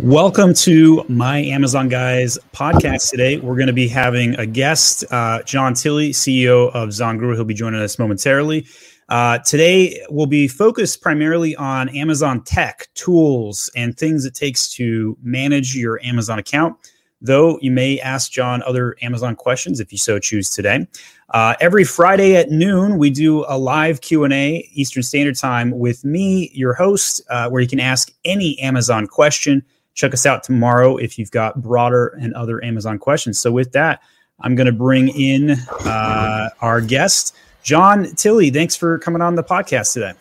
Welcome 0.00 0.52
to 0.52 1.06
my 1.08 1.38
Amazon 1.38 1.88
Guys 1.88 2.38
podcast 2.52 3.08
today. 3.08 3.38
We're 3.38 3.54
going 3.54 3.68
to 3.68 3.72
be 3.72 3.88
having 3.88 4.34
a 4.34 4.44
guest, 4.44 5.06
uh, 5.10 5.42
John 5.44 5.72
Tilley, 5.72 6.10
CEO 6.10 6.70
of 6.74 6.90
ZonGuru. 6.90 7.34
He'll 7.34 7.46
be 7.46 7.54
joining 7.54 7.80
us 7.80 7.98
momentarily. 7.98 8.66
Uh, 9.08 9.38
today, 9.38 10.04
we'll 10.10 10.26
be 10.26 10.48
focused 10.48 11.00
primarily 11.00 11.56
on 11.56 11.88
Amazon 11.96 12.42
tech, 12.44 12.88
tools, 12.92 13.70
and 13.74 13.96
things 13.96 14.26
it 14.26 14.34
takes 14.34 14.68
to 14.74 15.16
manage 15.22 15.74
your 15.74 15.98
Amazon 16.04 16.38
account. 16.38 16.76
Though 17.22 17.58
you 17.62 17.70
may 17.70 17.98
ask 17.98 18.30
John 18.30 18.62
other 18.64 18.96
Amazon 19.00 19.34
questions 19.34 19.80
if 19.80 19.92
you 19.92 19.98
so 19.98 20.18
choose 20.18 20.50
today. 20.50 20.86
Uh, 21.30 21.54
every 21.58 21.84
Friday 21.84 22.36
at 22.36 22.50
noon, 22.50 22.98
we 22.98 23.08
do 23.08 23.46
a 23.48 23.56
live 23.56 24.02
Q 24.02 24.24
and 24.24 24.34
A 24.34 24.68
Eastern 24.74 25.02
Standard 25.02 25.38
Time 25.38 25.70
with 25.70 26.04
me, 26.04 26.50
your 26.52 26.74
host, 26.74 27.22
uh, 27.30 27.48
where 27.48 27.62
you 27.62 27.68
can 27.68 27.80
ask 27.80 28.12
any 28.26 28.58
Amazon 28.58 29.06
question 29.06 29.64
check 29.96 30.14
us 30.14 30.26
out 30.26 30.44
tomorrow 30.44 30.96
if 30.98 31.18
you've 31.18 31.32
got 31.32 31.60
broader 31.60 32.16
and 32.20 32.32
other 32.34 32.62
Amazon 32.62 32.98
questions. 32.98 33.40
So, 33.40 33.50
with 33.50 33.72
that, 33.72 34.00
I'm 34.40 34.54
going 34.54 34.66
to 34.66 34.72
bring 34.72 35.08
in 35.08 35.56
uh, 35.84 36.50
our 36.60 36.80
guest, 36.80 37.34
John 37.64 38.14
Tilley. 38.14 38.50
Thanks 38.50 38.76
for 38.76 38.98
coming 38.98 39.22
on 39.22 39.34
the 39.34 39.42
podcast 39.42 39.94
today. 39.94 40.12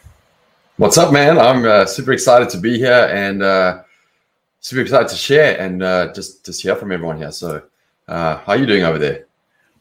What's 0.77 0.98
up, 0.98 1.14
man? 1.14 1.38
I'm 1.38 1.66
uh, 1.66 1.86
super 1.86 2.12
excited 2.14 2.50
to 2.50 2.58
be 2.58 2.77
here 2.77 3.09
and 3.12 3.44
uh, 3.44 3.84
super 4.62 4.81
excited 4.81 5.09
to 5.09 5.16
share 5.16 5.59
and 5.59 5.84
uh, 5.84 6.12
just 6.14 6.44
to 6.45 6.52
hear 6.52 6.76
from 6.76 6.92
everyone 6.92 7.17
here. 7.17 7.31
So, 7.31 7.62
uh, 8.08 8.38
how 8.38 8.53
are 8.53 8.58
you 8.58 8.66
doing 8.66 8.84
over 8.84 8.98
there? 8.98 9.26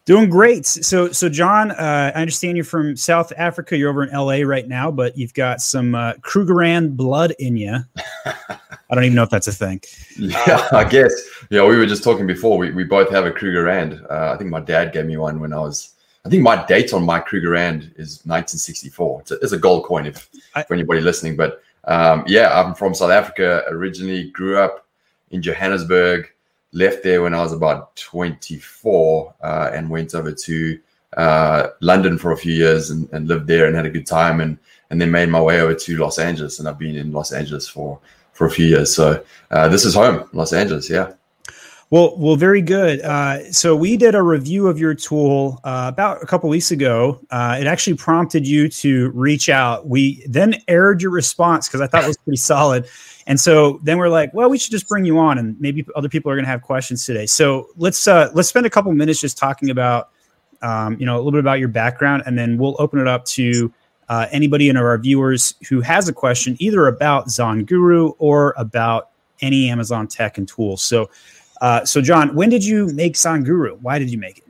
Doing 0.06 0.28
great. 0.28 0.66
So, 0.66 1.12
so 1.12 1.30
John, 1.30 1.70
uh, 1.70 2.12
I 2.14 2.20
understand 2.20 2.58
you're 2.58 2.64
from 2.64 2.94
South 2.94 3.32
Africa. 3.38 3.74
You're 3.74 3.88
over 3.88 4.04
in 4.04 4.10
LA 4.10 4.46
right 4.46 4.68
now, 4.68 4.90
but 4.90 5.16
you've 5.16 5.32
got 5.32 5.62
some 5.62 5.94
uh, 5.94 6.12
Krugerrand 6.20 6.94
blood 6.94 7.34
in 7.38 7.56
you. 7.56 7.78
I 8.90 8.94
don't 8.94 9.04
even 9.04 9.16
know 9.16 9.22
if 9.22 9.30
that's 9.30 9.48
a 9.48 9.52
thing. 9.52 9.80
Yeah, 10.16 10.68
I 10.72 10.84
guess. 10.84 11.12
Yeah, 11.50 11.66
we 11.66 11.76
were 11.76 11.86
just 11.86 12.04
talking 12.04 12.26
before. 12.26 12.58
We, 12.58 12.70
we 12.72 12.84
both 12.84 13.10
have 13.10 13.24
a 13.24 13.30
Krugerrand. 13.30 14.04
Uh, 14.10 14.32
I 14.32 14.36
think 14.36 14.50
my 14.50 14.60
dad 14.60 14.92
gave 14.92 15.06
me 15.06 15.16
one 15.16 15.40
when 15.40 15.52
I 15.52 15.58
was. 15.58 15.90
I 16.26 16.30
think 16.30 16.42
my 16.42 16.64
date 16.66 16.94
on 16.94 17.04
my 17.04 17.20
Krugerrand 17.20 17.98
is 17.98 18.20
1964. 18.24 19.20
It's 19.20 19.30
a, 19.30 19.34
it's 19.40 19.52
a 19.52 19.58
gold 19.58 19.84
coin, 19.84 20.06
if 20.06 20.28
I, 20.54 20.62
for 20.62 20.74
anybody 20.74 21.00
listening. 21.00 21.36
But 21.36 21.62
um, 21.84 22.24
yeah, 22.26 22.58
I'm 22.58 22.74
from 22.74 22.94
South 22.94 23.10
Africa 23.10 23.64
originally. 23.68 24.30
Grew 24.30 24.58
up 24.58 24.86
in 25.30 25.42
Johannesburg 25.42 26.30
left 26.74 27.02
there 27.02 27.22
when 27.22 27.34
I 27.34 27.40
was 27.40 27.52
about 27.52 27.96
24 27.96 29.34
uh, 29.40 29.70
and 29.72 29.88
went 29.88 30.14
over 30.14 30.32
to 30.32 30.78
uh, 31.16 31.68
London 31.80 32.18
for 32.18 32.32
a 32.32 32.36
few 32.36 32.52
years 32.52 32.90
and, 32.90 33.08
and, 33.12 33.28
lived 33.28 33.46
there 33.46 33.66
and 33.66 33.76
had 33.76 33.86
a 33.86 33.90
good 33.90 34.06
time 34.06 34.40
and 34.40 34.58
and 34.94 35.00
then 35.00 35.10
made 35.10 35.28
my 35.28 35.42
way 35.42 35.60
over 35.60 35.74
to 35.74 35.96
Los 35.96 36.20
Angeles 36.20 36.60
and 36.60 36.68
I've 36.68 36.78
been 36.78 36.94
in 36.94 37.10
Los 37.10 37.32
Angeles 37.32 37.66
for 37.66 37.98
for 38.32 38.46
a 38.46 38.50
few 38.50 38.66
years. 38.66 38.94
So 38.94 39.24
uh, 39.50 39.66
this 39.66 39.84
is 39.84 39.94
home, 39.94 40.28
Los 40.32 40.52
Angeles. 40.52 40.88
Yeah. 40.88 41.14
Well, 41.90 42.16
well, 42.16 42.36
very 42.36 42.62
good. 42.62 43.00
Uh, 43.00 43.52
so 43.52 43.74
we 43.74 43.96
did 43.96 44.14
a 44.14 44.22
review 44.22 44.68
of 44.68 44.78
your 44.78 44.94
tool 44.94 45.58
uh, 45.64 45.86
about 45.92 46.22
a 46.22 46.26
couple 46.26 46.48
weeks 46.48 46.70
ago. 46.70 47.20
Uh, 47.30 47.58
it 47.60 47.66
actually 47.66 47.96
prompted 47.96 48.46
you 48.46 48.68
to 48.68 49.10
reach 49.10 49.48
out. 49.48 49.88
We 49.88 50.24
then 50.28 50.62
aired 50.68 51.02
your 51.02 51.10
response 51.10 51.66
because 51.66 51.80
I 51.80 51.88
thought 51.88 52.04
it 52.04 52.08
was 52.08 52.16
pretty 52.18 52.36
solid. 52.36 52.86
And 53.26 53.40
so 53.40 53.80
then 53.82 53.98
we're 53.98 54.08
like, 54.08 54.32
well, 54.32 54.48
we 54.48 54.58
should 54.58 54.70
just 54.70 54.88
bring 54.88 55.04
you 55.04 55.18
on, 55.18 55.38
and 55.38 55.60
maybe 55.60 55.84
other 55.96 56.08
people 56.08 56.30
are 56.30 56.36
going 56.36 56.44
to 56.44 56.50
have 56.50 56.62
questions 56.62 57.04
today. 57.04 57.26
So 57.26 57.68
let's 57.76 58.06
uh, 58.06 58.30
let's 58.32 58.48
spend 58.48 58.64
a 58.64 58.70
couple 58.70 58.92
minutes 58.92 59.20
just 59.20 59.38
talking 59.38 59.70
about, 59.70 60.10
um, 60.62 60.96
you 61.00 61.06
know, 61.06 61.16
a 61.16 61.18
little 61.18 61.32
bit 61.32 61.40
about 61.40 61.58
your 61.58 61.68
background, 61.68 62.22
and 62.26 62.38
then 62.38 62.58
we'll 62.58 62.76
open 62.78 63.00
it 63.00 63.08
up 63.08 63.24
to 63.26 63.72
uh, 64.08 64.26
anybody 64.30 64.68
in 64.68 64.76
our 64.76 64.96
viewers 64.98 65.54
who 65.68 65.80
has 65.80 66.08
a 66.08 66.12
question, 66.12 66.56
either 66.58 66.86
about 66.86 67.28
ZonGuru 67.28 68.14
or 68.18 68.54
about 68.56 69.10
any 69.40 69.68
Amazon 69.68 70.06
tech 70.06 70.38
and 70.38 70.46
tools. 70.46 70.82
So, 70.82 71.10
uh, 71.60 71.84
so 71.84 72.00
John, 72.00 72.34
when 72.34 72.50
did 72.50 72.64
you 72.64 72.88
make 72.88 73.14
ZonGuru? 73.14 73.78
Why 73.80 73.98
did 73.98 74.10
you 74.10 74.18
make 74.18 74.38
it? 74.38 74.44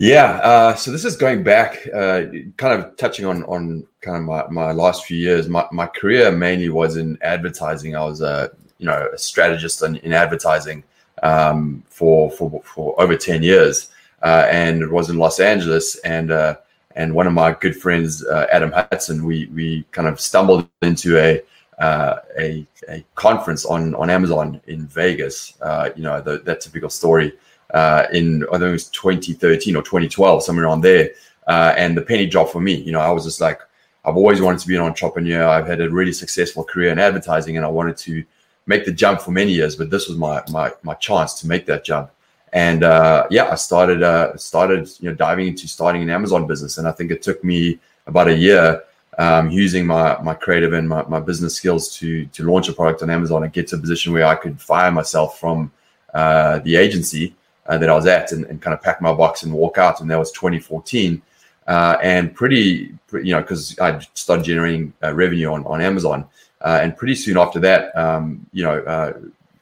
Yeah, 0.00 0.36
uh, 0.44 0.74
so 0.76 0.92
this 0.92 1.04
is 1.04 1.16
going 1.16 1.42
back, 1.42 1.88
uh, 1.92 2.22
kind 2.56 2.80
of 2.80 2.96
touching 2.96 3.24
on 3.24 3.42
on 3.44 3.84
kind 4.00 4.16
of 4.18 4.22
my, 4.22 4.46
my 4.48 4.72
last 4.72 5.04
few 5.04 5.16
years. 5.16 5.48
My, 5.48 5.66
my 5.72 5.86
career 5.86 6.30
mainly 6.30 6.68
was 6.68 6.96
in 6.96 7.18
advertising. 7.20 7.96
I 7.96 8.04
was 8.04 8.20
a 8.20 8.52
you 8.78 8.86
know 8.86 9.08
a 9.12 9.18
strategist 9.18 9.82
in, 9.82 9.96
in 9.96 10.12
advertising 10.12 10.84
um, 11.24 11.82
for 11.88 12.30
for 12.30 12.62
for 12.62 13.00
over 13.00 13.16
ten 13.16 13.42
years, 13.42 13.90
uh, 14.22 14.46
and 14.48 14.82
it 14.82 14.90
was 14.92 15.10
in 15.10 15.18
Los 15.18 15.40
Angeles. 15.40 15.96
And 15.96 16.30
uh, 16.30 16.58
and 16.98 17.14
one 17.14 17.26
of 17.26 17.32
my 17.32 17.52
good 17.52 17.76
friends, 17.76 18.24
uh, 18.26 18.46
Adam 18.52 18.72
Hudson, 18.72 19.24
we 19.24 19.46
we 19.54 19.84
kind 19.92 20.06
of 20.06 20.20
stumbled 20.20 20.68
into 20.82 21.16
a 21.18 21.42
uh, 21.78 22.16
a, 22.38 22.66
a 22.88 23.04
conference 23.14 23.64
on 23.64 23.94
on 23.94 24.10
Amazon 24.10 24.60
in 24.66 24.86
Vegas. 24.86 25.54
you 25.96 26.02
know 26.02 26.20
the, 26.20 26.38
that 26.44 26.60
typical 26.60 26.90
story 26.90 27.32
uh, 27.74 28.06
in 28.12 28.44
I 28.44 28.52
think 28.52 28.62
it 28.62 28.72
was 28.72 28.88
2013 28.88 29.76
or 29.76 29.82
2012, 29.82 30.42
somewhere 30.42 30.66
around 30.66 30.80
there. 30.82 31.10
Uh, 31.46 31.74
and 31.76 31.96
the 31.96 32.02
penny 32.02 32.26
dropped 32.26 32.52
for 32.52 32.60
me. 32.60 32.74
You 32.74 32.92
know, 32.92 33.00
I 33.00 33.10
was 33.10 33.24
just 33.24 33.40
like, 33.40 33.60
I've 34.04 34.16
always 34.16 34.40
wanted 34.40 34.60
to 34.60 34.68
be 34.68 34.76
an 34.76 34.82
entrepreneur. 34.82 35.46
I've 35.46 35.66
had 35.66 35.80
a 35.80 35.88
really 35.88 36.12
successful 36.12 36.64
career 36.64 36.90
in 36.90 36.98
advertising, 36.98 37.56
and 37.56 37.64
I 37.64 37.68
wanted 37.68 37.96
to 37.98 38.24
make 38.66 38.84
the 38.84 38.92
jump 38.92 39.20
for 39.20 39.30
many 39.30 39.52
years. 39.52 39.76
But 39.76 39.90
this 39.90 40.08
was 40.08 40.16
my 40.16 40.42
my 40.50 40.72
my 40.82 40.94
chance 40.94 41.40
to 41.40 41.46
make 41.46 41.66
that 41.66 41.84
jump. 41.84 42.10
And 42.52 42.82
uh, 42.82 43.26
yeah, 43.30 43.50
I 43.50 43.56
started 43.56 44.02
uh, 44.02 44.36
started 44.36 44.88
you 45.00 45.10
know 45.10 45.14
diving 45.14 45.48
into 45.48 45.68
starting 45.68 46.02
an 46.02 46.10
Amazon 46.10 46.46
business, 46.46 46.78
and 46.78 46.88
I 46.88 46.92
think 46.92 47.10
it 47.10 47.22
took 47.22 47.42
me 47.44 47.78
about 48.06 48.28
a 48.28 48.34
year 48.34 48.82
um, 49.18 49.50
using 49.50 49.86
my 49.86 50.20
my 50.22 50.34
creative 50.34 50.72
and 50.72 50.88
my, 50.88 51.02
my 51.04 51.20
business 51.20 51.54
skills 51.54 51.94
to 51.98 52.26
to 52.26 52.50
launch 52.50 52.68
a 52.68 52.72
product 52.72 53.02
on 53.02 53.10
Amazon 53.10 53.44
and 53.44 53.52
get 53.52 53.66
to 53.68 53.76
a 53.76 53.78
position 53.78 54.12
where 54.12 54.26
I 54.26 54.34
could 54.34 54.60
fire 54.60 54.90
myself 54.90 55.38
from 55.38 55.70
uh, 56.14 56.60
the 56.60 56.76
agency 56.76 57.34
uh, 57.66 57.76
that 57.76 57.90
I 57.90 57.94
was 57.94 58.06
at 58.06 58.32
and, 58.32 58.46
and, 58.46 58.62
kind 58.62 58.72
of 58.72 58.82
pack 58.82 59.02
my 59.02 59.12
box 59.12 59.42
and 59.42 59.52
walk 59.52 59.76
out. 59.76 60.00
And 60.00 60.10
that 60.10 60.18
was 60.18 60.32
2014. 60.32 61.20
Uh, 61.66 61.98
and 62.02 62.34
pretty, 62.34 62.94
pretty, 63.08 63.28
you 63.28 63.34
know, 63.34 63.42
because 63.42 63.78
I 63.78 63.98
started 64.14 64.42
generating 64.42 64.94
uh, 65.02 65.12
revenue 65.14 65.52
on, 65.52 65.66
on 65.66 65.82
Amazon. 65.82 66.24
And 66.62 66.96
pretty 66.96 67.14
soon 67.14 67.36
after 67.36 67.60
that, 67.60 67.94
um, 67.94 68.46
you 68.54 68.64
know, 68.64 69.12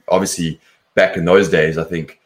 obviously 0.07 0.59
back 0.95 1.17
in 1.17 1.25
those 1.25 1.49
days, 1.49 1.77
I 1.77 1.83
think 1.83 2.21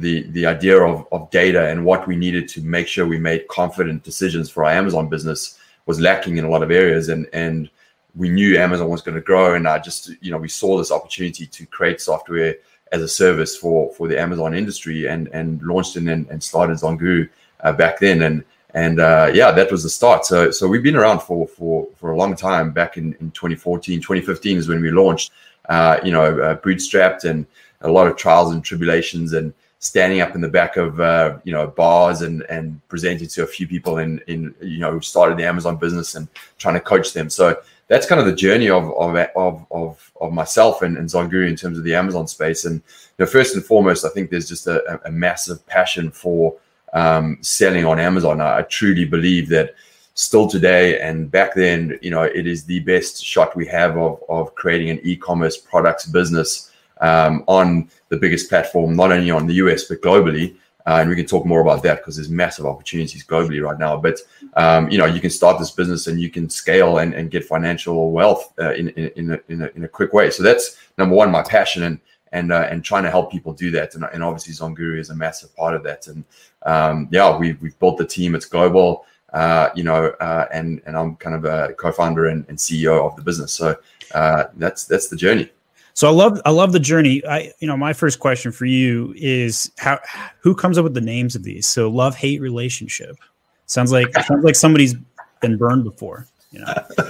the 0.00 0.22
the 0.30 0.46
idea 0.46 0.78
of, 0.78 1.06
of 1.12 1.30
data 1.30 1.68
and 1.68 1.84
what 1.84 2.06
we 2.06 2.16
needed 2.16 2.48
to 2.48 2.60
make 2.60 2.86
sure 2.86 3.06
we 3.06 3.18
made 3.18 3.48
confident 3.48 4.02
decisions 4.02 4.50
for 4.50 4.64
our 4.64 4.70
Amazon 4.70 5.08
business 5.08 5.58
was 5.86 6.00
lacking 6.00 6.36
in 6.36 6.44
a 6.44 6.50
lot 6.50 6.62
of 6.62 6.70
areas. 6.70 7.08
And, 7.08 7.26
and 7.32 7.70
we 8.14 8.28
knew 8.28 8.58
Amazon 8.58 8.88
was 8.88 9.02
going 9.02 9.14
to 9.14 9.20
grow. 9.20 9.54
And 9.54 9.66
I 9.68 9.78
just, 9.78 10.10
you 10.20 10.30
know, 10.30 10.38
we 10.38 10.48
saw 10.48 10.76
this 10.76 10.90
opportunity 10.90 11.46
to 11.46 11.66
create 11.66 12.00
software 12.00 12.56
as 12.92 13.02
a 13.02 13.08
service 13.08 13.56
for 13.56 13.92
for 13.94 14.06
the 14.06 14.20
Amazon 14.20 14.54
industry 14.54 15.06
and 15.06 15.28
and 15.28 15.60
launched 15.62 15.96
it 15.96 16.06
and, 16.06 16.28
and 16.28 16.42
started 16.42 16.76
ZonGuru 16.76 17.28
uh, 17.60 17.72
back 17.72 17.98
then 17.98 18.22
and 18.22 18.44
and 18.74 19.00
uh, 19.00 19.28
yeah 19.34 19.50
that 19.50 19.72
was 19.72 19.82
the 19.82 19.90
start 19.90 20.24
so 20.24 20.52
so 20.52 20.68
we've 20.68 20.84
been 20.84 20.94
around 20.94 21.18
for 21.18 21.48
for 21.48 21.88
for 21.96 22.12
a 22.12 22.16
long 22.16 22.36
time 22.36 22.70
back 22.70 22.96
in, 22.96 23.06
in 23.14 23.32
2014 23.32 24.00
2015 24.00 24.58
is 24.58 24.68
when 24.68 24.80
we 24.80 24.92
launched 24.92 25.32
uh, 25.68 25.98
you 26.04 26.12
know 26.12 26.40
uh, 26.40 26.56
bootstrapped 26.58 27.24
and 27.24 27.44
a 27.80 27.90
lot 27.90 28.06
of 28.06 28.16
trials 28.16 28.52
and 28.52 28.64
tribulations 28.64 29.32
and 29.32 29.52
standing 29.86 30.20
up 30.20 30.34
in 30.34 30.40
the 30.40 30.48
back 30.48 30.76
of 30.76 31.00
uh, 31.00 31.38
you 31.44 31.52
know 31.52 31.66
bars 31.66 32.22
and 32.22 32.42
and 32.48 32.80
presenting 32.88 33.28
to 33.28 33.42
a 33.42 33.46
few 33.46 33.66
people 33.66 33.98
in 33.98 34.20
in 34.26 34.54
you 34.60 34.78
know 34.78 34.92
who 34.92 35.00
started 35.00 35.38
the 35.38 35.44
Amazon 35.44 35.76
business 35.76 36.14
and 36.14 36.28
trying 36.58 36.74
to 36.74 36.80
coach 36.80 37.12
them 37.12 37.30
so 37.30 37.56
that's 37.88 38.06
kind 38.06 38.20
of 38.20 38.26
the 38.26 38.34
journey 38.34 38.68
of 38.68 38.92
of 38.94 39.16
of 39.36 39.66
of, 39.70 40.12
of 40.20 40.32
myself 40.32 40.82
and, 40.82 40.96
and 40.96 41.08
ZonGuru 41.08 41.48
in 41.48 41.56
terms 41.56 41.78
of 41.78 41.84
the 41.84 41.94
Amazon 41.94 42.26
space. 42.26 42.64
And 42.64 42.76
you 42.76 43.24
know, 43.24 43.26
first 43.26 43.54
and 43.54 43.64
foremost, 43.64 44.04
I 44.04 44.08
think 44.08 44.30
there's 44.30 44.48
just 44.48 44.66
a, 44.66 45.00
a 45.06 45.10
massive 45.10 45.64
passion 45.66 46.10
for 46.10 46.56
um, 46.92 47.38
selling 47.42 47.84
on 47.84 48.00
Amazon. 48.00 48.40
I, 48.40 48.58
I, 48.58 48.62
truly 48.62 49.04
believe 49.04 49.48
that 49.50 49.74
still 50.14 50.48
today 50.48 50.98
and 51.00 51.30
back 51.30 51.54
then, 51.54 51.98
you 52.00 52.10
know, 52.10 52.22
it 52.22 52.46
is 52.46 52.64
the 52.64 52.80
best 52.80 53.22
shot 53.22 53.54
we 53.54 53.66
have 53.66 53.96
of 53.96 54.22
of 54.28 54.54
creating 54.54 54.90
an 54.90 55.00
e-commerce 55.02 55.56
products 55.56 56.06
business 56.06 56.72
um, 57.00 57.44
on 57.46 57.90
the 58.08 58.16
biggest 58.16 58.48
platform, 58.48 58.94
not 58.96 59.12
only 59.12 59.30
on 59.30 59.46
the 59.46 59.54
US 59.54 59.84
but 59.84 60.00
globally. 60.00 60.56
Uh, 60.86 60.98
and 61.00 61.10
we 61.10 61.16
can 61.16 61.26
talk 61.26 61.44
more 61.44 61.60
about 61.60 61.82
that 61.82 61.98
because 61.98 62.14
there's 62.14 62.28
massive 62.28 62.64
opportunities 62.64 63.26
globally 63.26 63.60
right 63.60 63.78
now. 63.78 63.96
But 63.96 64.20
um, 64.54 64.88
you 64.88 64.98
know, 64.98 65.06
you 65.06 65.20
can 65.20 65.30
start 65.30 65.58
this 65.58 65.72
business 65.72 66.06
and 66.06 66.20
you 66.20 66.30
can 66.30 66.48
scale 66.48 66.98
and, 66.98 67.12
and 67.12 67.28
get 67.28 67.44
financial 67.44 68.12
wealth 68.12 68.52
uh, 68.60 68.72
in 68.74 68.90
in 68.90 69.10
in 69.16 69.30
a, 69.32 69.40
in 69.48 69.62
a, 69.62 69.70
in, 69.74 69.84
a, 69.84 69.88
quick 69.88 70.12
way. 70.12 70.30
So 70.30 70.44
that's 70.44 70.76
number 70.96 71.16
one, 71.16 71.32
my 71.32 71.42
passion 71.42 71.82
and 71.82 72.00
and 72.30 72.52
uh, 72.52 72.68
and 72.70 72.84
trying 72.84 73.02
to 73.02 73.10
help 73.10 73.32
people 73.32 73.52
do 73.52 73.72
that. 73.72 73.96
And, 73.96 74.04
and 74.12 74.22
obviously, 74.22 74.54
ZonGuru 74.54 75.00
is 75.00 75.10
a 75.10 75.14
massive 75.16 75.54
part 75.56 75.74
of 75.74 75.82
that. 75.82 76.06
And 76.06 76.24
um, 76.64 77.08
yeah, 77.10 77.36
we 77.36 77.54
we've 77.54 77.78
built 77.80 77.98
the 77.98 78.06
team. 78.06 78.36
It's 78.36 78.46
global. 78.46 79.06
Uh, 79.32 79.70
you 79.74 79.82
know, 79.82 80.06
uh, 80.20 80.46
and 80.52 80.80
and 80.86 80.96
I'm 80.96 81.16
kind 81.16 81.34
of 81.34 81.44
a 81.44 81.74
co-founder 81.74 82.26
and, 82.26 82.46
and 82.48 82.56
CEO 82.56 83.04
of 83.04 83.16
the 83.16 83.22
business. 83.22 83.52
So 83.52 83.76
uh, 84.14 84.44
that's 84.56 84.84
that's 84.84 85.08
the 85.08 85.16
journey. 85.16 85.50
So 85.96 86.06
I 86.06 86.10
love 86.10 86.38
I 86.44 86.50
love 86.50 86.72
the 86.72 86.78
journey. 86.78 87.26
I 87.26 87.54
you 87.58 87.66
know 87.66 87.74
my 87.74 87.94
first 87.94 88.20
question 88.20 88.52
for 88.52 88.66
you 88.66 89.14
is 89.16 89.72
how 89.78 89.98
who 90.40 90.54
comes 90.54 90.76
up 90.76 90.84
with 90.84 90.92
the 90.92 91.00
names 91.00 91.34
of 91.34 91.42
these? 91.42 91.66
So 91.66 91.88
love 91.88 92.14
hate 92.14 92.38
relationship 92.42 93.16
sounds 93.64 93.92
like 93.92 94.12
sounds 94.26 94.44
like 94.44 94.56
somebody's 94.56 94.94
been 95.40 95.56
burned 95.56 95.84
before. 95.84 96.26
You 96.52 96.60
know. 96.60 96.74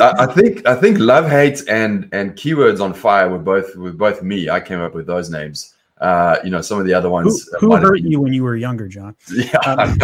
I, 0.00 0.14
I 0.16 0.26
think 0.26 0.64
I 0.64 0.76
think 0.76 1.00
love 1.00 1.28
hate 1.28 1.68
and 1.68 2.08
and 2.12 2.36
keywords 2.36 2.80
on 2.80 2.94
fire 2.94 3.28
were 3.28 3.40
both 3.40 3.74
were 3.74 3.90
both 3.90 4.22
me. 4.22 4.48
I 4.48 4.60
came 4.60 4.78
up 4.78 4.94
with 4.94 5.06
those 5.06 5.28
names. 5.28 5.74
Uh, 6.00 6.38
you 6.44 6.50
know, 6.50 6.60
some 6.60 6.78
of 6.78 6.86
the 6.86 6.94
other 6.94 7.10
ones. 7.10 7.48
Who, 7.58 7.70
who 7.70 7.76
hurt 7.76 8.00
you 8.00 8.20
when 8.20 8.32
you 8.32 8.44
were 8.44 8.56
younger, 8.56 8.86
John? 8.88 9.16
Yeah. 9.32 9.58
Um, 9.66 9.98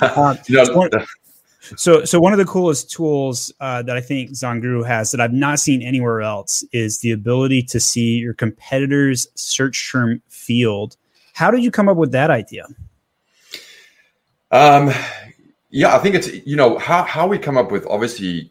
uh, 0.00 0.36
you 0.46 0.56
know, 0.56 0.90
so, 1.76 2.04
so 2.04 2.20
one 2.20 2.32
of 2.32 2.38
the 2.38 2.44
coolest 2.44 2.90
tools 2.90 3.52
uh, 3.60 3.82
that 3.82 3.96
I 3.96 4.00
think 4.00 4.30
ZonGuru 4.30 4.86
has 4.86 5.10
that 5.12 5.20
I've 5.20 5.32
not 5.32 5.58
seen 5.60 5.82
anywhere 5.82 6.20
else 6.20 6.64
is 6.72 6.98
the 7.00 7.12
ability 7.12 7.62
to 7.64 7.80
see 7.80 8.18
your 8.18 8.34
competitors' 8.34 9.26
search 9.34 9.90
term 9.90 10.20
field. 10.28 10.96
How 11.34 11.50
did 11.50 11.62
you 11.62 11.70
come 11.70 11.88
up 11.88 11.96
with 11.96 12.12
that 12.12 12.30
idea? 12.30 12.66
Um, 14.50 14.90
yeah, 15.70 15.94
I 15.94 15.98
think 15.98 16.14
it's 16.14 16.28
you 16.46 16.56
know 16.56 16.78
how 16.78 17.02
how 17.04 17.26
we 17.26 17.38
come 17.38 17.56
up 17.56 17.72
with 17.72 17.86
obviously. 17.86 18.50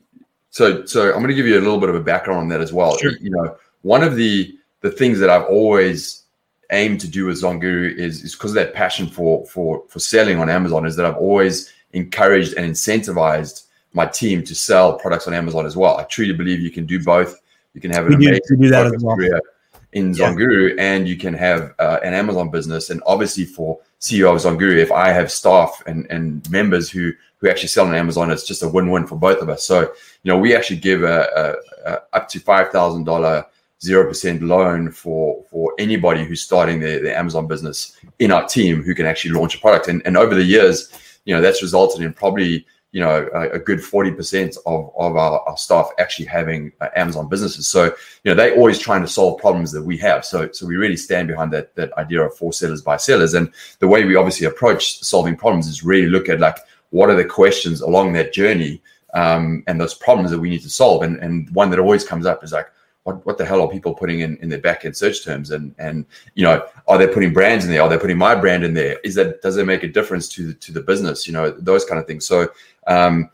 So, 0.50 0.86
so 0.86 1.08
I'm 1.08 1.20
going 1.20 1.30
to 1.30 1.34
give 1.34 1.46
you 1.46 1.58
a 1.58 1.62
little 1.62 1.80
bit 1.80 1.88
of 1.88 1.96
a 1.96 2.02
background 2.02 2.42
on 2.42 2.48
that 2.50 2.60
as 2.60 2.74
well. 2.74 2.98
Sure. 2.98 3.14
You 3.22 3.30
know, 3.30 3.56
one 3.84 4.04
of 4.04 4.16
the 4.16 4.54
the 4.82 4.92
things 4.92 5.20
that 5.20 5.30
I've 5.30 5.46
always 5.46 6.24
aimed 6.72 7.00
to 7.02 7.08
do 7.08 7.26
with 7.26 7.42
ZonGuru 7.42 7.96
is 7.96 8.24
is 8.24 8.34
because 8.34 8.52
of 8.52 8.56
that 8.56 8.74
passion 8.74 9.08
for 9.08 9.46
for 9.46 9.84
for 9.88 10.00
selling 10.00 10.40
on 10.40 10.50
Amazon 10.50 10.86
is 10.86 10.96
that 10.96 11.06
I've 11.06 11.18
always 11.18 11.72
encouraged 11.94 12.54
and 12.56 12.72
incentivized 12.72 13.64
my 13.94 14.06
team 14.06 14.44
to 14.44 14.56
sell 14.56 14.98
products 14.98 15.28
on 15.28 15.34
Amazon 15.34 15.66
as 15.66 15.76
well. 15.76 15.98
I 15.98 16.04
truly 16.04 16.34
believe 16.34 16.62
you 16.62 16.72
can 16.72 16.86
do 16.86 17.04
both. 17.04 17.40
You 17.74 17.82
can 17.82 17.92
have 17.92 18.06
an 18.08 18.18
we 18.18 18.28
amazing 18.28 18.60
do 18.60 18.70
that 18.70 18.92
well. 19.02 19.16
career 19.16 19.42
in 19.94 20.14
ZonGuru 20.14 20.76
yeah. 20.76 20.84
and 20.84 21.08
you 21.08 21.18
can 21.18 21.34
have 21.34 21.74
uh, 21.80 22.00
an 22.04 22.14
Amazon 22.14 22.50
business. 22.50 22.90
And 22.90 23.02
obviously 23.06 23.46
for 23.46 23.80
CEO 24.00 24.34
of 24.34 24.42
ZonGuru, 24.42 24.78
if 24.78 24.92
I 24.92 25.10
have 25.10 25.32
staff 25.32 25.82
and, 25.86 26.08
and 26.10 26.50
members 26.50 26.90
who 26.90 27.12
who 27.38 27.50
actually 27.50 27.70
sell 27.70 27.88
on 27.88 27.96
Amazon, 27.96 28.30
it's 28.30 28.46
just 28.46 28.62
a 28.62 28.68
win-win 28.68 29.08
for 29.08 29.16
both 29.16 29.42
of 29.42 29.50
us. 29.50 29.64
So, 29.64 29.82
you 29.82 30.32
know, 30.32 30.38
we 30.38 30.56
actually 30.56 30.78
give 30.78 31.02
a, 31.02 31.58
a, 31.86 31.92
a 31.92 32.02
up 32.14 32.30
to 32.30 32.40
five 32.40 32.70
thousand 32.70 33.06
dollar 33.06 33.46
zero 33.82 34.08
percent 34.08 34.44
loan 34.44 34.92
for 34.92 35.44
for 35.50 35.74
anybody 35.80 36.24
who's 36.24 36.42
starting 36.42 36.80
their, 36.80 37.02
their 37.02 37.18
Amazon 37.18 37.48
business 37.48 37.98
in 38.20 38.32
our 38.32 38.48
team 38.48 38.84
who 38.84 38.94
can 38.94 39.06
actually 39.06 39.32
launch 39.32 39.56
a 39.56 39.60
product. 39.60 39.88
And, 39.88 40.02
and 40.06 40.18
over 40.18 40.36
the 40.36 40.44
years, 40.44 40.92
you 41.26 41.36
know, 41.36 41.42
that's 41.42 41.62
resulted 41.62 42.04
in 42.04 42.14
probably 42.14 42.66
you 42.92 43.00
know 43.00 43.30
a, 43.34 43.52
a 43.52 43.60
good 43.60 43.80
40% 43.80 44.58
of, 44.66 44.92
of 44.98 45.16
our, 45.16 45.40
our 45.48 45.58
staff 45.58 45.90
actually 45.98 46.26
having 46.26 46.72
uh, 46.82 46.90
amazon 46.96 47.30
businesses. 47.30 47.68
So 47.68 47.86
you 47.86 47.92
know 48.26 48.36
they're 48.36 48.56
always 48.56 48.80
trying 48.80 49.02
to 49.02 49.08
solve 49.08 49.40
problems 49.40 49.72
that 49.72 49.84
we 49.84 49.98
have. 50.00 50.26
So 50.26 50.52
so 50.52 50.66
we 50.66 50.76
really 50.76 50.98
stand 50.98 51.28
behind 51.28 51.52
that 51.54 51.76
that 51.76 51.94
idea 51.94 52.22
of 52.22 52.36
for 52.36 52.54
sellers 52.54 52.82
by 52.82 52.98
sellers. 52.98 53.34
And 53.34 53.52
the 53.80 53.88
way 53.88 54.04
we 54.04 54.16
obviously 54.16 54.48
approach 54.48 55.02
solving 55.04 55.36
problems 55.36 55.68
is 55.68 55.84
really 55.84 56.08
look 56.10 56.30
at 56.30 56.40
like 56.40 56.58
what 56.90 57.10
are 57.10 57.16
the 57.16 57.26
questions 57.26 57.82
along 57.82 58.14
that 58.14 58.34
journey 58.34 58.82
um, 59.14 59.64
and 59.68 59.80
those 59.80 59.94
problems 59.94 60.32
that 60.32 60.40
we 60.40 60.50
need 60.50 60.64
to 60.64 60.70
solve. 60.70 61.04
And 61.04 61.18
and 61.18 61.50
one 61.52 61.70
that 61.70 61.80
always 61.80 62.04
comes 62.04 62.26
up 62.26 62.44
is 62.44 62.52
like 62.52 62.68
what, 63.04 63.26
what 63.26 63.38
the 63.38 63.46
hell 63.46 63.62
are 63.62 63.68
people 63.68 63.94
putting 63.94 64.20
in, 64.20 64.38
in 64.38 64.50
their 64.50 64.60
back 64.60 64.86
end 64.86 64.96
search 64.96 65.24
terms? 65.24 65.52
And 65.52 65.74
and 65.80 66.06
you 66.36 66.44
know 66.44 66.66
are 66.88 66.98
they 66.98 67.08
putting 67.08 67.34
brands 67.34 67.66
in 67.66 67.72
there? 67.72 67.82
Are 67.82 67.90
they 67.90 67.98
putting 67.98 68.18
my 68.18 68.36
brand 68.36 68.64
in 68.64 68.74
there? 68.74 69.00
Is 69.04 69.16
that 69.16 69.42
does 69.42 69.58
it 69.58 69.66
make 69.66 69.84
a 69.84 69.88
difference 69.88 70.28
to 70.30 70.48
the, 70.48 70.54
to 70.56 70.72
the 70.72 70.82
business? 70.82 71.28
You 71.28 71.34
know 71.34 71.52
those 71.52 71.86
kind 71.86 72.00
of 72.00 72.08
things. 72.08 72.26
So 72.26 72.50
um, 72.88 73.30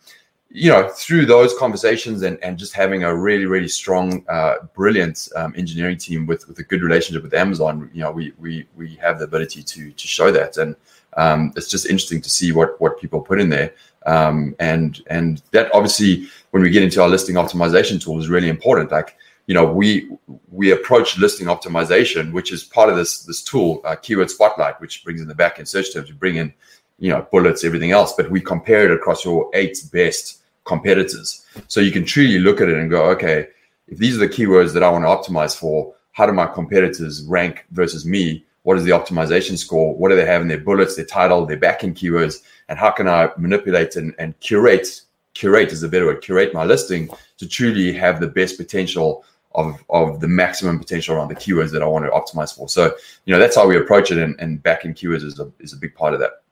you 0.49 0.69
know 0.69 0.89
through 0.89 1.25
those 1.25 1.53
conversations 1.57 2.21
and, 2.21 2.41
and 2.41 2.57
just 2.57 2.73
having 2.73 3.03
a 3.03 3.13
really 3.13 3.45
really 3.45 3.67
strong 3.67 4.25
uh, 4.29 4.55
brilliant 4.73 5.27
um, 5.35 5.53
engineering 5.57 5.97
team 5.97 6.25
with 6.25 6.47
with 6.47 6.57
a 6.59 6.63
good 6.63 6.81
relationship 6.81 7.21
with 7.21 7.33
amazon 7.33 7.91
you 7.93 8.01
know 8.01 8.11
we 8.11 8.31
we 8.37 8.65
we 8.77 8.95
have 8.95 9.19
the 9.19 9.25
ability 9.25 9.61
to 9.61 9.91
to 9.91 10.07
show 10.07 10.31
that. 10.31 10.57
And 10.57 10.75
um, 11.17 11.51
it's 11.55 11.69
just 11.69 11.85
interesting 11.87 12.21
to 12.21 12.29
see 12.29 12.51
what 12.51 12.79
what 12.79 12.99
people 12.99 13.21
put 13.21 13.41
in 13.41 13.49
there. 13.49 13.73
Um, 14.05 14.55
and 14.59 15.01
and 15.07 15.41
that 15.51 15.73
obviously 15.73 16.27
when 16.51 16.63
we 16.63 16.69
get 16.69 16.83
into 16.83 17.01
our 17.01 17.09
listing 17.09 17.35
optimization 17.35 18.01
tool 18.01 18.19
is 18.19 18.29
really 18.29 18.49
important. 18.49 18.91
Like 18.91 19.17
you 19.47 19.53
know 19.53 19.65
we 19.65 20.09
we 20.49 20.71
approach 20.71 21.17
listing 21.17 21.47
optimization 21.47 22.31
which 22.31 22.51
is 22.51 22.63
part 22.63 22.89
of 22.89 22.95
this 22.95 23.23
this 23.23 23.41
tool 23.41 23.81
uh, 23.85 23.95
keyword 23.95 24.29
spotlight 24.29 24.79
which 24.79 25.03
brings 25.03 25.21
in 25.21 25.27
the 25.27 25.35
back 25.35 25.57
end 25.57 25.67
search 25.67 25.94
terms. 25.94 26.09
You 26.09 26.15
bring 26.15 26.35
in 26.35 26.53
you 26.99 27.09
know 27.09 27.27
bullets 27.31 27.63
everything 27.63 27.91
else 27.91 28.13
but 28.13 28.29
we 28.29 28.41
compare 28.41 28.85
it 28.85 28.91
across 28.91 29.25
your 29.25 29.49
eight 29.53 29.77
best 29.91 30.44
competitors. 30.65 31.45
So 31.67 31.79
you 31.79 31.91
can 31.91 32.05
truly 32.05 32.39
look 32.39 32.61
at 32.61 32.69
it 32.69 32.77
and 32.77 32.89
go 32.89 33.03
okay 33.11 33.47
if 33.88 33.97
these 33.97 34.15
are 34.15 34.19
the 34.19 34.29
keywords 34.29 34.73
that 34.73 34.83
i 34.83 34.89
want 34.89 35.03
to 35.03 35.31
optimize 35.31 35.57
for 35.57 35.95
how 36.17 36.25
do 36.25 36.33
my 36.33 36.47
competitors 36.47 37.23
rank 37.25 37.67
versus 37.69 38.03
me? 38.03 38.43
What 38.63 38.75
is 38.75 38.83
the 38.83 38.89
optimization 38.89 39.55
score? 39.55 39.95
What 39.95 40.09
do 40.09 40.15
they 40.15 40.25
have 40.25 40.41
in 40.41 40.47
their 40.47 40.57
bullets 40.57 40.95
their 40.95 41.05
title 41.05 41.45
their 41.45 41.57
back 41.57 41.83
end 41.83 41.95
keywords? 41.95 42.41
And 42.69 42.79
how 42.79 42.89
can 42.89 43.07
i 43.07 43.29
manipulate 43.38 43.97
and, 43.97 44.15
and 44.17 44.38
curate? 44.39 45.01
Curate 45.35 45.71
is 45.71 45.83
a 45.83 45.88
better 45.88 46.07
word. 46.07 46.23
Curate 46.23 46.55
my 46.55 46.65
listing 46.65 47.07
to 47.38 47.47
truly 47.47 47.93
have 47.93 48.19
the 48.19 48.25
best 48.25 48.57
potential 48.57 49.25
of, 49.57 49.83
of 49.89 50.21
the 50.21 50.27
maximum 50.27 50.80
potential 50.80 51.15
around 51.15 51.27
the 51.27 51.36
keywords 51.36 51.71
that 51.71 51.81
I 51.81 51.88
want 51.88 52.06
to 52.06 52.12
optimize 52.12 52.56
for. 52.56 52.69
So, 52.69 52.95
you 53.25 53.33
know, 53.33 53.39
that's 53.39 53.56
how 53.56 53.68
we 53.68 53.75
approach 53.75 54.12
it. 54.12 54.19
And, 54.19 54.39
and 54.39 54.62
back 54.62 54.86
end 54.86 54.95
keywords 54.95 55.24
is 55.24 55.39
a, 55.39 55.51
is 55.59 55.74
a 55.74 55.77
big 55.77 55.95
part 55.95 56.13
of 56.13 56.19
that. 56.19 56.44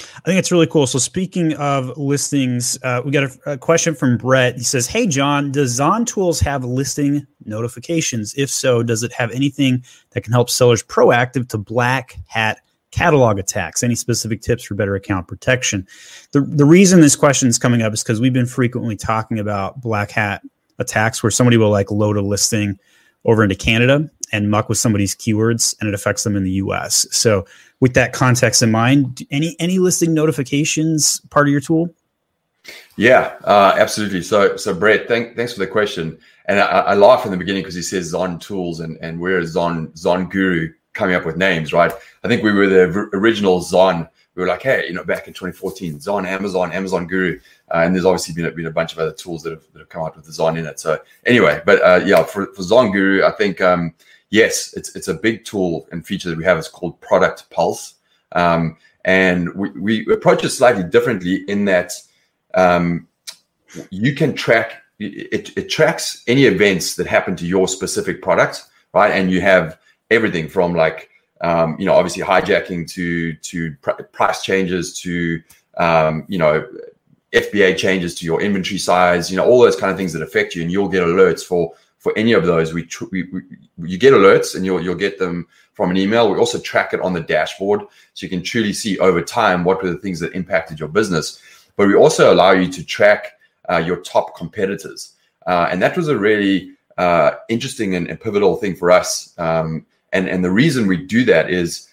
I 0.00 0.20
think 0.24 0.38
it's 0.38 0.50
really 0.50 0.66
cool. 0.66 0.86
So, 0.86 0.98
speaking 0.98 1.52
of 1.54 1.96
listings, 1.96 2.78
uh, 2.82 3.02
we 3.04 3.12
got 3.12 3.24
a, 3.24 3.52
a, 3.52 3.58
question 3.58 3.94
from 3.94 4.16
Brett. 4.16 4.56
He 4.56 4.64
says, 4.64 4.88
Hey, 4.88 5.06
John, 5.06 5.52
does 5.52 5.70
Zon 5.70 6.04
Tools 6.04 6.40
have 6.40 6.64
listing 6.64 7.26
notifications? 7.44 8.34
If 8.36 8.50
so, 8.50 8.82
does 8.82 9.04
it 9.04 9.12
have 9.12 9.30
anything 9.30 9.84
that 10.10 10.22
can 10.22 10.32
help 10.32 10.50
sellers 10.50 10.82
proactive 10.82 11.48
to 11.50 11.58
black 11.58 12.16
hat 12.26 12.60
catalog 12.90 13.38
attacks? 13.38 13.84
Any 13.84 13.94
specific 13.94 14.40
tips 14.40 14.64
for 14.64 14.74
better 14.74 14.96
account 14.96 15.28
protection? 15.28 15.86
The, 16.32 16.40
the 16.40 16.64
reason 16.64 17.00
this 17.00 17.14
question 17.14 17.48
is 17.48 17.58
coming 17.58 17.82
up 17.82 17.92
is 17.92 18.02
because 18.02 18.20
we've 18.20 18.32
been 18.32 18.46
frequently 18.46 18.96
talking 18.96 19.38
about 19.38 19.80
black 19.80 20.10
hat 20.10 20.42
attacks 20.78 21.22
where 21.22 21.30
somebody 21.30 21.56
will 21.56 21.70
like 21.70 21.90
load 21.90 22.16
a 22.16 22.22
listing 22.22 22.78
over 23.24 23.42
into 23.42 23.54
Canada 23.54 24.08
and 24.32 24.50
muck 24.50 24.68
with 24.68 24.78
somebody's 24.78 25.14
keywords 25.14 25.74
and 25.80 25.88
it 25.88 25.94
affects 25.94 26.24
them 26.24 26.36
in 26.36 26.44
the 26.44 26.52
US. 26.52 27.06
So 27.10 27.46
with 27.80 27.94
that 27.94 28.12
context 28.12 28.62
in 28.62 28.70
mind, 28.70 29.26
any 29.30 29.56
any 29.58 29.78
listing 29.78 30.14
notifications 30.14 31.20
part 31.30 31.46
of 31.46 31.52
your 31.52 31.60
tool? 31.60 31.94
Yeah, 32.96 33.34
uh, 33.44 33.74
absolutely. 33.78 34.22
So 34.22 34.56
so 34.56 34.74
Brett, 34.74 35.08
thank, 35.08 35.36
thanks 35.36 35.52
for 35.52 35.60
the 35.60 35.66
question. 35.66 36.18
And 36.46 36.60
I, 36.60 36.64
I 36.64 36.94
laugh 36.94 37.24
in 37.24 37.30
the 37.30 37.36
beginning 37.36 37.62
because 37.62 37.74
he 37.74 37.82
says 37.82 38.06
Zon 38.06 38.38
tools 38.38 38.80
and 38.80 38.98
and 39.00 39.20
we're 39.20 39.44
Zon 39.44 39.94
Zon 39.96 40.28
Guru 40.28 40.72
coming 40.92 41.14
up 41.14 41.24
with 41.24 41.36
names, 41.36 41.72
right? 41.72 41.92
I 42.22 42.28
think 42.28 42.42
we 42.42 42.52
were 42.52 42.68
the 42.68 43.08
original 43.12 43.60
Zon 43.60 44.08
we 44.34 44.42
were 44.42 44.48
like, 44.48 44.62
hey, 44.62 44.86
you 44.86 44.94
know, 44.94 45.04
back 45.04 45.28
in 45.28 45.32
2014, 45.32 46.00
Zon, 46.00 46.26
Amazon, 46.26 46.72
Amazon 46.72 47.06
Guru, 47.06 47.38
uh, 47.74 47.82
and 47.84 47.94
there's 47.94 48.04
obviously 48.04 48.34
been 48.34 48.46
a, 48.46 48.50
been 48.52 48.66
a 48.66 48.70
bunch 48.70 48.92
of 48.92 49.00
other 49.00 49.12
tools 49.12 49.42
that 49.42 49.50
have, 49.50 49.64
that 49.72 49.80
have 49.80 49.88
come 49.88 50.04
out 50.04 50.14
with 50.14 50.26
Zon 50.26 50.56
in 50.56 50.64
it. 50.64 50.78
So 50.78 51.00
anyway, 51.26 51.60
but 51.66 51.82
uh, 51.82 52.04
yeah, 52.04 52.22
for, 52.22 52.46
for 52.54 52.62
Zon 52.62 52.92
Guru, 52.92 53.24
I 53.24 53.32
think 53.32 53.60
um, 53.60 53.92
yes, 54.30 54.72
it's 54.74 54.94
it's 54.94 55.08
a 55.08 55.14
big 55.14 55.44
tool 55.44 55.88
and 55.90 56.06
feature 56.06 56.30
that 56.30 56.38
we 56.38 56.44
have. 56.44 56.56
It's 56.56 56.68
called 56.68 57.00
Product 57.00 57.50
Pulse, 57.50 57.94
um, 58.32 58.76
and 59.04 59.52
we, 59.54 60.04
we 60.04 60.12
approach 60.12 60.44
it 60.44 60.50
slightly 60.50 60.84
differently 60.84 61.44
in 61.48 61.64
that 61.64 61.92
um, 62.54 63.08
you 63.90 64.14
can 64.14 64.34
track 64.34 64.82
it, 65.00 65.56
it 65.56 65.68
tracks 65.68 66.22
any 66.28 66.44
events 66.44 66.94
that 66.94 67.08
happen 67.08 67.34
to 67.34 67.46
your 67.46 67.66
specific 67.66 68.22
product, 68.22 68.62
right? 68.92 69.10
And 69.10 69.32
you 69.32 69.40
have 69.40 69.78
everything 70.10 70.48
from 70.48 70.74
like 70.74 71.10
um, 71.40 71.76
you 71.78 71.86
know, 71.86 71.94
obviously 71.94 72.22
hijacking 72.22 72.88
to 72.92 73.34
to 73.34 73.76
pr- 73.82 74.02
price 74.12 74.42
changes 74.42 74.98
to 75.00 75.42
um, 75.76 76.24
you 76.28 76.38
know 76.38 76.64
FBA 77.34 77.76
changes 77.76 78.14
to 78.14 78.24
your 78.24 78.40
inventory 78.40 78.78
size, 78.78 79.30
you 79.30 79.36
know, 79.36 79.44
all 79.44 79.60
those 79.60 79.76
kind 79.76 79.90
of 79.90 79.98
things 79.98 80.12
that 80.12 80.22
affect 80.22 80.54
you, 80.54 80.62
and 80.62 80.70
you'll 80.70 80.88
get 80.88 81.02
alerts 81.02 81.44
for 81.44 81.72
for 81.98 82.16
any 82.16 82.32
of 82.32 82.46
those. 82.46 82.72
We, 82.72 82.84
tr- 82.84 83.06
we, 83.10 83.24
we 83.24 83.42
you 83.78 83.98
get 83.98 84.12
alerts, 84.12 84.54
and 84.54 84.64
you'll 84.64 84.80
you'll 84.80 84.94
get 84.94 85.18
them 85.18 85.46
from 85.72 85.90
an 85.90 85.96
email. 85.96 86.30
We 86.30 86.38
also 86.38 86.60
track 86.60 86.94
it 86.94 87.00
on 87.00 87.12
the 87.12 87.20
dashboard, 87.20 87.80
so 88.14 88.24
you 88.24 88.28
can 88.30 88.42
truly 88.42 88.72
see 88.72 88.98
over 88.98 89.20
time 89.20 89.64
what 89.64 89.82
were 89.82 89.90
the 89.90 89.98
things 89.98 90.20
that 90.20 90.32
impacted 90.34 90.78
your 90.78 90.88
business. 90.88 91.42
But 91.76 91.88
we 91.88 91.96
also 91.96 92.32
allow 92.32 92.52
you 92.52 92.70
to 92.70 92.84
track 92.84 93.32
uh, 93.68 93.78
your 93.78 93.96
top 93.96 94.36
competitors, 94.36 95.14
uh, 95.46 95.68
and 95.70 95.82
that 95.82 95.96
was 95.96 96.06
a 96.08 96.16
really 96.16 96.70
uh, 96.98 97.32
interesting 97.48 97.96
and, 97.96 98.08
and, 98.08 98.20
pivotal 98.20 98.54
thing 98.54 98.76
for 98.76 98.92
us. 98.92 99.34
Um, 99.38 99.84
and 100.12 100.28
and 100.28 100.44
the 100.44 100.52
reason 100.52 100.86
we 100.86 100.98
do 100.98 101.24
that 101.24 101.50
is, 101.50 101.88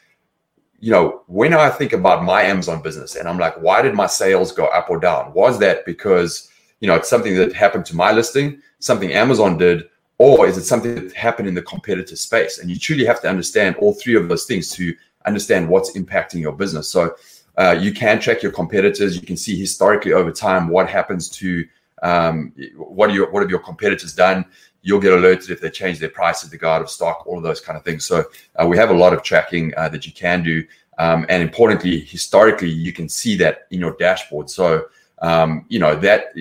you 0.82 0.92
know, 0.92 1.22
when 1.28 1.54
I 1.54 1.70
think 1.70 1.94
about 1.94 2.24
my 2.24 2.42
Amazon 2.42 2.82
business 2.82 3.16
and 3.16 3.30
I'm 3.30 3.38
like, 3.38 3.56
why 3.62 3.84
did 3.84 3.94
my 3.94 4.08
sales 4.08 4.52
go 4.52 4.66
up 4.66 4.90
or 4.90 5.00
down? 5.00 5.32
Was 5.34 5.60
that 5.60 5.86
because 5.86 6.52
you 6.80 6.88
know 6.88 6.96
it's 6.96 7.10
something 7.10 7.36
that 7.36 7.54
happened 7.54 7.86
to 7.86 7.96
my 7.96 8.12
listing, 8.12 8.62
something 8.80 9.14
Amazon 9.14 9.58
did, 9.58 9.88
or 10.18 10.48
is 10.48 10.58
it 10.58 10.64
something 10.64 10.96
that 10.96 11.14
happened 11.14 11.48
in 11.48 11.54
the 11.54 11.62
competitor 11.62 12.16
space? 12.16 12.58
And 12.58 12.70
you 12.70 12.80
truly 12.80 13.06
have 13.06 13.22
to 13.22 13.30
understand 13.30 13.76
all 13.76 13.94
three 13.94 14.16
of 14.16 14.28
those 14.28 14.46
things 14.46 14.70
to 14.72 14.96
understand 15.28 15.70
what's 15.70 15.96
impacting 15.96 16.42
your 16.42 16.54
business. 16.54 16.90
So 16.90 17.14
uh, 17.58 17.78
you 17.80 17.94
can 17.94 18.20
track 18.20 18.42
your 18.42 18.52
competitors. 18.52 19.16
You 19.16 19.22
can 19.22 19.38
see 19.38 19.56
historically 19.56 20.14
over 20.14 20.32
time 20.32 20.68
what 20.68 20.90
happens 20.90 21.30
to 21.30 21.64
um, 22.02 22.54
what 22.76 23.12
are 23.12 23.14
your 23.14 23.32
what 23.32 23.42
have 23.42 23.52
your 23.52 23.60
competitors 23.60 24.16
done 24.16 24.46
you'll 24.82 25.00
get 25.00 25.14
alerted 25.14 25.50
if 25.50 25.62
they 25.62 25.70
change 25.70 26.00
their 26.00 26.10
prices, 26.10 26.50
the 26.50 26.58
guard 26.58 26.82
of 26.82 26.90
stock, 26.90 27.26
all 27.28 27.38
of 27.38 27.44
those 27.44 27.62
kind 27.62 27.78
of 27.78 27.84
things. 27.84 28.06
So 28.06 28.26
uh, 28.56 28.66
we 28.68 28.78
have 28.78 28.90
a 28.90 28.94
lot 28.94 29.14
of 29.14 29.24
tracking 29.24 29.74
uh, 29.78 29.90
that 29.90 30.06
you 30.06 30.14
can 30.14 30.44
do. 30.44 30.64
Um, 30.98 31.26
and 31.30 31.42
importantly, 31.42 32.00
historically, 32.00 32.70
you 32.70 32.94
can 32.94 33.08
see 33.08 33.36
that 33.38 33.68
in 33.72 33.80
your 33.80 33.96
dashboard. 33.98 34.50
So, 34.50 34.86
um, 35.22 35.66
you 35.70 35.80
know, 35.80 35.96
that, 35.96 36.34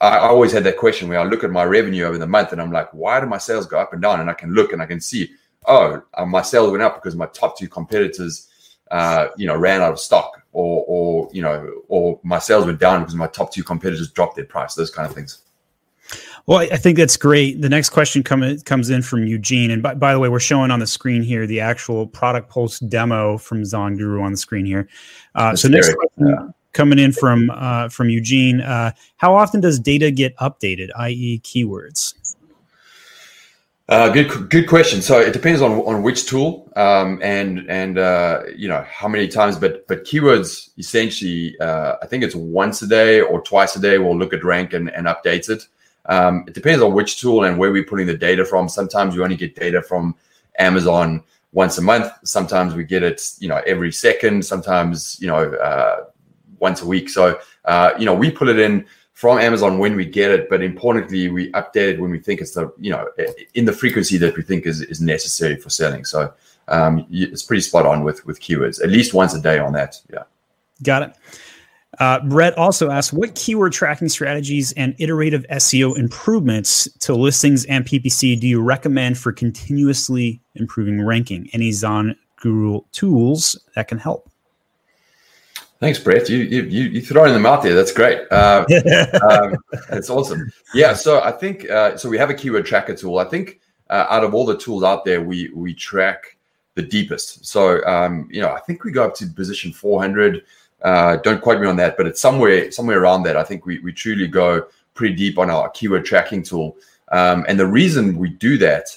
I 0.00 0.18
always 0.18 0.52
had 0.52 0.64
that 0.64 0.76
question 0.76 1.08
where 1.08 1.18
I 1.18 1.24
look 1.24 1.42
at 1.42 1.50
my 1.50 1.64
revenue 1.64 2.04
over 2.04 2.18
the 2.18 2.26
month 2.26 2.52
and 2.52 2.60
I'm 2.60 2.70
like, 2.70 2.92
why 2.92 3.18
do 3.20 3.26
my 3.26 3.38
sales 3.38 3.66
go 3.66 3.78
up 3.78 3.92
and 3.92 4.02
down? 4.02 4.20
And 4.20 4.28
I 4.28 4.34
can 4.34 4.52
look 4.52 4.72
and 4.72 4.82
I 4.82 4.86
can 4.86 5.00
see, 5.00 5.30
oh, 5.66 6.02
uh, 6.14 6.26
my 6.26 6.42
sales 6.42 6.70
went 6.70 6.82
up 6.82 6.96
because 6.96 7.16
my 7.16 7.26
top 7.26 7.58
two 7.58 7.68
competitors, 7.68 8.48
uh, 8.90 9.28
you 9.36 9.46
know, 9.46 9.56
ran 9.56 9.80
out 9.80 9.92
of 9.92 10.00
stock, 10.00 10.42
or, 10.52 10.84
or 10.86 11.30
you 11.32 11.42
know, 11.42 11.82
or 11.88 12.20
my 12.22 12.38
sales 12.38 12.66
went 12.66 12.80
down 12.80 13.00
because 13.00 13.14
my 13.14 13.28
top 13.28 13.52
two 13.52 13.62
competitors 13.62 14.10
dropped 14.10 14.36
their 14.36 14.44
price. 14.44 14.74
Those 14.74 14.90
kind 14.90 15.08
of 15.08 15.14
things. 15.14 15.42
Well, 16.46 16.58
I 16.58 16.76
think 16.76 16.96
that's 16.96 17.16
great. 17.16 17.60
The 17.60 17.68
next 17.68 17.90
question 17.90 18.22
come, 18.22 18.58
comes 18.60 18.90
in 18.90 19.02
from 19.02 19.26
Eugene. 19.26 19.70
And 19.70 19.82
by, 19.82 19.94
by, 19.94 20.12
the 20.12 20.18
way, 20.18 20.28
we're 20.28 20.40
showing 20.40 20.70
on 20.70 20.80
the 20.80 20.86
screen 20.86 21.22
here 21.22 21.46
the 21.46 21.60
actual 21.60 22.06
product 22.06 22.50
pulse 22.50 22.80
demo 22.80 23.38
from 23.38 23.64
Zon 23.64 23.96
Guru 23.96 24.22
on 24.22 24.32
the 24.32 24.38
screen 24.38 24.64
here. 24.64 24.88
Uh, 25.34 25.54
so 25.54 25.68
next 25.68 25.94
question 25.94 26.52
coming 26.72 26.98
in 26.98 27.12
from 27.12 27.50
uh, 27.50 27.88
from 27.88 28.10
Eugene. 28.10 28.60
Uh, 28.60 28.92
how 29.16 29.34
often 29.34 29.60
does 29.60 29.78
data 29.78 30.10
get 30.10 30.36
updated, 30.36 30.88
i.e. 30.98 31.40
keywords? 31.42 32.14
Uh, 33.88 34.08
good, 34.08 34.48
good 34.50 34.68
question. 34.68 35.02
So 35.02 35.18
it 35.18 35.32
depends 35.32 35.60
on, 35.60 35.72
on 35.80 36.02
which 36.04 36.26
tool 36.26 36.72
um, 36.76 37.18
and 37.22 37.68
and 37.68 37.98
uh, 37.98 38.42
you 38.56 38.68
know 38.68 38.84
how 38.88 39.08
many 39.08 39.26
times. 39.26 39.56
But 39.56 39.86
but 39.88 40.04
keywords 40.04 40.70
essentially, 40.78 41.58
uh, 41.60 41.96
I 42.00 42.06
think 42.06 42.22
it's 42.22 42.36
once 42.36 42.82
a 42.82 42.86
day 42.86 43.20
or 43.20 43.40
twice 43.42 43.74
a 43.74 43.80
day. 43.80 43.98
We'll 43.98 44.16
look 44.16 44.32
at 44.32 44.44
rank 44.44 44.72
and, 44.72 44.90
and 44.90 45.06
update 45.06 45.48
it. 45.48 45.66
Um, 46.06 46.44
it 46.46 46.54
depends 46.54 46.82
on 46.82 46.92
which 46.94 47.20
tool 47.20 47.44
and 47.44 47.58
where 47.58 47.72
we're 47.72 47.84
putting 47.84 48.06
the 48.06 48.16
data 48.16 48.44
from. 48.44 48.68
Sometimes 48.68 49.14
you 49.14 49.22
only 49.22 49.36
get 49.36 49.54
data 49.54 49.82
from 49.82 50.14
Amazon 50.58 51.22
once 51.52 51.78
a 51.78 51.82
month. 51.82 52.12
Sometimes 52.24 52.74
we 52.74 52.84
get 52.84 53.02
it, 53.02 53.22
you 53.38 53.48
know, 53.48 53.62
every 53.66 53.92
second. 53.92 54.44
Sometimes 54.44 55.18
you 55.20 55.26
know 55.26 55.52
uh, 55.54 56.04
once 56.58 56.82
a 56.82 56.86
week. 56.86 57.08
So 57.08 57.38
uh, 57.64 57.92
you 57.98 58.06
know 58.06 58.14
we 58.14 58.30
put 58.30 58.48
it 58.48 58.58
in 58.58 58.86
from 59.20 59.38
Amazon 59.38 59.78
when 59.78 59.96
we 59.96 60.06
get 60.06 60.30
it, 60.30 60.48
but 60.48 60.62
importantly, 60.62 61.28
we 61.28 61.52
update 61.52 61.92
it 61.92 62.00
when 62.00 62.10
we 62.10 62.18
think 62.18 62.40
it's 62.40 62.52
the 62.52 62.72
you 62.78 62.90
know 62.90 63.06
in 63.54 63.64
the 63.66 63.72
frequency 63.72 64.16
that 64.16 64.36
we 64.36 64.42
think 64.42 64.66
is, 64.66 64.80
is 64.82 65.00
necessary 65.00 65.56
for 65.56 65.68
selling. 65.68 66.04
So 66.04 66.32
um, 66.68 67.06
it's 67.10 67.42
pretty 67.42 67.60
spot 67.60 67.84
on 67.84 68.02
with 68.02 68.24
with 68.26 68.40
keywords, 68.40 68.82
at 68.82 68.88
least 68.88 69.12
once 69.12 69.34
a 69.34 69.40
day 69.40 69.58
on 69.58 69.72
that. 69.74 70.00
Yeah, 70.10 70.22
got 70.82 71.02
it. 71.02 71.14
Uh, 72.00 72.18
Brett 72.20 72.56
also 72.56 72.90
asked, 72.90 73.12
what 73.12 73.34
keyword 73.34 73.72
tracking 73.72 74.08
strategies 74.08 74.72
and 74.72 74.94
iterative 74.98 75.44
SEO 75.50 75.98
improvements 75.98 76.90
to 77.00 77.14
listings 77.14 77.66
and 77.66 77.84
PPC 77.84 78.40
do 78.40 78.48
you 78.48 78.62
recommend 78.62 79.18
for 79.18 79.32
continuously 79.32 80.40
improving 80.54 81.04
ranking? 81.04 81.50
Any 81.52 81.72
Zon 81.72 82.16
Guru 82.40 82.80
tools 82.92 83.60
that 83.74 83.86
can 83.86 83.98
help? 83.98 84.30
Thanks, 85.78 85.98
Brett. 85.98 86.28
You 86.28 86.38
you 86.38 86.62
you 86.62 87.00
throwing 87.00 87.32
them 87.32 87.46
out 87.46 87.62
there. 87.62 87.74
That's 87.74 87.92
great. 87.92 88.20
Uh, 88.30 88.66
um, 89.30 89.56
that's 89.88 90.10
awesome. 90.10 90.50
Yeah. 90.74 90.92
So 90.92 91.22
I 91.22 91.32
think 91.32 91.70
uh, 91.70 91.96
so. 91.96 92.10
We 92.10 92.18
have 92.18 92.28
a 92.28 92.34
keyword 92.34 92.66
tracker 92.66 92.94
tool. 92.94 93.18
I 93.18 93.24
think 93.24 93.60
uh, 93.88 94.04
out 94.10 94.22
of 94.22 94.34
all 94.34 94.44
the 94.44 94.58
tools 94.58 94.82
out 94.82 95.06
there, 95.06 95.22
we 95.22 95.50
we 95.54 95.72
track 95.72 96.36
the 96.74 96.82
deepest. 96.82 97.46
So 97.46 97.82
um, 97.86 98.28
you 98.30 98.42
know, 98.42 98.50
I 98.50 98.60
think 98.60 98.84
we 98.84 98.92
go 98.92 99.04
up 99.04 99.14
to 99.16 99.26
position 99.26 99.72
400. 99.72 100.42
Uh, 100.82 101.16
don't 101.16 101.42
quote 101.42 101.60
me 101.60 101.66
on 101.66 101.76
that, 101.76 101.96
but 101.96 102.06
it's 102.06 102.20
somewhere 102.20 102.70
somewhere 102.70 103.00
around 103.00 103.22
that. 103.24 103.36
I 103.36 103.44
think 103.44 103.66
we 103.66 103.78
we 103.80 103.92
truly 103.92 104.26
go 104.26 104.66
pretty 104.94 105.14
deep 105.14 105.38
on 105.38 105.50
our 105.50 105.68
keyword 105.70 106.04
tracking 106.04 106.42
tool. 106.42 106.76
Um, 107.12 107.44
and 107.48 107.58
the 107.58 107.66
reason 107.66 108.16
we 108.16 108.30
do 108.30 108.56
that 108.58 108.96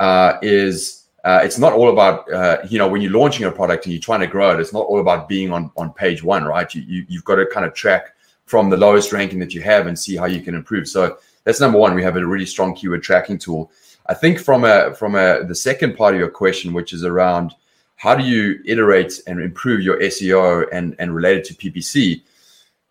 uh, 0.00 0.38
is 0.42 1.02
uh, 1.24 1.40
it's 1.44 1.58
not 1.58 1.72
all 1.72 1.90
about 1.90 2.30
uh, 2.32 2.58
you 2.68 2.78
know 2.78 2.88
when 2.88 3.00
you're 3.00 3.12
launching 3.12 3.46
a 3.46 3.52
product 3.52 3.86
and 3.86 3.92
you're 3.92 4.02
trying 4.02 4.20
to 4.20 4.26
grow 4.26 4.52
it 4.52 4.60
it's 4.60 4.72
not 4.72 4.86
all 4.86 5.00
about 5.00 5.28
being 5.28 5.52
on 5.52 5.70
on 5.76 5.92
page 5.92 6.22
one 6.22 6.44
right 6.44 6.74
you, 6.74 6.82
you 6.82 7.06
you've 7.08 7.24
got 7.24 7.36
to 7.36 7.46
kind 7.46 7.64
of 7.64 7.72
track 7.74 8.14
from 8.46 8.68
the 8.68 8.76
lowest 8.76 9.12
ranking 9.12 9.38
that 9.38 9.54
you 9.54 9.62
have 9.62 9.86
and 9.86 9.96
see 9.96 10.16
how 10.16 10.24
you 10.24 10.40
can 10.40 10.54
improve 10.54 10.88
so 10.88 11.16
that's 11.44 11.60
number 11.60 11.78
one 11.78 11.94
we 11.94 12.02
have 12.02 12.16
a 12.16 12.26
really 12.26 12.46
strong 12.46 12.74
keyword 12.74 13.02
tracking 13.02 13.38
tool 13.38 13.70
i 14.06 14.14
think 14.14 14.38
from 14.38 14.64
a 14.64 14.92
from 14.94 15.14
a 15.14 15.44
the 15.44 15.54
second 15.54 15.96
part 15.96 16.12
of 16.12 16.18
your 16.18 16.28
question 16.28 16.72
which 16.72 16.92
is 16.92 17.04
around 17.04 17.54
how 18.02 18.16
do 18.16 18.24
you 18.24 18.60
iterate 18.64 19.20
and 19.26 19.40
improve 19.40 19.80
your 19.80 19.98
seo 20.00 20.66
and 20.72 20.96
and 20.98 21.14
relate 21.14 21.36
it 21.38 21.44
to 21.44 21.54
ppc 21.54 22.20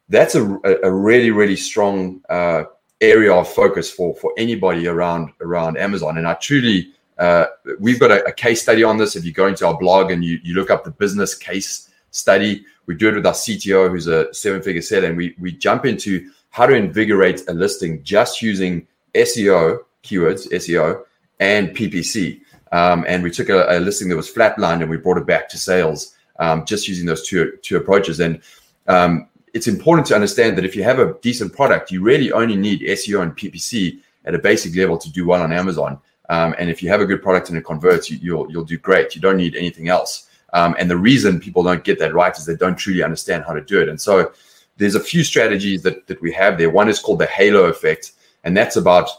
that's 0.10 0.36
a, 0.36 0.44
a 0.84 0.92
really 0.92 1.32
really 1.32 1.56
strong 1.56 2.22
uh, 2.30 2.64
area 3.02 3.34
of 3.34 3.48
focus 3.48 3.92
for 3.92 4.16
for 4.16 4.32
anybody 4.38 4.88
around 4.88 5.30
around 5.42 5.78
amazon 5.78 6.18
and 6.18 6.28
i 6.28 6.34
truly 6.36 6.94
uh, 7.22 7.46
we've 7.80 8.00
got 8.00 8.10
a, 8.10 8.26
a, 8.26 8.32
case 8.32 8.64
study 8.64 8.84
on 8.84 8.98
this. 8.98 9.16
If 9.16 9.24
you 9.24 9.32
go 9.32 9.46
into 9.46 9.68
our 9.68 9.78
blog 9.78 10.10
and 10.10 10.26
you, 10.26 10.40
you 10.42 10.56
look 10.56 10.72
up 10.72 10.84
the 10.84 10.90
business 10.90 11.36
case 11.36 11.88
study, 12.10 12.66
we 12.88 12.96
do 12.96 13.10
it 13.10 13.16
with 13.16 13.28
our 13.28 13.34
CTO, 13.34 13.92
who's 13.92 14.08
a 14.08 14.34
seven 14.34 14.60
figure 14.60 14.82
seller, 14.82 15.08
and 15.08 15.16
we, 15.16 15.36
we 15.40 15.52
jump 15.52 15.86
into 15.86 16.32
how 16.50 16.66
to 16.66 16.74
invigorate 16.74 17.48
a 17.48 17.54
listing 17.54 18.02
just 18.04 18.42
using 18.42 18.88
SEO 19.14 19.80
keywords, 20.04 20.50
SEO, 20.52 21.04
and 21.40 21.70
PPC. 21.70 22.42
Um, 22.72 23.06
and 23.08 23.22
we 23.22 23.32
took 23.32 23.50
a, 23.50 23.66
a, 23.70 23.80
listing 23.80 24.08
that 24.10 24.16
was 24.16 24.32
flatlined 24.32 24.82
and 24.82 24.90
we 24.90 24.98
brought 24.98 25.18
it 25.18 25.26
back 25.26 25.50
to 25.50 25.58
sales 25.58 26.16
um, 26.40 26.66
just 26.66 26.88
using 26.88 27.06
those 27.06 27.28
two, 27.28 27.58
two 27.62 27.78
approaches. 27.78 28.20
And 28.20 28.42
um, 28.88 29.28
it's 29.54 29.68
important 29.68 30.08
to 30.08 30.16
understand 30.16 30.58
that 30.58 30.66
if 30.66 30.76
you 30.76 30.84
have 30.84 31.00
a 31.00 31.16
decent 31.22 31.54
product, 31.54 31.92
you 31.92 32.02
really 32.02 32.32
only 32.32 32.56
need 32.56 32.82
SEO 32.82 33.24
and 33.24 33.36
PPC 33.36 34.00
at 34.26 34.36
a 34.36 34.40
basic 34.40 34.76
level 34.76 34.98
to 34.98 35.12
do 35.12 35.28
well 35.28 35.42
on 35.42 35.52
Amazon. 35.52 36.00
Um, 36.30 36.56
and 36.58 36.70
if 36.70 36.82
you 36.82 36.88
have 36.90 37.02
a 37.02 37.06
good 37.06 37.22
product 37.22 37.50
and 37.50 37.58
it 37.58 37.66
converts, 37.66 38.10
you, 38.10 38.18
will 38.18 38.44
you'll, 38.46 38.52
you'll 38.52 38.66
do 38.66 38.78
great. 38.78 39.16
You 39.16 39.22
don't 39.22 39.38
need 39.38 39.56
anything 39.56 39.90
else. 39.90 40.30
Um, 40.54 40.76
and 40.80 40.90
the 40.90 40.98
reason 40.98 41.40
people 41.40 41.64
don't 41.64 41.84
get 41.84 42.00
that 42.00 42.14
right 42.14 42.36
is 42.38 42.46
they 42.46 42.56
don't 42.56 42.78
truly 42.78 43.04
understand 43.04 43.44
how 43.46 43.54
to 43.54 43.62
do 43.62 43.82
it. 43.82 43.90
And 43.90 44.00
so 44.00 44.32
there's 44.78 44.96
a 44.96 45.00
few 45.00 45.24
strategies 45.24 45.82
that 45.84 46.08
that 46.08 46.22
we 46.22 46.32
have 46.34 46.58
there. 46.58 46.70
One 46.70 46.90
is 46.90 47.00
called 47.00 47.20
the 47.20 47.28
halo 47.28 47.66
effect, 47.66 48.14
and 48.44 48.56
that's 48.56 48.76
about 48.76 49.10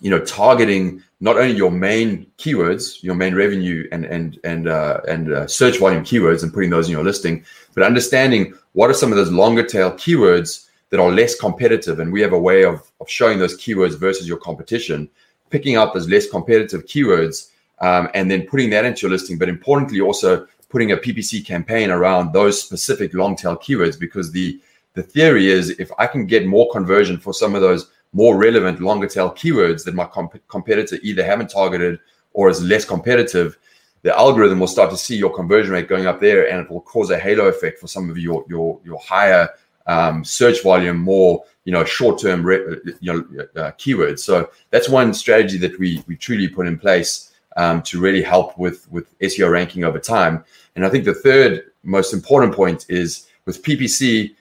you 0.00 0.10
know 0.10 0.20
targeting 0.24 1.02
not 1.20 1.36
only 1.36 1.54
your 1.54 1.70
main 1.70 2.26
keywords, 2.38 3.02
your 3.02 3.14
main 3.14 3.34
revenue 3.34 3.88
and 3.92 4.04
and 4.04 4.38
and 4.44 4.68
uh, 4.68 5.00
and 5.08 5.32
uh, 5.32 5.46
search 5.46 5.78
volume 5.78 6.04
keywords, 6.04 6.42
and 6.42 6.52
putting 6.52 6.70
those 6.70 6.86
in 6.86 6.92
your 6.92 7.04
listing, 7.04 7.44
but 7.74 7.82
understanding 7.82 8.54
what 8.72 8.90
are 8.90 8.94
some 8.94 9.10
of 9.10 9.16
those 9.16 9.32
longer 9.32 9.64
tail 9.64 9.92
keywords 9.92 10.66
that 10.90 11.00
are 11.00 11.10
less 11.10 11.34
competitive, 11.34 12.00
and 12.00 12.12
we 12.12 12.20
have 12.20 12.32
a 12.32 12.38
way 12.38 12.64
of 12.64 12.90
of 13.00 13.08
showing 13.08 13.38
those 13.38 13.56
keywords 13.56 13.98
versus 13.98 14.26
your 14.26 14.38
competition 14.38 15.08
picking 15.50 15.76
out 15.76 15.94
those 15.94 16.08
less 16.08 16.28
competitive 16.28 16.84
keywords 16.86 17.50
um, 17.80 18.08
and 18.14 18.30
then 18.30 18.46
putting 18.46 18.70
that 18.70 18.84
into 18.84 19.02
your 19.02 19.10
listing. 19.10 19.38
But 19.38 19.48
importantly, 19.48 20.00
also 20.00 20.46
putting 20.68 20.92
a 20.92 20.96
PPC 20.96 21.46
campaign 21.46 21.90
around 21.90 22.32
those 22.32 22.62
specific 22.62 23.14
long 23.14 23.36
tail 23.36 23.56
keywords 23.56 23.98
because 23.98 24.32
the 24.32 24.60
the 24.94 25.02
theory 25.02 25.48
is 25.48 25.70
if 25.70 25.90
I 25.98 26.06
can 26.08 26.26
get 26.26 26.46
more 26.46 26.68
conversion 26.72 27.18
for 27.18 27.32
some 27.32 27.54
of 27.54 27.60
those 27.60 27.90
more 28.12 28.36
relevant 28.36 28.80
longer 28.80 29.06
tail 29.06 29.30
keywords 29.30 29.84
that 29.84 29.94
my 29.94 30.04
comp- 30.04 30.46
competitor 30.48 30.98
either 31.02 31.24
haven't 31.24 31.50
targeted 31.50 31.98
or 32.32 32.48
is 32.48 32.62
less 32.62 32.84
competitive, 32.84 33.58
the 34.02 34.16
algorithm 34.16 34.60
will 34.60 34.66
start 34.66 34.90
to 34.90 34.96
see 34.96 35.16
your 35.16 35.34
conversion 35.34 35.72
rate 35.72 35.88
going 35.88 36.06
up 36.06 36.20
there, 36.20 36.48
and 36.48 36.60
it 36.60 36.70
will 36.70 36.80
cause 36.80 37.10
a 37.10 37.18
halo 37.18 37.46
effect 37.46 37.78
for 37.78 37.88
some 37.88 38.08
of 38.10 38.16
your 38.18 38.44
your 38.48 38.80
your 38.84 38.98
higher 39.00 39.48
um, 39.86 40.24
search 40.24 40.62
volume, 40.62 40.98
more 40.98 41.42
you 41.64 41.72
know 41.72 41.84
short-term 41.84 42.44
re- 42.44 42.76
you 43.00 43.12
know 43.12 43.46
uh, 43.56 43.72
keywords. 43.72 44.20
So 44.20 44.50
that's 44.70 44.88
one 44.88 45.12
strategy 45.12 45.58
that 45.58 45.78
we 45.78 46.02
we 46.06 46.16
truly 46.16 46.48
put 46.48 46.66
in 46.66 46.78
place 46.78 47.32
um, 47.56 47.82
to 47.82 48.00
really 48.00 48.22
help 48.22 48.56
with 48.56 48.90
with 48.90 49.18
SEO 49.18 49.50
ranking 49.50 49.84
over 49.84 49.98
time. 49.98 50.44
And 50.76 50.86
I 50.86 50.90
think 50.90 51.04
the 51.04 51.14
third 51.14 51.64
most 51.82 52.14
important 52.14 52.54
point 52.54 52.86
is 52.88 53.26
with 53.46 53.62
PPC, 53.62 54.36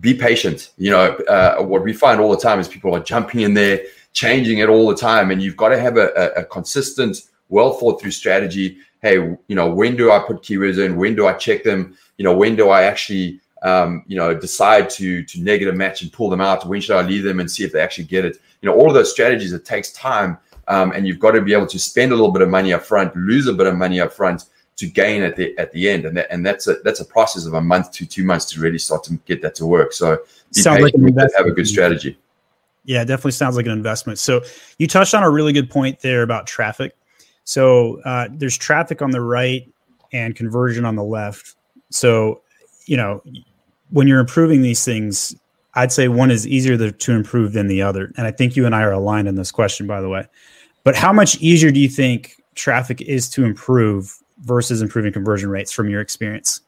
be 0.00 0.14
patient. 0.14 0.72
You 0.76 0.90
know 0.90 1.16
uh, 1.28 1.62
what 1.62 1.82
we 1.82 1.92
find 1.92 2.20
all 2.20 2.30
the 2.30 2.40
time 2.40 2.60
is 2.60 2.68
people 2.68 2.94
are 2.94 3.02
jumping 3.02 3.40
in 3.40 3.54
there, 3.54 3.82
changing 4.12 4.58
it 4.58 4.68
all 4.68 4.88
the 4.88 4.96
time, 4.96 5.30
and 5.30 5.42
you've 5.42 5.56
got 5.56 5.70
to 5.70 5.80
have 5.80 5.96
a, 5.96 6.10
a, 6.16 6.42
a 6.42 6.44
consistent, 6.44 7.22
well 7.48 7.72
thought 7.72 8.00
through 8.00 8.10
strategy. 8.10 8.78
Hey, 9.00 9.14
you 9.14 9.54
know 9.56 9.70
when 9.70 9.96
do 9.96 10.10
I 10.10 10.18
put 10.18 10.42
keywords 10.42 10.84
in? 10.84 10.96
When 10.96 11.14
do 11.14 11.26
I 11.26 11.34
check 11.34 11.64
them? 11.64 11.96
You 12.16 12.24
know 12.24 12.36
when 12.36 12.56
do 12.56 12.68
I 12.68 12.82
actually 12.82 13.40
um, 13.62 14.04
you 14.06 14.16
know, 14.16 14.34
decide 14.34 14.90
to 14.90 15.22
to 15.24 15.40
negative 15.40 15.74
match 15.74 16.02
and 16.02 16.12
pull 16.12 16.30
them 16.30 16.40
out? 16.40 16.66
When 16.66 16.80
should 16.80 16.96
I 16.96 17.02
leave 17.02 17.24
them 17.24 17.40
and 17.40 17.50
see 17.50 17.64
if 17.64 17.72
they 17.72 17.80
actually 17.80 18.04
get 18.04 18.24
it? 18.24 18.38
You 18.60 18.68
know, 18.68 18.76
all 18.76 18.88
of 18.88 18.94
those 18.94 19.10
strategies. 19.10 19.52
It 19.52 19.64
takes 19.64 19.92
time, 19.92 20.38
um, 20.68 20.92
and 20.92 21.06
you've 21.06 21.18
got 21.18 21.32
to 21.32 21.40
be 21.40 21.52
able 21.52 21.66
to 21.66 21.78
spend 21.78 22.12
a 22.12 22.14
little 22.14 22.32
bit 22.32 22.42
of 22.42 22.48
money 22.48 22.72
up 22.72 22.82
front, 22.82 23.14
lose 23.16 23.46
a 23.46 23.52
bit 23.52 23.66
of 23.66 23.76
money 23.76 24.00
up 24.00 24.12
front 24.12 24.44
to 24.78 24.86
gain 24.86 25.22
at 25.22 25.36
the 25.36 25.56
at 25.58 25.72
the 25.72 25.88
end, 25.88 26.06
and 26.06 26.16
that, 26.16 26.28
and 26.30 26.46
that's 26.46 26.68
a 26.68 26.76
that's 26.84 27.00
a 27.00 27.04
process 27.04 27.44
of 27.46 27.54
a 27.54 27.60
month 27.60 27.90
to 27.92 28.06
two 28.06 28.24
months 28.24 28.46
to 28.46 28.60
really 28.60 28.78
start 28.78 29.04
to 29.04 29.14
get 29.26 29.42
that 29.42 29.54
to 29.56 29.66
work. 29.66 29.92
So, 29.92 30.18
sounds 30.52 30.80
like 30.80 30.94
have 31.36 31.46
a 31.46 31.50
good 31.50 31.66
strategy. 31.66 32.16
Yeah, 32.84 33.04
definitely 33.04 33.32
sounds 33.32 33.56
like 33.56 33.66
an 33.66 33.72
investment. 33.72 34.18
So, 34.18 34.40
you 34.78 34.86
touched 34.86 35.14
on 35.14 35.22
a 35.22 35.30
really 35.30 35.52
good 35.52 35.68
point 35.68 36.00
there 36.00 36.22
about 36.22 36.46
traffic. 36.46 36.96
So, 37.44 38.00
uh, 38.02 38.28
there's 38.30 38.56
traffic 38.56 39.02
on 39.02 39.10
the 39.10 39.20
right 39.20 39.70
and 40.12 40.34
conversion 40.36 40.84
on 40.84 40.94
the 40.94 41.04
left. 41.04 41.56
So, 41.90 42.42
you 42.86 42.96
know, 42.96 43.22
when 43.90 44.06
you're 44.06 44.20
improving 44.20 44.62
these 44.62 44.84
things, 44.84 45.34
I'd 45.74 45.92
say 45.92 46.08
one 46.08 46.30
is 46.30 46.46
easier 46.46 46.90
to 46.90 47.12
improve 47.12 47.52
than 47.52 47.66
the 47.66 47.82
other. 47.82 48.12
And 48.16 48.26
I 48.26 48.30
think 48.30 48.56
you 48.56 48.64
and 48.64 48.74
I 48.74 48.82
are 48.82 48.92
aligned 48.92 49.28
in 49.28 49.34
this 49.34 49.50
question, 49.50 49.86
by 49.86 50.00
the 50.00 50.08
way. 50.08 50.26
But 50.84 50.94
how 50.94 51.12
much 51.12 51.36
easier 51.40 51.70
do 51.70 51.80
you 51.80 51.88
think 51.88 52.36
traffic 52.54 53.00
is 53.02 53.28
to 53.30 53.44
improve 53.44 54.18
versus 54.42 54.82
improving 54.82 55.12
conversion 55.12 55.50
rates 55.50 55.72
from 55.72 55.88
your 55.88 56.00
experience? 56.00 56.60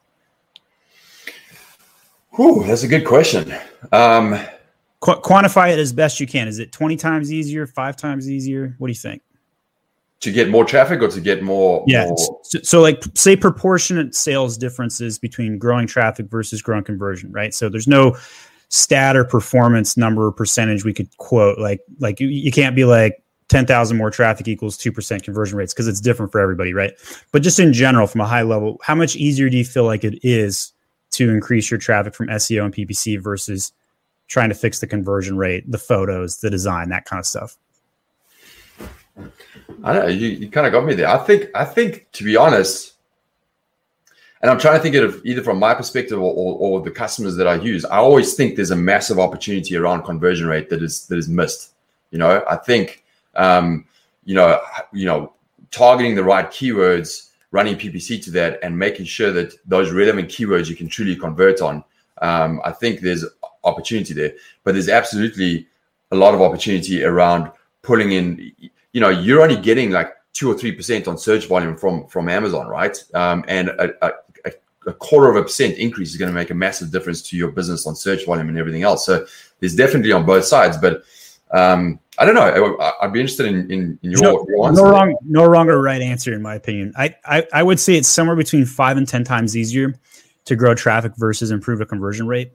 Whew, 2.37 2.65
that's 2.67 2.83
a 2.83 2.89
good 2.89 3.05
question. 3.05 3.53
Um, 3.93 4.39
Qu- 5.01 5.21
quantify 5.23 5.73
it 5.73 5.79
as 5.79 5.93
best 5.93 6.21
you 6.21 6.27
can. 6.27 6.47
Is 6.47 6.59
it 6.59 6.73
20 6.73 6.97
times 6.97 7.33
easier, 7.33 7.67
five 7.67 7.97
times 7.97 8.31
easier? 8.31 8.75
What 8.79 8.89
do 8.89 8.93
you 8.93 8.99
think? 8.99 9.23
To 10.21 10.31
get 10.31 10.51
more 10.51 10.65
traffic 10.65 11.01
or 11.03 11.09
to 11.09 11.21
get 11.21 11.43
more? 11.43 11.83
Yeah. 11.87 12.07
more- 12.07 12.41
So, 12.43 12.59
so, 12.63 12.81
like, 12.83 13.03
say 13.15 13.35
proportionate 13.37 14.15
sales 14.15 14.59
differences 14.59 15.19
between 15.19 15.59
growing 15.59 15.87
traffic 15.87 16.27
versus 16.27 16.61
growing 16.61 16.85
conversion, 16.85 17.33
right? 17.33 17.55
So 17.55 17.69
there's 17.71 17.89
no 17.89 18.17
stat 18.69 19.17
or 19.17 19.25
performance 19.25 19.97
number 19.97 20.27
or 20.27 20.33
percentage 20.33 20.85
we 20.85 20.93
could 20.93 21.17
quote. 21.17 21.59
Like, 21.59 21.81
like 21.99 22.21
you, 22.21 22.29
you 22.29 22.53
can't 22.53 22.77
be 22.77 22.85
like 22.85 23.23
10,000 23.51 23.97
more 23.97 24.11
traffic 24.11 24.47
equals 24.47 24.79
2% 24.79 25.23
conversion 25.25 25.59
rates 25.59 25.75
because 25.75 25.89
it's 25.89 26.01
different 26.01 26.31
for 26.31 26.41
everybody, 26.41 26.73
right? 26.73 26.93
But 27.33 27.43
just 27.43 27.59
in 27.59 27.73
general, 27.73 28.07
from 28.07 28.21
a 28.21 28.27
high 28.27 28.43
level, 28.43 28.79
how 28.83 28.95
much 28.95 29.17
easier 29.17 29.51
do 29.51 29.57
you 29.57 29.65
feel 29.65 29.85
like 29.85 30.05
it 30.05 30.21
is 30.23 30.73
to 31.11 31.29
increase 31.29 31.69
your 31.69 31.79
traffic 31.79 32.15
from 32.15 32.29
SEO 32.29 32.65
and 32.65 32.73
PPC 32.73 33.21
versus 33.21 33.73
trying 34.29 34.51
to 34.51 34.55
fix 34.55 34.79
the 34.79 34.87
conversion 34.87 35.37
rate, 35.37 35.69
the 35.69 35.79
photos, 35.79 36.39
the 36.39 36.49
design, 36.49 36.91
that 36.91 37.05
kind 37.05 37.19
of 37.19 37.27
stuff? 37.27 37.59
I 39.83 39.93
know. 39.95 40.07
You, 40.07 40.29
you 40.29 40.49
kind 40.49 40.67
of 40.67 40.73
got 40.73 40.85
me 40.85 40.95
there. 40.95 41.09
I 41.09 41.19
think. 41.19 41.47
I 41.55 41.65
think 41.65 42.07
to 42.13 42.25
be 42.25 42.37
honest, 42.37 42.95
and 44.41 44.51
I'm 44.51 44.59
trying 44.59 44.77
to 44.77 44.83
think 44.83 44.95
of 44.95 45.17
it 45.17 45.21
either 45.25 45.43
from 45.43 45.59
my 45.59 45.75
perspective 45.75 46.19
or, 46.19 46.33
or, 46.33 46.57
or 46.57 46.81
the 46.81 46.91
customers 46.91 47.37
that 47.37 47.49
I 47.49 47.57
use. 47.57 47.85
I 47.85 47.97
always 47.97 48.35
think 48.35 48.57
there's 48.57 48.71
a 48.71 48.77
massive 48.77 49.19
opportunity 49.19 49.77
around 49.77 50.05
conversion 50.05 50.47
rate 50.47 50.71
that 50.71 50.83
is 50.83 51.07
that 51.09 51.19
is 51.19 51.29
missed. 51.29 51.73
You 52.13 52.19
know, 52.19 52.45
I 52.49 52.57
think 52.57 53.05
um, 53.35 53.87
you 54.25 54.35
know, 54.35 54.61
you 54.93 55.07
know, 55.07 55.33
targeting 55.71 56.15
the 56.15 56.25
right 56.25 56.51
keywords, 56.51 57.31
running 57.51 57.77
PPC 57.77 58.23
to 58.25 58.31
that, 58.33 58.59
and 58.63 58.77
making 58.77 59.07
sure 59.07 59.33
that 59.33 59.55
those 59.67 59.91
relevant 59.91 60.29
keywords 60.29 60.69
you 60.69 60.77
can 60.77 60.89
truly 60.89 61.17
convert 61.17 61.61
on. 61.61 61.85
Um, 62.23 62.61
I 62.65 62.73
think 62.73 63.01
there's 63.01 63.25
opportunity 63.65 64.15
there, 64.15 64.33
but 64.65 64.73
there's 64.73 64.89
absolutely 64.89 65.67
a 66.13 66.17
lot 66.17 66.35
of 66.35 66.43
opportunity 66.43 67.05
around 67.05 67.51
pulling 67.83 68.13
in. 68.13 68.53
You 68.93 69.01
know, 69.01 69.09
you're 69.09 69.43
only 69.43 69.57
getting 69.57 69.91
like 69.91 70.15
two 70.33 70.51
or 70.51 70.55
three 70.55 70.73
percent 70.73 71.09
on 71.09 71.19
search 71.19 71.47
volume 71.47 71.77
from 71.77 72.07
from 72.09 72.29
Amazon, 72.29 72.67
right? 72.67 73.03
Um, 73.15 73.45
and 73.49 73.69
a, 73.69 74.07
a, 74.07 74.13
a 74.87 74.93
quarter 74.95 75.31
of 75.31 75.37
a 75.37 75.43
percent 75.43 75.77
increase 75.77 76.11
is 76.11 76.17
going 76.17 76.31
to 76.31 76.35
make 76.35 76.51
a 76.51 76.55
massive 76.55 76.91
difference 76.91 77.23
to 77.23 77.37
your 77.37 77.51
business 77.51 77.87
on 77.87 77.95
search 77.95 78.27
volume 78.27 78.49
and 78.49 78.59
everything 78.59 78.83
else. 78.83 79.05
So 79.05 79.27
there's 79.59 79.75
definitely 79.75 80.13
on 80.13 80.25
both 80.25 80.45
sides, 80.45 80.77
but 80.77 81.05
um, 81.53 81.99
I 82.19 82.25
don't 82.25 82.35
know. 82.35 82.77
I, 82.79 83.07
would 83.07 83.13
be 83.13 83.21
interested 83.21 83.47
in, 83.47 83.71
in, 83.71 83.99
in 84.03 84.11
your, 84.11 84.21
no, 84.21 84.47
your 84.49 84.73
no 84.73 84.91
wrong, 84.91 85.17
no 85.25 85.47
wrong 85.47 85.69
or 85.69 85.81
right 85.81 86.03
answer 86.03 86.35
in 86.35 86.43
my 86.43 86.55
opinion. 86.55 86.93
I, 86.97 87.17
I, 87.25 87.47
I 87.53 87.63
would 87.63 87.81
say 87.81 87.95
it's 87.95 88.09
somewhere 88.09 88.37
between 88.37 88.67
five 88.67 88.97
and 88.97 89.09
ten 89.09 89.25
times 89.25 89.57
easier 89.57 89.95
to 90.45 90.57
grow 90.57 90.75
traffic 90.75 91.13
versus 91.17 91.51
improve 91.51 91.81
a 91.81 91.87
conversion 91.87 92.27
rate 92.27 92.53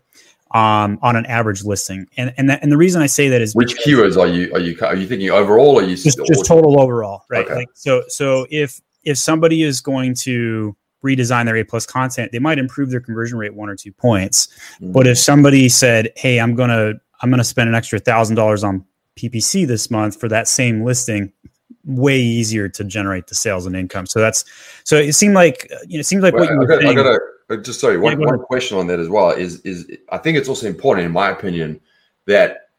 um, 0.53 0.99
on 1.01 1.15
an 1.15 1.25
average 1.25 1.63
listing. 1.63 2.07
And 2.17 2.33
and 2.37 2.49
that, 2.49 2.61
and 2.61 2.71
the 2.71 2.77
reason 2.77 3.01
I 3.01 3.07
say 3.07 3.27
that 3.29 3.41
is 3.41 3.55
which 3.55 3.75
keywords 3.77 4.17
are 4.17 4.27
you 4.27 4.53
are 4.53 4.59
you 4.59 4.77
are 4.83 4.95
you 4.95 5.07
thinking 5.07 5.29
overall? 5.31 5.75
Or 5.75 5.81
are 5.81 5.85
you 5.85 5.95
just, 5.95 6.19
just 6.25 6.45
total 6.45 6.79
overall, 6.79 7.23
right? 7.29 7.45
Okay. 7.45 7.55
Like 7.55 7.69
so 7.73 8.03
so 8.07 8.45
if 8.49 8.79
if 9.03 9.17
somebody 9.17 9.63
is 9.63 9.81
going 9.81 10.13
to 10.15 10.75
redesign 11.03 11.45
their 11.45 11.57
A 11.57 11.63
plus 11.63 11.85
content, 11.85 12.31
they 12.31 12.39
might 12.39 12.57
improve 12.57 12.89
their 12.89 12.99
conversion 12.99 13.37
rate 13.37 13.53
one 13.53 13.69
or 13.69 13.75
two 13.75 13.91
points. 13.91 14.47
Mm-hmm. 14.75 14.91
But 14.91 15.07
if 15.07 15.17
somebody 15.17 15.69
said, 15.69 16.11
"Hey, 16.15 16.39
I'm 16.39 16.55
gonna 16.55 16.93
I'm 17.21 17.29
gonna 17.29 17.43
spend 17.43 17.69
an 17.69 17.75
extra 17.75 17.99
thousand 17.99 18.35
dollars 18.35 18.63
on 18.63 18.85
PPC 19.15 19.67
this 19.67 19.89
month 19.89 20.19
for 20.19 20.27
that 20.29 20.47
same 20.47 20.83
listing," 20.83 21.31
way 21.85 22.19
easier 22.19 22.67
to 22.69 22.83
generate 22.83 23.27
the 23.27 23.35
sales 23.35 23.65
and 23.65 23.75
income. 23.75 24.05
So 24.05 24.19
that's 24.19 24.45
so 24.83 24.97
it 24.97 25.13
seemed 25.13 25.35
like 25.35 25.69
you 25.87 25.97
know 25.97 26.01
it 26.01 26.05
seems 26.05 26.23
like 26.23 26.33
well, 26.33 26.43
what 26.43 26.51
you 26.51 26.57
were 26.57 26.65
I 26.65 26.67
got, 26.67 26.81
saying. 26.81 26.99
I 26.99 27.03
got 27.03 27.15
a, 27.15 27.19
uh, 27.49 27.57
just 27.57 27.79
sorry 27.79 27.97
one, 27.97 28.19
one 28.19 28.39
question 28.39 28.77
on 28.77 28.87
that 28.87 28.99
as 28.99 29.09
well 29.09 29.31
is 29.31 29.61
is 29.61 29.87
I 30.09 30.17
think 30.17 30.37
it's 30.37 30.49
also 30.49 30.67
important 30.67 31.05
in 31.05 31.11
my 31.11 31.29
opinion 31.29 31.79
that 32.25 32.69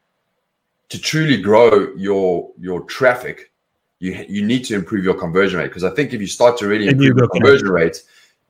to 0.89 0.99
truly 0.99 1.41
grow 1.41 1.93
your 1.95 2.51
your 2.59 2.81
traffic 2.81 3.51
you 3.99 4.25
you 4.27 4.45
need 4.45 4.63
to 4.65 4.75
improve 4.75 5.03
your 5.03 5.13
conversion 5.13 5.59
rate 5.59 5.67
because 5.67 5.83
I 5.83 5.89
think 5.91 6.13
if 6.13 6.21
you 6.21 6.27
start 6.27 6.57
to 6.59 6.67
really 6.67 6.87
improve 6.87 7.17
your 7.17 7.29
conversion 7.29 7.69
rate 7.69 8.03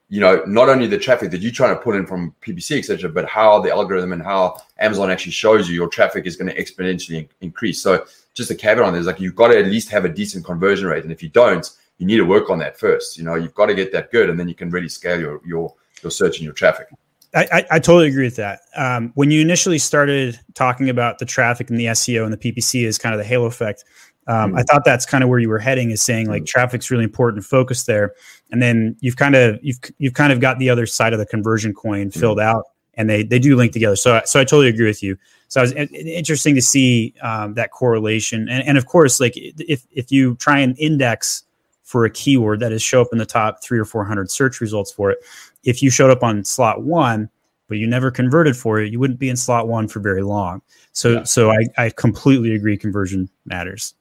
you 0.10 0.20
know 0.22 0.44
not 0.46 0.70
only 0.70 0.88
the 0.88 0.98
traffic 0.98 1.32
that 1.32 1.42
you're 1.42 1.52
trying 1.52 1.76
to 1.76 1.82
pull 1.82 1.94
in 1.94 2.06
from 2.06 2.34
PPC 2.42 2.80
etc 2.80 3.10
but 3.10 3.26
how 3.28 3.60
the 3.60 3.72
algorithm 3.72 4.14
and 4.14 4.22
how 4.22 4.58
Amazon 4.80 5.12
actually 5.12 5.34
shows 5.34 5.68
you 5.68 5.76
your 5.76 5.90
traffic 5.90 6.26
is 6.26 6.36
going 6.36 6.54
to 6.54 6.62
exponentially 6.62 7.28
increase. 7.42 7.82
So 7.82 8.06
just 8.34 8.52
a 8.52 8.56
caveat 8.56 8.86
on 8.86 8.94
this 8.94 9.06
like 9.06 9.20
you've 9.20 9.36
got 9.36 9.50
to 9.50 9.60
at 9.60 9.66
least 9.66 9.90
have 9.90 10.06
a 10.06 10.10
decent 10.10 10.46
conversion 10.46 10.88
rate 10.88 11.04
and 11.04 11.12
if 11.12 11.22
you 11.22 11.30
don't 11.30 11.70
you 11.98 12.06
need 12.06 12.18
to 12.18 12.26
work 12.26 12.50
on 12.50 12.60
that 12.60 12.80
first. 12.80 13.18
You 13.18 13.24
know 13.24 13.36
you've 13.36 13.56
got 13.56 13.68
to 13.68 13.76
get 13.76 13.92
that 13.92 14.12
good 14.12 14.30
and 14.30 14.40
then 14.40 14.48
you 14.48 14.56
can 14.56 14.70
really 14.70 14.90
scale 14.90 15.20
your 15.20 15.42
your 15.46 15.74
your 16.04 16.12
search 16.12 16.38
and 16.38 16.46
your 16.46 16.54
traffic. 16.54 16.88
I, 17.36 17.48
I, 17.52 17.66
I 17.72 17.80
totally 17.80 18.08
agree 18.08 18.24
with 18.24 18.38
that. 18.38 18.62
Um, 18.76 19.12
when 19.16 19.32
you 19.32 19.42
initially 19.42 19.78
started 19.78 20.40
talking 20.54 20.90
about 20.90 21.20
the 21.20 21.26
traffic 21.26 21.70
and 21.70 21.80
the 21.80 21.86
SEO 21.88 22.24
and 22.24 22.34
the 22.34 22.38
PPC 22.38 22.88
as 22.88 22.98
kind 22.98 23.14
of 23.14 23.20
the 23.20 23.26
halo 23.26 23.46
effect, 23.46 23.84
um, 24.28 24.50
mm-hmm. 24.50 24.58
I 24.58 24.64
thought 24.64 24.84
that's 24.84 25.06
kind 25.06 25.24
of 25.24 25.30
where 25.30 25.40
you 25.40 25.50
were 25.50 25.60
heading, 25.60 25.92
is 25.92 26.02
saying 26.02 26.28
like 26.28 26.44
mm-hmm. 26.44 26.48
traffic's 26.48 26.92
really 26.92 27.04
important, 27.04 27.46
focus 27.46 27.84
there, 27.84 28.14
and 28.52 28.62
then 28.62 28.96
you've 29.00 29.16
kind 29.16 29.36
of 29.36 29.60
you've 29.62 29.80
you've 29.98 30.14
kind 30.14 30.34
of 30.34 30.40
got 30.40 30.60
the 30.60 30.70
other 30.70 30.86
side 30.86 31.14
of 31.14 31.20
the 31.20 31.26
conversion 31.26 31.74
coin 31.74 32.12
filled 32.12 32.38
mm-hmm. 32.38 32.58
out, 32.58 32.66
and 32.96 33.10
they 33.10 33.24
they 33.24 33.40
do 33.40 33.56
link 33.56 33.72
together. 33.72 33.96
So 33.96 34.22
so 34.26 34.40
I 34.40 34.44
totally 34.44 34.68
agree 34.68 34.88
with 34.88 35.02
you. 35.02 35.18
So 35.48 35.62
it 35.62 35.64
was 35.64 35.72
interesting 35.92 36.56
to 36.56 36.62
see 36.62 37.14
um, 37.22 37.54
that 37.54 37.72
correlation, 37.72 38.50
and 38.50 38.64
and 38.68 38.78
of 38.78 38.86
course, 38.86 39.20
like 39.20 39.34
if 39.36 39.86
if 39.92 40.12
you 40.12 40.36
try 40.36 40.60
and 40.60 40.78
index 40.78 41.44
for 41.84 42.04
a 42.04 42.10
keyword 42.10 42.60
that 42.60 42.74
is 42.74 42.82
show 42.82 43.02
up 43.02 43.08
in 43.14 43.18
the 43.18 43.26
top 43.26 43.64
three 43.64 43.80
or 43.80 43.86
four 43.86 44.04
hundred 44.04 44.30
search 44.30 44.60
results 44.60 44.92
for 44.92 45.12
it, 45.12 45.20
if 45.64 45.82
you 45.82 45.90
showed 45.90 46.12
up 46.12 46.22
on 46.24 46.44
slot 46.44 46.84
one 46.84 47.30
but 47.68 47.78
you 47.78 47.88
never 47.88 48.10
converted 48.10 48.56
for 48.56 48.80
it, 48.80 48.92
you 48.92 49.00
wouldn't 49.00 49.20
be 49.20 49.30
in 49.30 49.36
slot 49.36 49.68
one 49.68 49.88
for 49.88 50.00
very 50.00 50.24
long. 50.24 50.62
So, 50.94 51.12
yeah. 51.12 51.24
so 51.24 51.52
I, 51.52 51.66
I 51.78 51.90
completely 51.90 52.56
agree. 52.56 52.78
Conversion 52.78 53.30
matters. 53.46 53.94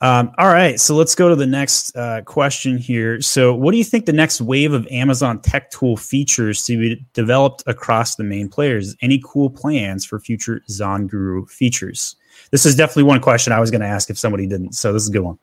Um, 0.00 0.30
all 0.38 0.46
right, 0.46 0.78
so 0.78 0.94
let's 0.94 1.16
go 1.16 1.28
to 1.28 1.34
the 1.34 1.46
next 1.46 1.96
uh, 1.96 2.22
question 2.22 2.78
here. 2.78 3.20
So, 3.20 3.52
what 3.52 3.72
do 3.72 3.78
you 3.78 3.84
think 3.84 4.06
the 4.06 4.12
next 4.12 4.40
wave 4.40 4.72
of 4.72 4.86
Amazon 4.88 5.40
tech 5.40 5.72
tool 5.72 5.96
features 5.96 6.64
to 6.66 6.78
be 6.78 7.04
developed 7.14 7.64
across 7.66 8.14
the 8.14 8.22
main 8.22 8.48
players? 8.48 8.94
Any 9.02 9.20
cool 9.24 9.50
plans 9.50 10.04
for 10.04 10.20
future 10.20 10.62
ZonGuru 10.68 11.50
features? 11.50 12.14
This 12.52 12.64
is 12.64 12.76
definitely 12.76 13.04
one 13.04 13.20
question 13.20 13.52
I 13.52 13.58
was 13.58 13.72
going 13.72 13.80
to 13.80 13.88
ask 13.88 14.08
if 14.08 14.18
somebody 14.18 14.46
didn't. 14.46 14.74
So, 14.74 14.92
this 14.92 15.02
is 15.02 15.08
a 15.08 15.12
good 15.12 15.22
one. 15.22 15.38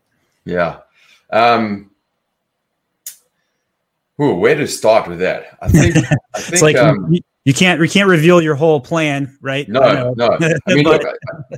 Yeah. 0.45 0.79
Um, 1.31 1.91
Ooh, 4.21 4.35
where 4.35 4.55
to 4.55 4.67
start 4.67 5.09
with 5.09 5.19
that? 5.19 5.57
I 5.61 5.67
think, 5.67 5.97
I 5.97 6.01
think 6.39 6.53
it's 6.53 6.61
like 6.61 6.77
um, 6.77 7.11
you, 7.11 7.19
you, 7.45 7.53
can't 7.53 7.79
you 7.79 7.87
can't 7.87 8.09
reveal 8.09 8.41
your 8.41 8.55
whole 8.55 8.81
plan, 8.81 9.37
right? 9.41 9.67
No, 9.69 10.13
no. 10.17 10.37
I 10.41 10.59
mean, 10.73 10.83
look, 10.83 11.03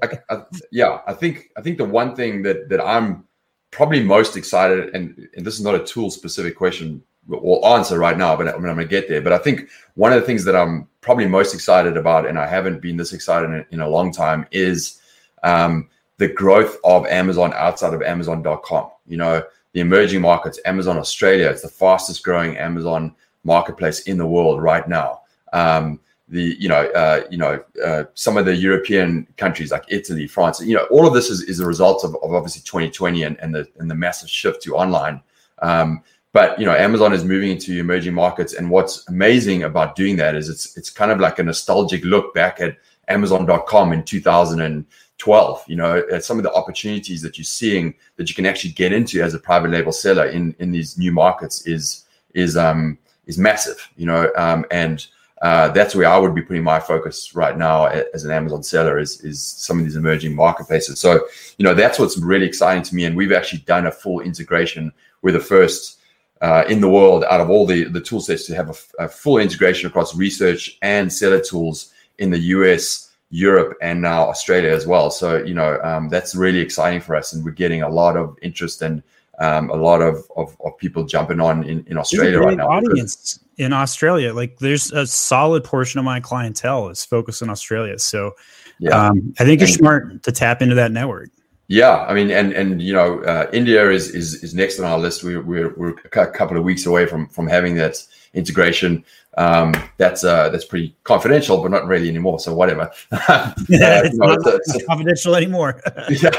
I, 0.03 0.19
I, 0.29 0.43
yeah, 0.71 0.99
I 1.07 1.13
think 1.13 1.49
I 1.57 1.61
think 1.61 1.77
the 1.77 1.85
one 1.85 2.15
thing 2.15 2.43
that 2.43 2.69
that 2.69 2.85
I'm 2.85 3.25
probably 3.71 4.03
most 4.03 4.37
excited, 4.37 4.93
and, 4.93 5.27
and 5.35 5.45
this 5.45 5.55
is 5.55 5.61
not 5.61 5.75
a 5.75 5.83
tool 5.83 6.09
specific 6.11 6.55
question 6.55 7.01
or 7.29 7.65
answer 7.75 7.99
right 7.99 8.17
now, 8.17 8.35
but 8.35 8.47
I 8.47 8.57
mean, 8.57 8.69
I'm 8.69 8.75
going 8.75 8.77
to 8.77 8.85
get 8.85 9.09
there. 9.09 9.21
But 9.21 9.33
I 9.33 9.37
think 9.37 9.69
one 9.95 10.13
of 10.13 10.19
the 10.19 10.25
things 10.25 10.45
that 10.45 10.55
I'm 10.55 10.87
probably 11.01 11.27
most 11.27 11.53
excited 11.53 11.97
about, 11.97 12.25
and 12.25 12.39
I 12.39 12.47
haven't 12.47 12.81
been 12.81 12.97
this 12.97 13.13
excited 13.13 13.49
in, 13.49 13.65
in 13.71 13.79
a 13.81 13.89
long 13.89 14.11
time, 14.11 14.47
is 14.51 15.01
um, 15.43 15.89
the 16.17 16.27
growth 16.27 16.77
of 16.83 17.05
Amazon 17.07 17.53
outside 17.55 17.93
of 17.93 18.01
Amazon.com. 18.01 18.91
You 19.07 19.17
know, 19.17 19.43
the 19.73 19.81
emerging 19.81 20.21
markets, 20.21 20.59
Amazon 20.65 20.97
Australia, 20.97 21.49
it's 21.49 21.61
the 21.61 21.67
fastest 21.67 22.23
growing 22.23 22.57
Amazon 22.57 23.13
marketplace 23.43 24.01
in 24.01 24.17
the 24.17 24.25
world 24.25 24.61
right 24.61 24.87
now. 24.87 25.21
Um, 25.57 25.99
the 26.29 26.57
you 26.59 26.67
know 26.67 26.83
uh, 26.87 27.23
you 27.29 27.37
know 27.37 27.63
uh, 27.83 28.03
some 28.13 28.37
of 28.37 28.45
the 28.45 28.55
European 28.55 29.27
countries 29.37 29.71
like 29.71 29.85
Italy, 29.87 30.27
France, 30.27 30.59
you 30.59 30.75
know 30.75 30.85
all 30.91 31.07
of 31.07 31.13
this 31.13 31.29
is, 31.29 31.41
is 31.43 31.59
a 31.59 31.65
result 31.65 32.03
of, 32.03 32.15
of 32.21 32.33
obviously 32.33 32.61
2020 32.63 33.23
and, 33.23 33.39
and 33.39 33.55
the 33.55 33.67
and 33.79 33.89
the 33.89 33.95
massive 33.95 34.29
shift 34.29 34.61
to 34.63 34.75
online. 34.75 35.21
Um, 35.61 36.03
but 36.33 36.59
you 36.59 36.65
know 36.65 36.75
Amazon 36.75 37.13
is 37.13 37.23
moving 37.23 37.51
into 37.51 37.79
emerging 37.79 38.13
markets, 38.13 38.53
and 38.53 38.69
what's 38.69 39.07
amazing 39.07 39.63
about 39.63 39.95
doing 39.95 40.17
that 40.17 40.35
is 40.35 40.49
it's 40.49 40.75
it's 40.77 40.89
kind 40.89 41.11
of 41.11 41.19
like 41.19 41.39
a 41.39 41.43
nostalgic 41.43 42.03
look 42.03 42.33
back 42.33 42.59
at 42.59 42.77
Amazon.com 43.07 43.93
in 43.93 44.03
2012. 44.03 45.63
you 45.67 45.75
know 45.77 46.03
some 46.19 46.37
of 46.37 46.43
the 46.43 46.53
opportunities 46.53 47.21
that 47.21 47.37
you're 47.37 47.45
seeing 47.45 47.95
that 48.17 48.27
you 48.27 48.35
can 48.35 48.45
actually 48.45 48.73
get 48.73 48.91
into 48.91 49.21
as 49.21 49.33
a 49.33 49.39
private 49.39 49.71
label 49.71 49.93
seller 49.93 50.25
in 50.25 50.53
in 50.59 50.71
these 50.71 50.97
new 50.97 51.13
markets 51.13 51.65
is 51.65 52.05
is 52.33 52.57
um 52.57 52.97
is 53.25 53.37
massive 53.37 53.89
you 53.95 54.05
know 54.05 54.29
um 54.35 54.65
and 54.71 55.07
uh, 55.41 55.69
that's 55.69 55.93
where 55.93 56.07
I 56.07 56.17
would 56.17 56.33
be 56.33 56.41
putting 56.41 56.63
my 56.63 56.79
focus 56.79 57.35
right 57.35 57.57
now 57.57 57.85
as 57.85 58.25
an 58.25 58.31
Amazon 58.31 58.63
seller 58.63 58.97
is 58.97 59.21
is 59.21 59.41
some 59.41 59.77
of 59.77 59.85
these 59.85 59.95
emerging 59.95 60.35
marketplaces. 60.35 60.99
So 60.99 61.25
you 61.57 61.63
know 61.63 61.73
that's 61.73 61.99
what's 61.99 62.17
really 62.17 62.45
exciting 62.45 62.83
to 62.83 62.95
me, 62.95 63.05
and 63.05 63.15
we've 63.15 63.31
actually 63.31 63.59
done 63.59 63.85
a 63.85 63.91
full 63.91 64.21
integration. 64.21 64.91
We're 65.21 65.33
the 65.33 65.39
first 65.39 65.99
uh, 66.41 66.63
in 66.67 66.81
the 66.81 66.89
world 66.89 67.23
out 67.25 67.41
of 67.41 67.49
all 67.49 67.67
the 67.67 67.83
the 67.85 68.01
tool 68.01 68.19
sets 68.19 68.45
to 68.47 68.55
have 68.55 68.69
a, 68.69 69.03
a 69.05 69.07
full 69.07 69.37
integration 69.37 69.87
across 69.87 70.15
research 70.15 70.77
and 70.81 71.11
seller 71.11 71.41
tools 71.41 71.93
in 72.17 72.31
the 72.31 72.39
US 72.39 73.15
Europe 73.29 73.77
and 73.81 74.01
now 74.01 74.27
Australia 74.27 74.71
as 74.71 74.87
well. 74.87 75.11
So 75.11 75.43
you 75.43 75.53
know 75.53 75.79
um, 75.83 76.09
that's 76.09 76.33
really 76.35 76.59
exciting 76.59 77.01
for 77.01 77.15
us, 77.15 77.33
and 77.33 77.45
we're 77.45 77.51
getting 77.51 77.83
a 77.83 77.89
lot 77.89 78.17
of 78.17 78.37
interest 78.41 78.81
and 78.81 79.03
um, 79.39 79.69
a 79.69 79.75
lot 79.75 80.01
of, 80.01 80.23
of, 80.35 80.55
of 80.63 80.77
people 80.77 81.05
jumping 81.05 81.39
on 81.39 81.63
in, 81.63 81.85
in 81.87 81.97
Australia 81.97 82.39
right 82.39 82.57
now. 82.57 82.67
Audience 82.67 83.39
in 83.57 83.73
Australia, 83.73 84.33
like 84.33 84.59
there's 84.59 84.91
a 84.91 85.05
solid 85.05 85.63
portion 85.63 85.99
of 85.99 86.05
my 86.05 86.19
clientele 86.19 86.89
is 86.89 87.03
focused 87.03 87.41
in 87.41 87.49
Australia. 87.49 87.97
So 87.99 88.35
yeah. 88.79 89.07
Um, 89.07 89.33
I 89.39 89.43
think 89.43 89.59
you're 89.59 89.67
smart 89.67 90.23
to 90.23 90.31
tap 90.31 90.61
into 90.61 90.75
that 90.75 90.91
network. 90.91 91.29
Yeah, 91.67 92.05
I 92.05 92.13
mean, 92.13 92.31
and 92.31 92.53
and 92.53 92.81
you 92.81 92.93
know, 92.93 93.21
uh, 93.23 93.49
India 93.51 93.89
is 93.89 94.09
is 94.09 94.41
is 94.43 94.53
next 94.53 94.79
on 94.79 94.85
our 94.85 94.97
list. 94.97 95.23
We're 95.23 95.41
we're, 95.41 95.73
we're 95.75 95.95
a 96.05 96.27
couple 96.27 96.57
of 96.57 96.63
weeks 96.63 96.85
away 96.85 97.05
from 97.05 97.27
from 97.27 97.47
having 97.47 97.75
that 97.75 97.97
integration. 98.37 99.03
Um, 99.37 99.73
that's 99.97 100.23
uh, 100.23 100.49
that's 100.49 100.65
pretty 100.65 100.95
confidential, 101.03 101.61
but 101.61 101.71
not 101.71 101.85
really 101.85 102.09
anymore. 102.09 102.39
So 102.39 102.53
whatever. 102.53 102.91
uh, 103.11 103.53
it's 103.69 104.17
know, 104.17 104.35
not 104.35 104.39
it's, 104.45 104.85
confidential 104.85 105.35
anymore. 105.35 105.81
yeah. 106.09 106.31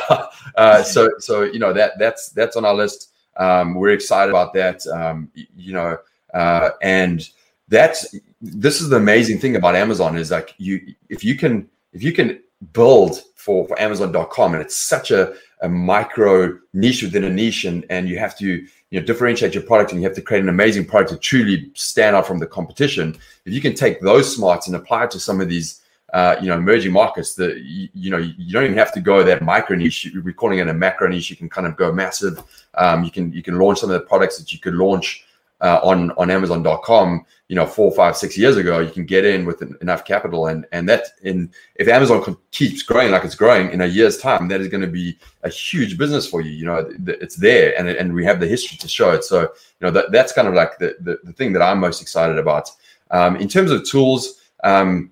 Uh, 0.56 0.82
so 0.82 1.10
so 1.18 1.42
you 1.42 1.58
know 1.58 1.72
that 1.72 1.98
that's 1.98 2.30
that's 2.30 2.56
on 2.56 2.64
our 2.64 2.74
list. 2.74 3.12
Um, 3.36 3.74
we're 3.74 3.90
excited 3.90 4.30
about 4.30 4.52
that. 4.54 4.86
Um, 4.86 5.30
you 5.34 5.72
know, 5.72 5.98
uh, 6.34 6.70
and 6.82 7.28
that's 7.68 8.14
this 8.40 8.80
is 8.80 8.88
the 8.88 8.96
amazing 8.96 9.38
thing 9.38 9.56
about 9.56 9.76
Amazon 9.76 10.16
is 10.16 10.30
like 10.30 10.54
you 10.58 10.94
if 11.08 11.22
you 11.22 11.36
can 11.36 11.68
if 11.92 12.02
you 12.02 12.12
can 12.12 12.40
build 12.72 13.22
for, 13.34 13.66
for 13.68 13.80
Amazon.com 13.80 14.54
and 14.54 14.62
it's 14.62 14.76
such 14.76 15.10
a, 15.10 15.32
a 15.62 15.68
micro 15.68 16.58
niche 16.72 17.02
within 17.02 17.24
a 17.24 17.30
niche 17.30 17.64
and, 17.64 17.86
and 17.88 18.08
you 18.08 18.18
have 18.18 18.36
to 18.36 18.66
you 18.90 19.00
know 19.00 19.06
differentiate 19.06 19.54
your 19.54 19.62
product 19.62 19.92
and 19.92 20.00
you 20.00 20.06
have 20.06 20.16
to 20.16 20.22
create 20.22 20.42
an 20.42 20.48
amazing 20.48 20.84
product 20.86 21.10
to 21.10 21.18
truly 21.18 21.70
stand 21.74 22.16
out 22.16 22.26
from 22.26 22.38
the 22.38 22.46
competition. 22.46 23.16
If 23.44 23.52
you 23.52 23.60
can 23.60 23.74
take 23.74 24.00
those 24.00 24.34
smarts 24.34 24.66
and 24.66 24.76
apply 24.76 25.04
it 25.04 25.10
to 25.12 25.20
some 25.20 25.40
of 25.40 25.48
these 25.48 25.82
uh, 26.14 26.36
you 26.40 26.48
know 26.48 26.54
emerging 26.54 26.92
markets 26.92 27.34
that 27.34 27.58
you, 27.58 27.88
you, 27.92 28.10
know 28.10 28.16
you 28.16 28.52
don't 28.52 28.64
even 28.64 28.78
have 28.78 28.92
to 28.94 29.00
go 29.00 29.22
that 29.22 29.42
micro 29.42 29.76
niche. 29.76 30.10
We're 30.24 30.32
calling 30.32 30.58
it 30.58 30.68
a 30.68 30.74
macro 30.74 31.08
niche. 31.08 31.28
You 31.30 31.36
can 31.36 31.50
kind 31.50 31.66
of 31.66 31.76
go 31.76 31.92
massive. 31.92 32.42
Um, 32.74 33.04
you 33.04 33.10
can 33.10 33.32
you 33.32 33.42
can 33.42 33.58
launch 33.58 33.80
some 33.80 33.90
of 33.90 34.00
the 34.00 34.06
products 34.06 34.38
that 34.38 34.52
you 34.52 34.58
could 34.58 34.74
launch 34.74 35.24
uh, 35.60 35.80
on 35.82 36.12
on 36.12 36.30
Amazon.com, 36.30 37.24
you 37.48 37.56
know, 37.56 37.66
four, 37.66 37.90
five, 37.92 38.16
six 38.16 38.38
years 38.38 38.56
ago, 38.56 38.78
you 38.78 38.90
can 38.90 39.04
get 39.04 39.24
in 39.24 39.44
with 39.44 39.62
enough 39.80 40.04
capital, 40.04 40.46
and 40.46 40.66
and 40.72 40.88
that 40.88 41.06
in 41.22 41.50
if 41.74 41.88
Amazon 41.88 42.36
keeps 42.50 42.82
growing 42.82 43.10
like 43.10 43.24
it's 43.24 43.34
growing 43.34 43.70
in 43.70 43.80
a 43.80 43.86
year's 43.86 44.18
time, 44.18 44.48
that 44.48 44.60
is 44.60 44.68
going 44.68 44.82
to 44.82 44.86
be 44.86 45.18
a 45.42 45.48
huge 45.48 45.98
business 45.98 46.28
for 46.28 46.40
you. 46.40 46.50
You 46.50 46.66
know, 46.66 46.90
it's 47.06 47.36
there, 47.36 47.78
and 47.78 47.88
and 47.88 48.12
we 48.12 48.24
have 48.24 48.38
the 48.38 48.46
history 48.46 48.78
to 48.78 48.88
show 48.88 49.10
it. 49.10 49.24
So 49.24 49.42
you 49.42 49.48
know 49.80 49.90
that 49.90 50.12
that's 50.12 50.32
kind 50.32 50.46
of 50.46 50.54
like 50.54 50.78
the 50.78 50.96
the, 51.00 51.18
the 51.24 51.32
thing 51.32 51.52
that 51.54 51.62
I'm 51.62 51.80
most 51.80 52.02
excited 52.02 52.38
about. 52.38 52.70
Um, 53.10 53.36
in 53.36 53.48
terms 53.48 53.70
of 53.70 53.84
tools, 53.84 54.40
um, 54.62 55.10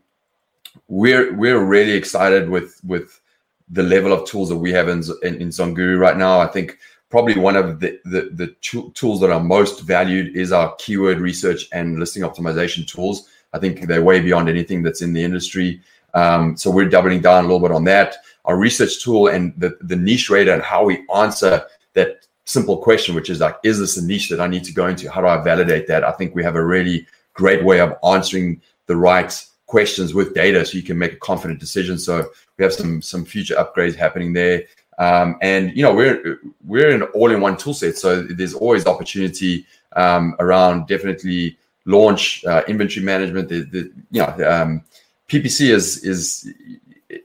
we're 0.89 1.35
we're 1.35 1.65
really 1.65 1.93
excited 1.93 2.49
with 2.49 2.81
with 2.85 3.21
the 3.69 3.83
level 3.83 4.13
of 4.13 4.29
tools 4.29 4.49
that 4.49 4.57
we 4.57 4.71
have 4.73 4.89
in 4.89 5.03
in, 5.23 5.41
in 5.41 5.49
Zonguru 5.49 5.99
right 5.99 6.17
now. 6.17 6.39
I 6.39 6.47
think 6.47 6.79
probably 7.11 7.39
one 7.39 7.57
of 7.57 7.81
the, 7.81 8.01
the, 8.05 8.31
the 8.33 8.49
tools 8.95 9.21
that 9.21 9.31
are 9.31 9.41
most 9.41 9.83
valued 9.83 10.37
is 10.37 10.53
our 10.53 10.75
keyword 10.77 11.21
research 11.21 11.69
and 11.73 11.99
listing 11.99 12.23
optimization 12.23 12.87
tools. 12.87 13.29
I 13.53 13.59
think 13.59 13.87
they're 13.87 14.03
way 14.03 14.21
beyond 14.21 14.49
anything 14.49 14.83
that's 14.83 15.03
in 15.03 15.13
the 15.13 15.23
industry. 15.23 15.81
Um, 16.15 16.57
so 16.57 16.71
we're 16.71 16.89
doubling 16.89 17.21
down 17.21 17.45
a 17.45 17.47
little 17.47 17.61
bit 17.61 17.73
on 17.75 17.85
that. 17.85 18.17
Our 18.45 18.57
research 18.57 19.03
tool 19.03 19.29
and 19.29 19.53
the, 19.57 19.77
the 19.81 19.97
niche 19.97 20.31
radar 20.31 20.55
and 20.55 20.63
how 20.63 20.85
we 20.85 21.07
answer 21.15 21.65
that 21.95 22.27
simple 22.45 22.79
question, 22.79 23.15
which 23.15 23.31
is 23.31 23.41
like, 23.41 23.57
is 23.63 23.79
this 23.79 23.97
a 23.97 24.05
niche 24.05 24.29
that 24.31 24.41
I 24.41 24.47
need 24.47 24.65
to 24.65 24.73
go 24.73 24.87
into? 24.87 25.11
How 25.11 25.21
do 25.21 25.27
I 25.27 25.43
validate 25.43 25.87
that? 25.89 26.05
I 26.05 26.13
think 26.13 26.35
we 26.35 26.43
have 26.43 26.57
a 26.57 26.65
really 26.65 27.07
great 27.35 27.65
way 27.65 27.81
of 27.81 27.95
answering 28.05 28.61
the 28.87 28.97
right 28.97 29.33
questions 29.67 30.15
with 30.15 30.35
data 30.35 30.65
so 30.65 30.77
you 30.77 30.83
can 30.83 30.99
make 30.99 31.13
a 31.13 31.17
confident 31.17 31.61
decision. 31.61 31.99
So 31.99 32.31
we 32.57 32.65
have 32.65 32.73
some 32.73 33.03
some 33.03 33.25
future 33.25 33.57
upgrades 33.57 33.97
happening 33.97 34.33
there. 34.33 34.63
Um, 34.99 35.37
and 35.43 35.77
you 35.77 35.83
know 35.83 35.95
we're 35.95 36.39
we're 36.65 36.91
an 36.91 37.03
all-in-one 37.03 37.57
tool 37.59 37.75
set, 37.75 37.99
so 37.99 38.23
there's 38.23 38.55
always 38.55 38.87
opportunity 38.87 39.67
um, 39.95 40.35
around 40.39 40.87
definitely 40.87 41.59
launch 41.85 42.45
uh, 42.45 42.63
inventory 42.67 43.05
management. 43.05 43.49
The, 43.49 43.61
the 43.63 43.93
you 44.11 44.23
know 44.23 44.49
um, 44.49 44.85
PPC 45.29 45.71
is 45.71 46.05
is 46.05 46.53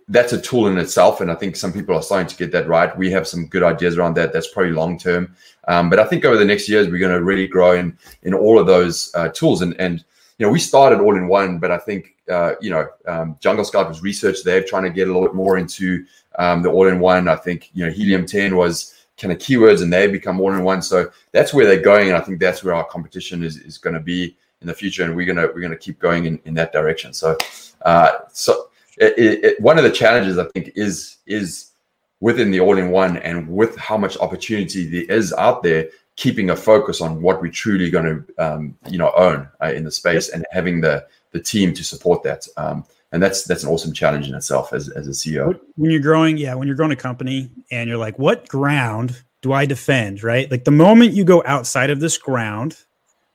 that's 0.08 0.34
a 0.34 0.42
tool 0.42 0.68
in 0.68 0.78
itself, 0.78 1.22
and 1.22 1.32
I 1.32 1.36
think 1.36 1.56
some 1.56 1.72
people 1.72 1.96
are 1.96 2.04
starting 2.04 2.28
to 2.28 2.36
get 2.36 2.52
that 2.52 2.68
right. 2.68 2.96
We 2.98 3.12
have 3.12 3.28
some 3.28 3.48
good 3.48 3.64
ideas 3.64 3.98
around 3.98 4.16
that. 4.16 4.34
That's 4.34 4.52
probably 4.52 4.74
long 4.74 4.98
term, 4.98 5.36
um, 5.68 5.90
but 5.90 6.00
I 6.00 6.06
think 6.06 6.26
over 6.26 6.38
the 6.38 6.46
next 6.46 6.68
years 6.68 6.88
we're 6.88 7.00
going 7.00 7.18
to 7.18 7.24
really 7.24 7.48
grow 7.48 7.74
in 7.74 7.98
in 8.24 8.34
all 8.34 8.60
of 8.60 8.68
those 8.68 9.12
uh, 9.16 9.30
tools. 9.30 9.62
And 9.62 9.80
and 9.80 10.04
you 10.38 10.46
know 10.46 10.52
we 10.52 10.60
started 10.60 11.00
all 11.00 11.16
in 11.16 11.28
one, 11.28 11.60
but 11.60 11.72
I 11.72 11.78
think 11.78 12.16
uh, 12.30 12.54
you 12.60 12.70
know 12.70 12.88
um, 13.08 13.38
Jungle 13.40 13.64
Scout 13.66 13.88
was 13.88 14.02
research. 14.02 14.44
They're 14.44 14.64
trying 14.64 14.84
to 14.84 14.90
get 14.90 15.08
a 15.08 15.12
little 15.12 15.28
bit 15.28 15.36
more 15.36 15.58
into 15.58 16.06
um, 16.38 16.62
the 16.62 16.70
all-in-one. 16.70 17.28
I 17.28 17.36
think 17.36 17.70
you 17.74 17.86
know 17.86 17.92
Helium 17.92 18.26
10 18.26 18.56
was 18.56 18.96
kind 19.18 19.32
of 19.32 19.40
keywords, 19.40 19.82
and 19.82 19.92
they 19.92 20.08
become 20.08 20.40
all-in-one. 20.40 20.82
So 20.82 21.12
that's 21.32 21.54
where 21.54 21.66
they're 21.66 21.82
going, 21.82 22.08
and 22.08 22.18
I 22.18 22.22
think 22.22 22.40
that's 22.40 22.64
where 22.64 22.74
our 22.74 22.86
competition 22.86 23.44
is 23.44 23.58
is 23.58 23.78
going 23.78 23.94
to 23.94 24.00
be 24.00 24.36
in 24.62 24.68
the 24.68 24.74
future, 24.74 25.04
and 25.04 25.16
we're 25.16 25.26
gonna 25.26 25.48
we're 25.48 25.62
gonna 25.62 25.78
keep 25.78 26.00
going 26.00 26.26
in, 26.26 26.40
in 26.46 26.54
that 26.56 26.72
direction. 26.72 27.14
So, 27.14 27.38
uh, 27.84 28.12
so 28.32 28.70
it, 28.98 29.44
it, 29.44 29.62
one 29.62 29.78
of 29.78 29.84
the 29.84 29.92
challenges 29.92 30.38
I 30.38 30.46
think 30.50 30.72
is 30.76 31.18
is 31.26 31.72
within 32.20 32.52
the 32.52 32.60
all-in-one, 32.60 33.18
and 33.18 33.48
with 33.48 33.76
how 33.78 33.98
much 33.98 34.18
opportunity 34.20 34.86
there 34.86 35.18
is 35.18 35.34
out 35.34 35.64
there, 35.64 35.90
keeping 36.16 36.52
a 36.52 36.56
focus 36.56 37.02
on 37.02 37.22
what 37.22 37.42
we're 37.42 37.52
truly 37.52 37.90
going 37.90 38.06
to 38.06 38.44
um, 38.44 38.78
you 38.90 38.98
know 38.98 39.12
own 39.16 39.48
uh, 39.62 39.72
in 39.74 39.84
the 39.84 39.92
space, 39.92 40.30
and 40.30 40.46
having 40.52 40.82
the 40.82 41.06
the 41.32 41.40
team 41.40 41.74
to 41.74 41.84
support 41.84 42.24
that. 42.24 42.48
Um, 42.58 42.86
and 43.12 43.22
that's 43.22 43.44
that's 43.44 43.64
an 43.64 43.70
awesome 43.70 43.94
challenge 43.94 44.28
in 44.28 44.36
itself 44.36 44.74
as, 44.74 44.90
as 44.90 45.08
a 45.08 45.12
CEO. 45.12 45.60
When 45.76 45.92
you're 45.92 46.00
growing, 46.00 46.38
yeah, 46.38 46.54
when 46.56 46.68
you're 46.68 46.78
growing 46.78 46.92
a 46.92 46.98
company 46.98 47.50
and 47.70 47.90
you're 47.90 47.98
like, 47.98 48.18
what 48.18 48.48
ground 48.48 49.22
do 49.42 49.54
I 49.54 49.66
defend? 49.66 50.24
Right, 50.24 50.50
like 50.50 50.64
the 50.64 50.72
moment 50.72 51.14
you 51.14 51.24
go 51.26 51.44
outside 51.46 51.90
of 51.90 52.00
this 52.00 52.18
ground, 52.18 52.78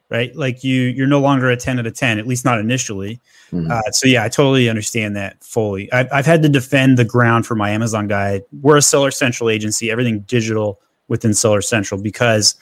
right, 0.09 0.35
like 0.35 0.65
you 0.65 0.83
you're 0.83 1.07
no 1.07 1.21
longer 1.21 1.51
a 1.51 1.57
ten 1.57 1.79
out 1.79 1.87
of 1.87 1.95
ten, 1.95 2.19
at 2.19 2.27
least 2.27 2.45
not 2.45 2.59
initially. 2.59 3.21
Mm-hmm. 3.53 3.71
Uh, 3.71 3.91
so 3.91 4.09
yeah, 4.09 4.25
I 4.25 4.29
totally 4.29 4.69
understand 4.71 5.15
that 5.17 5.43
fully. 5.45 5.93
I've, 5.93 6.09
I've 6.11 6.27
had 6.27 6.43
to 6.43 6.49
defend 6.49 6.97
the 6.97 7.05
ground 7.05 7.47
for 7.47 7.55
my 7.55 7.71
Amazon 7.71 8.09
guy. 8.09 8.43
We're 8.62 8.79
a 8.79 8.83
Seller 8.83 9.11
Central 9.11 9.51
agency, 9.51 9.91
everything 9.91 10.21
digital 10.21 10.81
within 11.09 11.35
Seller 11.35 11.61
Central 11.61 12.01
because 12.01 12.57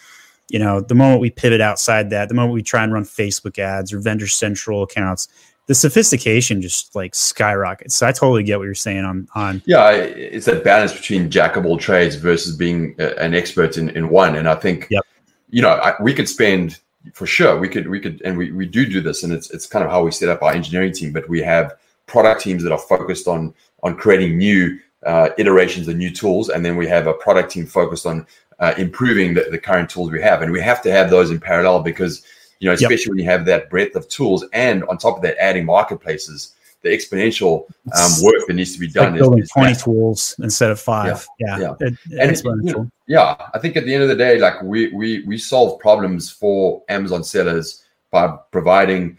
you 0.48 0.58
know 0.58 0.80
the 0.80 0.94
moment 0.94 1.20
we 1.20 1.30
pivot 1.30 1.60
outside 1.60 2.10
that 2.10 2.28
the 2.28 2.34
moment 2.34 2.52
we 2.52 2.62
try 2.62 2.84
and 2.84 2.92
run 2.92 3.02
facebook 3.02 3.58
ads 3.58 3.94
or 3.94 3.98
vendor 3.98 4.26
central 4.26 4.82
accounts 4.82 5.26
the 5.66 5.74
sophistication 5.74 6.60
just 6.60 6.94
like 6.94 7.14
skyrockets. 7.14 7.94
So 7.94 8.06
I 8.06 8.12
totally 8.12 8.42
get 8.42 8.58
what 8.58 8.64
you're 8.64 8.74
saying 8.74 9.04
on 9.04 9.28
on. 9.34 9.62
Yeah, 9.64 9.90
it's 9.90 10.46
that 10.46 10.64
balance 10.64 10.92
between 10.92 11.30
jack 11.30 11.56
of 11.56 11.64
all 11.64 11.78
trades 11.78 12.16
versus 12.16 12.56
being 12.56 12.94
a, 12.98 13.14
an 13.16 13.34
expert 13.34 13.76
in, 13.76 13.90
in 13.90 14.08
one. 14.10 14.36
And 14.36 14.48
I 14.48 14.54
think, 14.56 14.88
yep. 14.90 15.04
you 15.50 15.62
know, 15.62 15.70
I, 15.70 15.94
we 16.02 16.12
could 16.12 16.28
spend 16.28 16.78
for 17.12 17.26
sure. 17.26 17.58
We 17.58 17.68
could 17.68 17.88
we 17.88 18.00
could 18.00 18.20
and 18.22 18.36
we, 18.36 18.52
we 18.52 18.66
do 18.66 18.84
do 18.86 19.00
this, 19.00 19.22
and 19.22 19.32
it's 19.32 19.50
it's 19.50 19.66
kind 19.66 19.84
of 19.84 19.90
how 19.90 20.04
we 20.04 20.10
set 20.10 20.28
up 20.28 20.42
our 20.42 20.52
engineering 20.52 20.92
team. 20.92 21.12
But 21.12 21.28
we 21.28 21.40
have 21.42 21.74
product 22.06 22.42
teams 22.42 22.62
that 22.62 22.72
are 22.72 22.78
focused 22.78 23.26
on 23.26 23.54
on 23.82 23.96
creating 23.96 24.36
new 24.36 24.78
uh, 25.06 25.30
iterations 25.38 25.88
and 25.88 25.98
new 25.98 26.10
tools, 26.10 26.50
and 26.50 26.64
then 26.64 26.76
we 26.76 26.86
have 26.88 27.06
a 27.06 27.14
product 27.14 27.50
team 27.52 27.66
focused 27.66 28.06
on 28.06 28.26
uh, 28.58 28.74
improving 28.78 29.34
the, 29.34 29.46
the 29.50 29.58
current 29.58 29.88
tools 29.88 30.10
we 30.10 30.22
have. 30.22 30.42
And 30.42 30.52
we 30.52 30.60
have 30.60 30.82
to 30.82 30.90
have 30.90 31.10
those 31.10 31.30
in 31.30 31.40
parallel 31.40 31.80
because 31.80 32.22
you 32.60 32.68
know, 32.68 32.74
especially 32.74 33.02
yep. 33.02 33.08
when 33.10 33.18
you 33.18 33.24
have 33.24 33.44
that 33.46 33.70
breadth 33.70 33.96
of 33.96 34.08
tools 34.08 34.44
and 34.52 34.84
on 34.84 34.98
top 34.98 35.16
of 35.16 35.22
that, 35.22 35.36
adding 35.38 35.64
marketplaces, 35.64 36.54
the 36.84 36.90
exponential 36.90 37.64
um, 37.98 38.12
work 38.22 38.46
that 38.46 38.54
needs 38.54 38.74
to 38.74 38.78
be 38.78 38.88
done. 38.88 39.12
Like 39.12 39.20
building 39.20 39.40
is, 39.40 39.46
is 39.46 39.52
20 39.52 39.74
tools 39.74 40.36
instead 40.42 40.70
of 40.70 40.78
five. 40.78 41.26
Yeah. 41.38 41.58
Yeah. 41.58 41.74
yeah. 41.80 41.88
It, 41.88 41.98
and 42.20 42.66
you 42.66 42.72
know, 42.72 42.90
yeah. 43.06 43.36
I 43.52 43.58
think 43.58 43.76
at 43.76 43.84
the 43.84 43.94
end 43.94 44.02
of 44.02 44.08
the 44.08 44.16
day, 44.16 44.38
like 44.38 44.62
we, 44.62 44.92
we, 44.92 45.24
we 45.24 45.38
solve 45.38 45.80
problems 45.80 46.30
for 46.30 46.82
Amazon 46.90 47.24
sellers 47.24 47.84
by 48.10 48.36
providing, 48.52 49.18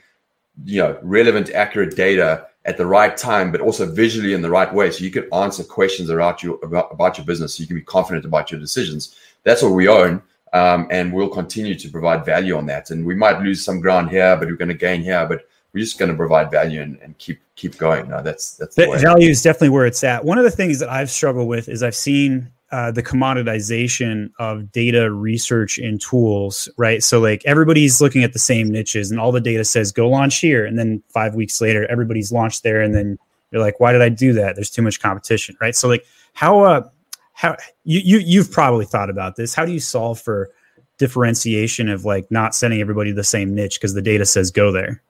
you 0.64 0.82
know, 0.82 0.98
relevant, 1.02 1.50
accurate 1.50 1.96
data 1.96 2.48
at 2.66 2.78
the 2.78 2.86
right 2.86 3.18
time, 3.18 3.52
but 3.52 3.62
also 3.62 3.92
visually 3.92 4.34
in 4.34 4.42
the 4.42 4.50
right 4.50 4.72
way. 4.74 4.92
So 4.92 5.04
you 5.04 5.12
can 5.12 5.28
answer 5.34 5.64
questions 5.64 6.10
about 6.10 6.44
you 6.44 6.56
about, 6.56 6.92
about 6.92 7.18
your 7.18 7.26
business. 7.26 7.56
So 7.56 7.62
you 7.62 7.68
can 7.68 7.76
be 7.76 7.82
confident 7.82 8.26
about 8.26 8.52
your 8.52 8.60
decisions. 8.60 9.16
That's 9.44 9.62
what 9.62 9.74
we 9.74 9.88
own 9.88 10.22
um, 10.56 10.88
and 10.90 11.12
we'll 11.12 11.30
continue 11.30 11.76
to 11.76 11.90
provide 11.90 12.26
value 12.26 12.56
on 12.58 12.66
that. 12.68 12.90
And 12.90 13.06
we 13.06 13.14
might 13.14 13.42
lose 13.42 13.64
some 13.64 13.82
ground 13.82 14.10
here, 14.10 14.38
but 14.38 14.48
we're 14.48 14.56
going 14.56 14.70
to 14.70 14.74
gain 14.74 15.02
here. 15.02 15.26
But 15.28 15.48
we're 15.74 15.84
just 15.84 16.00
going 16.00 16.10
to 16.10 16.16
provide 16.16 16.50
value 16.50 16.82
and, 16.82 16.98
and 17.02 17.18
keep 17.18 17.42
keep 17.58 17.78
going. 17.78 18.08
No, 18.08 18.22
that's 18.22 18.56
that's 18.56 18.76
the 18.76 18.86
value 19.02 19.30
is 19.30 19.42
definitely 19.42 19.70
where 19.70 19.86
it's 19.86 20.02
at. 20.06 20.24
One 20.24 20.38
of 20.38 20.46
the 20.46 20.52
things 20.52 20.80
that 20.80 20.88
I've 20.90 21.12
struggled 21.12 21.50
with 21.50 21.68
is 21.68 21.84
I've 21.84 21.96
seen 21.96 22.50
uh, 22.72 22.92
the 22.92 23.04
commoditization 23.04 24.32
of 24.40 24.72
data 24.72 25.12
research 25.12 25.78
and 25.78 26.00
tools, 26.00 26.70
right? 26.78 27.04
So 27.04 27.20
like 27.20 27.44
everybody's 27.46 28.00
looking 28.00 28.24
at 28.24 28.32
the 28.32 28.40
same 28.40 28.70
niches, 28.70 29.12
and 29.12 29.20
all 29.20 29.34
the 29.34 29.42
data 29.42 29.66
says 29.66 29.92
go 29.92 30.08
launch 30.08 30.40
here, 30.40 30.66
and 30.66 30.80
then 30.80 31.04
five 31.10 31.36
weeks 31.36 31.60
later 31.60 31.86
everybody's 31.92 32.32
launched 32.32 32.64
there, 32.64 32.82
and 32.82 32.96
then 32.96 33.20
you're 33.52 33.62
like, 33.62 33.82
why 33.82 33.92
did 33.92 34.02
I 34.02 34.08
do 34.08 34.32
that? 34.34 34.56
There's 34.56 34.70
too 34.70 34.82
much 34.82 35.02
competition, 35.02 35.58
right? 35.60 35.76
So 35.76 35.90
like 35.90 36.06
how 36.32 36.62
uh 36.62 36.88
how 37.36 37.58
you, 37.84 38.00
you 38.00 38.20
you've 38.20 38.50
probably 38.50 38.86
thought 38.86 39.10
about 39.10 39.36
this. 39.36 39.54
How 39.54 39.66
do 39.66 39.74
you 39.74 39.80
solve 39.80 40.20
for 40.20 40.50
differentiation 40.98 41.90
of 41.90 42.06
like 42.06 42.32
not 42.32 42.56
sending 42.56 42.80
everybody 42.80 43.12
to 43.12 43.16
the 43.16 43.26
same 43.26 43.54
niche 43.54 43.76
because 43.76 43.94
the 43.94 44.02
data 44.02 44.26
says 44.26 44.52
go 44.52 44.72
there? 44.72 45.04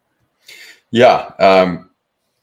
Yeah, 0.90 1.32
um, 1.40 1.92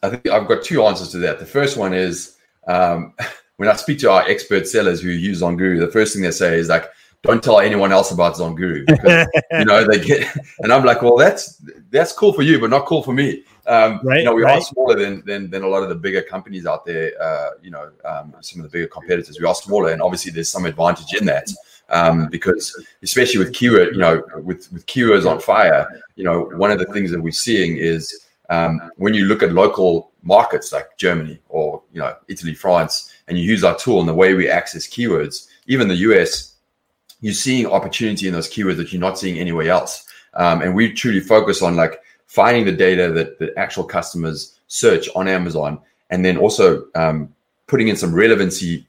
I 0.02 0.10
think 0.10 0.28
I've 0.28 0.46
got 0.46 0.62
two 0.62 0.84
answers 0.84 1.10
to 1.10 1.18
that. 1.18 1.40
The 1.40 1.46
first 1.46 1.76
one 1.76 1.92
is 1.92 2.36
um, 2.68 3.12
when 3.56 3.68
I 3.68 3.74
speak 3.74 3.98
to 4.00 4.10
our 4.10 4.22
expert 4.22 4.68
sellers 4.68 5.00
who 5.00 5.10
use 5.10 5.42
Zonguru, 5.42 5.80
the 5.80 5.90
first 5.90 6.14
thing 6.14 6.22
they 6.22 6.30
say 6.30 6.58
is 6.58 6.68
like, 6.68 6.88
don't 7.24 7.42
tell 7.42 7.58
anyone 7.58 7.90
else 7.90 8.12
about 8.12 8.36
Zonguru 8.36 8.86
because 8.86 9.26
you 9.52 9.64
know 9.64 9.84
they 9.84 9.98
get 9.98 10.32
and 10.60 10.72
I'm 10.72 10.84
like, 10.84 11.02
well, 11.02 11.16
that's 11.16 11.60
that's 11.90 12.12
cool 12.12 12.32
for 12.32 12.42
you, 12.42 12.60
but 12.60 12.70
not 12.70 12.86
cool 12.86 13.02
for 13.02 13.12
me. 13.12 13.42
Um, 13.66 14.00
right, 14.02 14.18
you 14.18 14.24
know, 14.24 14.34
we 14.34 14.42
right. 14.42 14.58
are 14.58 14.60
smaller 14.60 14.98
than, 14.98 15.22
than 15.24 15.50
than 15.50 15.62
a 15.62 15.68
lot 15.68 15.82
of 15.82 15.88
the 15.88 15.94
bigger 15.94 16.22
companies 16.22 16.66
out 16.66 16.84
there. 16.84 17.12
Uh, 17.20 17.50
you 17.62 17.70
know, 17.70 17.90
um, 18.04 18.34
some 18.40 18.60
of 18.60 18.64
the 18.64 18.76
bigger 18.76 18.88
competitors. 18.88 19.38
We 19.38 19.46
are 19.46 19.54
smaller, 19.54 19.92
and 19.92 20.02
obviously 20.02 20.32
there's 20.32 20.50
some 20.50 20.66
advantage 20.66 21.14
in 21.14 21.26
that 21.26 21.48
um, 21.90 22.28
because 22.28 22.74
especially 23.02 23.38
with 23.38 23.52
keyword, 23.52 23.94
you 23.94 24.00
know, 24.00 24.22
with 24.36 24.72
with 24.72 24.84
keywords 24.86 25.30
on 25.30 25.40
fire, 25.40 25.86
you 26.16 26.24
know, 26.24 26.50
one 26.56 26.70
of 26.70 26.78
the 26.78 26.86
things 26.86 27.10
that 27.12 27.20
we're 27.20 27.32
seeing 27.32 27.76
is 27.76 28.26
um, 28.50 28.90
when 28.96 29.14
you 29.14 29.26
look 29.26 29.42
at 29.42 29.52
local 29.52 30.10
markets 30.22 30.72
like 30.72 30.96
Germany 30.96 31.40
or 31.48 31.82
you 31.92 32.00
know 32.00 32.16
Italy, 32.28 32.54
France, 32.54 33.12
and 33.28 33.38
you 33.38 33.44
use 33.44 33.62
our 33.62 33.76
tool 33.76 34.00
and 34.00 34.08
the 34.08 34.14
way 34.14 34.34
we 34.34 34.48
access 34.48 34.86
keywords, 34.86 35.46
even 35.66 35.86
the 35.88 35.96
US 35.96 36.52
you're 37.22 37.32
seeing 37.32 37.66
opportunity 37.66 38.26
in 38.26 38.34
those 38.34 38.50
keywords 38.50 38.76
that 38.76 38.92
you're 38.92 39.00
not 39.00 39.18
seeing 39.18 39.38
anywhere 39.38 39.70
else. 39.70 40.04
Um, 40.34 40.60
and 40.60 40.74
we 40.74 40.92
truly 40.92 41.20
focus 41.20 41.62
on 41.62 41.76
like 41.76 42.00
finding 42.32 42.64
the 42.64 42.72
data 42.72 43.12
that 43.12 43.38
the 43.38 43.52
actual 43.58 43.84
customers 43.84 44.58
search 44.66 45.06
on 45.14 45.28
Amazon, 45.28 45.78
and 46.08 46.24
then 46.24 46.38
also 46.38 46.86
um, 46.94 47.28
putting 47.66 47.88
in 47.88 47.96
some 47.96 48.14
relevancy 48.14 48.86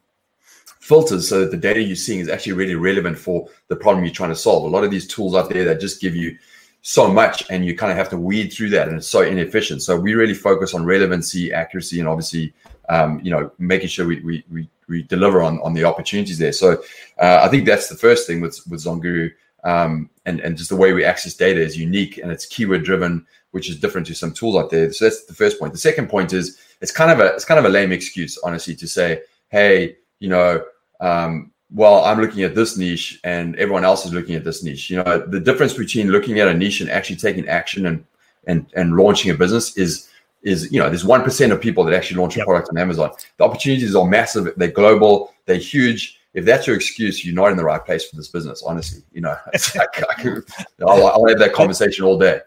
filters 0.79 1.27
so 1.27 1.41
that 1.41 1.51
the 1.51 1.57
data 1.57 1.81
you're 1.81 2.05
seeing 2.07 2.21
is 2.21 2.29
actually 2.29 2.53
really 2.53 2.75
relevant 2.75 3.17
for 3.17 3.49
the 3.67 3.75
problem 3.75 4.05
you're 4.05 4.13
trying 4.13 4.29
to 4.29 4.35
solve. 4.35 4.63
A 4.63 4.67
lot 4.67 4.85
of 4.85 4.91
these 4.91 5.05
tools 5.05 5.35
out 5.35 5.49
there 5.49 5.65
that 5.65 5.81
just 5.81 5.99
give 5.99 6.15
you 6.15 6.37
so 6.83 7.05
much 7.21 7.43
and 7.49 7.65
you 7.65 7.75
kind 7.75 7.91
of 7.91 7.97
have 7.97 8.09
to 8.09 8.17
weed 8.17 8.47
through 8.47 8.69
that 8.69 8.87
and 8.87 8.97
it's 8.97 9.07
so 9.07 9.21
inefficient. 9.21 9.81
So 9.81 9.97
we 9.97 10.13
really 10.13 10.33
focus 10.33 10.73
on 10.73 10.85
relevancy, 10.85 11.51
accuracy, 11.51 11.99
and 11.99 12.07
obviously, 12.07 12.53
um, 12.87 13.19
you 13.23 13.31
know, 13.31 13.51
making 13.59 13.89
sure 13.89 14.07
we, 14.07 14.21
we, 14.21 14.45
we 14.49 14.69
we 14.87 15.03
deliver 15.03 15.41
on 15.41 15.59
on 15.61 15.73
the 15.73 15.83
opportunities 15.83 16.37
there. 16.37 16.53
So 16.53 16.81
uh, 17.17 17.39
I 17.43 17.49
think 17.49 17.65
that's 17.65 17.89
the 17.89 17.95
first 17.95 18.25
thing 18.25 18.39
with 18.39 18.55
with 18.69 18.83
Zonguru, 18.85 19.31
um, 19.63 20.09
and 20.25 20.39
and 20.41 20.57
just 20.57 20.69
the 20.69 20.75
way 20.75 20.93
we 20.93 21.05
access 21.05 21.33
data 21.33 21.59
is 21.59 21.77
unique 21.77 22.17
and 22.17 22.31
it's 22.31 22.45
keyword 22.45 22.83
driven, 22.83 23.25
which 23.51 23.69
is 23.69 23.79
different 23.79 24.07
to 24.07 24.15
some 24.15 24.33
tools 24.33 24.55
out 24.55 24.69
there. 24.69 24.91
So 24.91 25.05
that's 25.05 25.25
the 25.25 25.33
first 25.33 25.59
point. 25.59 25.73
The 25.73 25.79
second 25.79 26.09
point 26.09 26.33
is 26.33 26.57
it's 26.81 26.91
kind 26.91 27.11
of 27.11 27.19
a 27.19 27.33
it's 27.33 27.45
kind 27.45 27.59
of 27.59 27.65
a 27.65 27.69
lame 27.69 27.91
excuse, 27.91 28.37
honestly, 28.43 28.75
to 28.75 28.87
say, 28.87 29.21
hey, 29.49 29.97
you 30.19 30.29
know. 30.29 30.63
Um, 30.99 31.51
well, 31.75 32.05
I'm 32.05 32.21
looking 32.21 32.43
at 32.43 32.53
this 32.53 32.77
niche 32.77 33.19
and 33.23 33.55
everyone 33.55 33.83
else 33.83 34.05
is 34.05 34.13
looking 34.13 34.35
at 34.35 34.43
this 34.43 34.63
niche. 34.63 34.91
You 34.91 34.97
know, 34.97 35.25
the 35.25 35.39
difference 35.39 35.73
between 35.73 36.11
looking 36.11 36.39
at 36.39 36.47
a 36.47 36.53
niche 36.53 36.81
and 36.81 36.89
actually 36.89 37.15
taking 37.15 37.47
action 37.47 37.87
and 37.87 38.05
and 38.45 38.65
and 38.75 38.95
launching 38.95 39.31
a 39.31 39.33
business 39.33 39.75
is 39.77 40.09
is 40.43 40.71
you 40.71 40.79
know 40.79 40.89
there's 40.89 41.05
one 41.05 41.23
percent 41.23 41.51
of 41.51 41.61
people 41.61 41.83
that 41.83 41.93
actually 41.93 42.19
launch 42.19 42.37
a 42.37 42.43
product 42.43 42.69
on 42.69 42.77
Amazon. 42.77 43.11
The 43.37 43.43
opportunities 43.43 43.95
are 43.95 44.05
massive. 44.05 44.53
They're 44.57 44.71
global. 44.71 45.33
They're 45.45 45.57
huge. 45.57 46.19
If 46.33 46.45
that's 46.45 46.65
your 46.65 46.75
excuse, 46.75 47.23
you're 47.23 47.35
not 47.35 47.51
in 47.51 47.57
the 47.57 47.63
right 47.63 47.83
place 47.83 48.09
for 48.09 48.15
this 48.15 48.27
business. 48.27 48.63
Honestly, 48.65 49.03
you 49.11 49.21
know, 49.21 49.35
like, 49.75 50.03
I 50.09 50.21
could, 50.21 50.43
I'll, 50.87 51.07
I'll 51.07 51.27
have 51.27 51.39
that 51.39 51.53
conversation 51.53 52.05
all 52.05 52.17
day. 52.17 52.39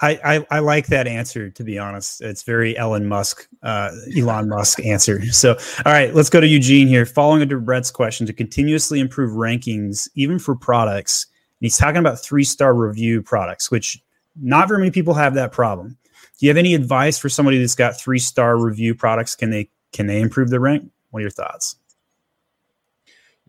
I, 0.00 0.20
I, 0.24 0.46
I, 0.50 0.58
like 0.58 0.88
that 0.88 1.06
answer 1.06 1.50
to 1.50 1.64
be 1.64 1.78
honest. 1.78 2.20
It's 2.20 2.42
very 2.42 2.76
Elon 2.76 3.06
Musk, 3.06 3.46
uh, 3.62 3.90
Elon 4.16 4.48
Musk 4.48 4.84
answer. 4.84 5.24
So, 5.30 5.56
all 5.86 5.92
right, 5.92 6.12
let's 6.14 6.30
go 6.30 6.40
to 6.40 6.46
Eugene 6.46 6.88
here. 6.88 7.06
Following 7.06 7.42
under 7.42 7.60
Brett's 7.60 7.90
question 7.90 8.26
to 8.26 8.32
continuously 8.32 8.98
improve 8.98 9.30
rankings, 9.32 10.08
even 10.14 10.38
for 10.38 10.56
products. 10.56 11.26
And 11.60 11.66
he's 11.66 11.78
talking 11.78 11.98
about 11.98 12.18
three 12.18 12.44
star 12.44 12.74
review 12.74 13.22
products, 13.22 13.70
which 13.70 14.02
not 14.40 14.68
very 14.68 14.80
many 14.80 14.90
people 14.90 15.14
have 15.14 15.34
that 15.34 15.52
problem. 15.52 15.96
Do 16.38 16.46
you 16.46 16.50
have 16.50 16.56
any 16.56 16.74
advice 16.74 17.16
for 17.16 17.28
somebody 17.28 17.58
that's 17.58 17.76
got 17.76 17.98
three 17.98 18.18
star 18.18 18.58
review 18.58 18.94
products? 18.94 19.36
Can 19.36 19.50
they 19.50 19.70
can 19.92 20.06
they 20.08 20.20
improve 20.20 20.50
their 20.50 20.60
rank? 20.60 20.90
What 21.10 21.20
are 21.20 21.22
your 21.22 21.30
thoughts? 21.30 21.76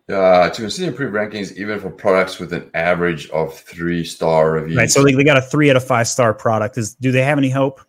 Uh, 0.08 0.52
to 0.52 0.62
consider 0.62 0.92
improve 0.92 1.14
rankings 1.14 1.52
even 1.58 1.80
for 1.80 1.90
products 1.90 2.38
with 2.38 2.54
an 2.54 2.70
average 2.76 3.28
of 3.32 3.58
three 3.58 4.04
star 4.04 4.52
reviews. 4.52 4.78
Right. 4.78 4.90
So 4.90 5.04
they, 5.04 5.14
they 5.14 5.24
got 5.24 5.38
a 5.38 5.42
three 5.42 5.72
out 5.72 5.76
of 5.76 5.84
five 5.84 6.08
star 6.08 6.32
product. 6.32 6.78
Is 6.78 6.94
do 6.94 7.12
they 7.12 7.24
have 7.24 7.40
any 7.40 7.50
hope? 7.50 7.82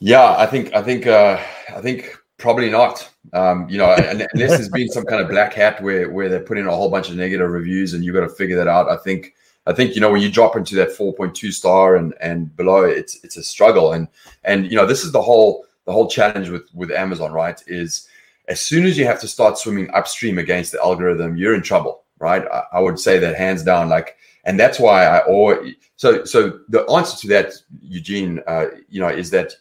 Yeah, 0.00 0.36
I 0.36 0.44
think 0.44 0.74
I 0.74 0.82
think 0.82 1.06
uh, 1.06 1.40
I 1.74 1.80
think 1.80 2.14
probably 2.36 2.68
not. 2.68 3.08
Um, 3.32 3.66
you 3.70 3.78
know, 3.78 3.90
unless 3.96 4.28
there's 4.34 4.68
been 4.68 4.88
some 4.88 5.04
kind 5.04 5.22
of 5.22 5.30
black 5.30 5.54
hat 5.54 5.82
where 5.82 6.10
where 6.10 6.28
they're 6.28 6.40
putting 6.40 6.66
a 6.66 6.76
whole 6.76 6.90
bunch 6.90 7.08
of 7.08 7.16
negative 7.16 7.48
reviews 7.48 7.94
and 7.94 8.04
you've 8.04 8.14
got 8.14 8.20
to 8.20 8.28
figure 8.28 8.56
that 8.56 8.68
out. 8.68 8.90
I 8.90 8.98
think 8.98 9.34
I 9.66 9.72
think 9.72 9.94
you 9.94 10.02
know 10.02 10.12
when 10.12 10.20
you 10.20 10.30
drop 10.30 10.56
into 10.56 10.74
that 10.74 10.90
4.2 10.90 11.50
star 11.54 11.96
and 11.96 12.12
and 12.20 12.54
below, 12.54 12.82
it's 12.82 13.18
it's 13.24 13.38
a 13.38 13.42
struggle. 13.42 13.92
And 13.94 14.08
and 14.44 14.70
you 14.70 14.76
know 14.76 14.84
this 14.84 15.04
is 15.04 15.12
the 15.12 15.22
whole 15.22 15.64
the 15.86 15.92
whole 15.92 16.08
challenge 16.08 16.50
with 16.50 16.68
with 16.74 16.90
Amazon, 16.90 17.32
right? 17.32 17.58
Is 17.66 18.06
as 18.48 18.60
soon 18.60 18.84
as 18.84 18.98
you 18.98 19.04
have 19.06 19.20
to 19.20 19.28
start 19.28 19.58
swimming 19.58 19.90
upstream 19.94 20.38
against 20.38 20.72
the 20.72 20.80
algorithm, 20.80 21.36
you're 21.36 21.54
in 21.54 21.62
trouble, 21.62 22.04
right? 22.18 22.44
I, 22.52 22.64
I 22.74 22.80
would 22.80 22.98
say 22.98 23.18
that 23.18 23.36
hands 23.36 23.62
down. 23.62 23.88
Like, 23.88 24.16
and 24.44 24.60
that's 24.60 24.78
why 24.78 25.06
I 25.06 25.20
always 25.26 25.74
so 25.96 26.24
so 26.24 26.60
the 26.68 26.82
answer 26.90 27.16
to 27.18 27.28
that, 27.28 27.54
Eugene, 27.80 28.40
uh, 28.46 28.66
you 28.88 29.00
know, 29.00 29.08
is 29.08 29.30
that 29.30 29.52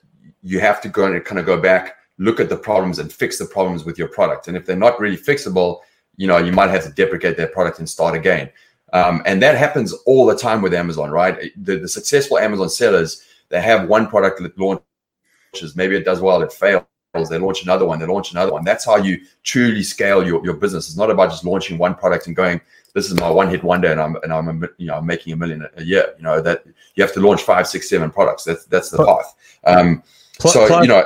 you 0.41 0.59
have 0.59 0.81
to 0.81 0.89
go 0.89 1.05
and 1.05 1.23
kind 1.23 1.39
of 1.39 1.45
go 1.45 1.59
back, 1.59 1.95
look 2.17 2.39
at 2.39 2.49
the 2.49 2.57
problems 2.57 2.99
and 2.99 3.11
fix 3.11 3.39
the 3.39 3.45
problems 3.45 3.85
with 3.85 3.97
your 3.97 4.09
product. 4.09 4.47
And 4.47 4.57
if 4.57 4.65
they're 4.65 4.75
not 4.75 4.99
really 4.99 5.17
fixable, 5.17 5.79
you 6.17 6.27
know, 6.27 6.37
you 6.37 6.51
might 6.51 6.69
have 6.69 6.83
to 6.83 6.91
deprecate 6.91 7.37
that 7.37 7.53
product 7.53 7.79
and 7.79 7.89
start 7.89 8.15
again. 8.15 8.51
Um, 8.91 9.23
and 9.25 9.41
that 9.41 9.57
happens 9.57 9.93
all 10.05 10.25
the 10.25 10.37
time 10.37 10.61
with 10.61 10.73
Amazon, 10.73 11.09
right? 11.09 11.51
The, 11.57 11.79
the, 11.79 11.87
successful 11.87 12.37
Amazon 12.37 12.69
sellers, 12.69 13.23
they 13.49 13.59
have 13.59 13.89
one 13.89 14.07
product 14.07 14.39
that 14.43 14.57
launches, 14.59 15.75
maybe 15.75 15.95
it 15.95 16.05
does 16.05 16.21
well, 16.21 16.43
it 16.43 16.53
fails. 16.53 16.83
They 17.13 17.37
launch 17.37 17.61
another 17.63 17.85
one, 17.85 17.99
they 17.99 18.07
launch 18.07 18.31
another 18.31 18.51
one. 18.51 18.63
That's 18.63 18.85
how 18.85 18.97
you 18.97 19.21
truly 19.43 19.83
scale 19.83 20.25
your, 20.25 20.43
your 20.43 20.55
business. 20.55 20.87
It's 20.87 20.97
not 20.97 21.11
about 21.11 21.29
just 21.29 21.45
launching 21.45 21.77
one 21.77 21.93
product 21.93 22.25
and 22.25 22.35
going, 22.35 22.59
this 22.93 23.05
is 23.05 23.19
my 23.19 23.29
one 23.29 23.49
hit 23.49 23.63
wonder 23.63 23.91
and 23.91 23.99
I'm 23.99 24.15
and 24.23 24.33
I'm 24.33 24.67
you 24.77 24.87
know 24.87 25.01
making 25.01 25.33
a 25.33 25.35
million 25.35 25.67
a 25.77 25.83
year. 25.83 26.13
You 26.17 26.23
know 26.23 26.41
that 26.41 26.63
you 26.95 27.03
have 27.03 27.13
to 27.13 27.19
launch 27.19 27.41
five, 27.41 27.67
six, 27.67 27.89
seven 27.89 28.11
products. 28.11 28.43
That's 28.43 28.65
that's 28.65 28.89
the 28.89 29.05
path. 29.05 29.35
Um, 29.65 30.03
Plus, 30.39 30.53
so 30.53 30.67
plus, 30.67 30.81
you 30.81 30.87
know, 30.87 31.05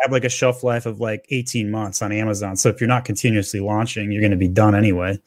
have 0.00 0.12
like 0.12 0.24
a 0.24 0.30
shelf 0.30 0.64
life 0.64 0.86
of 0.86 0.98
like 0.98 1.26
18 1.28 1.70
months 1.70 2.00
on 2.00 2.10
Amazon. 2.10 2.56
So 2.56 2.70
if 2.70 2.80
you're 2.80 2.88
not 2.88 3.04
continuously 3.04 3.60
launching, 3.60 4.10
you're 4.10 4.22
going 4.22 4.30
to 4.30 4.36
be 4.36 4.48
done 4.48 4.74
anyway. 4.74 5.20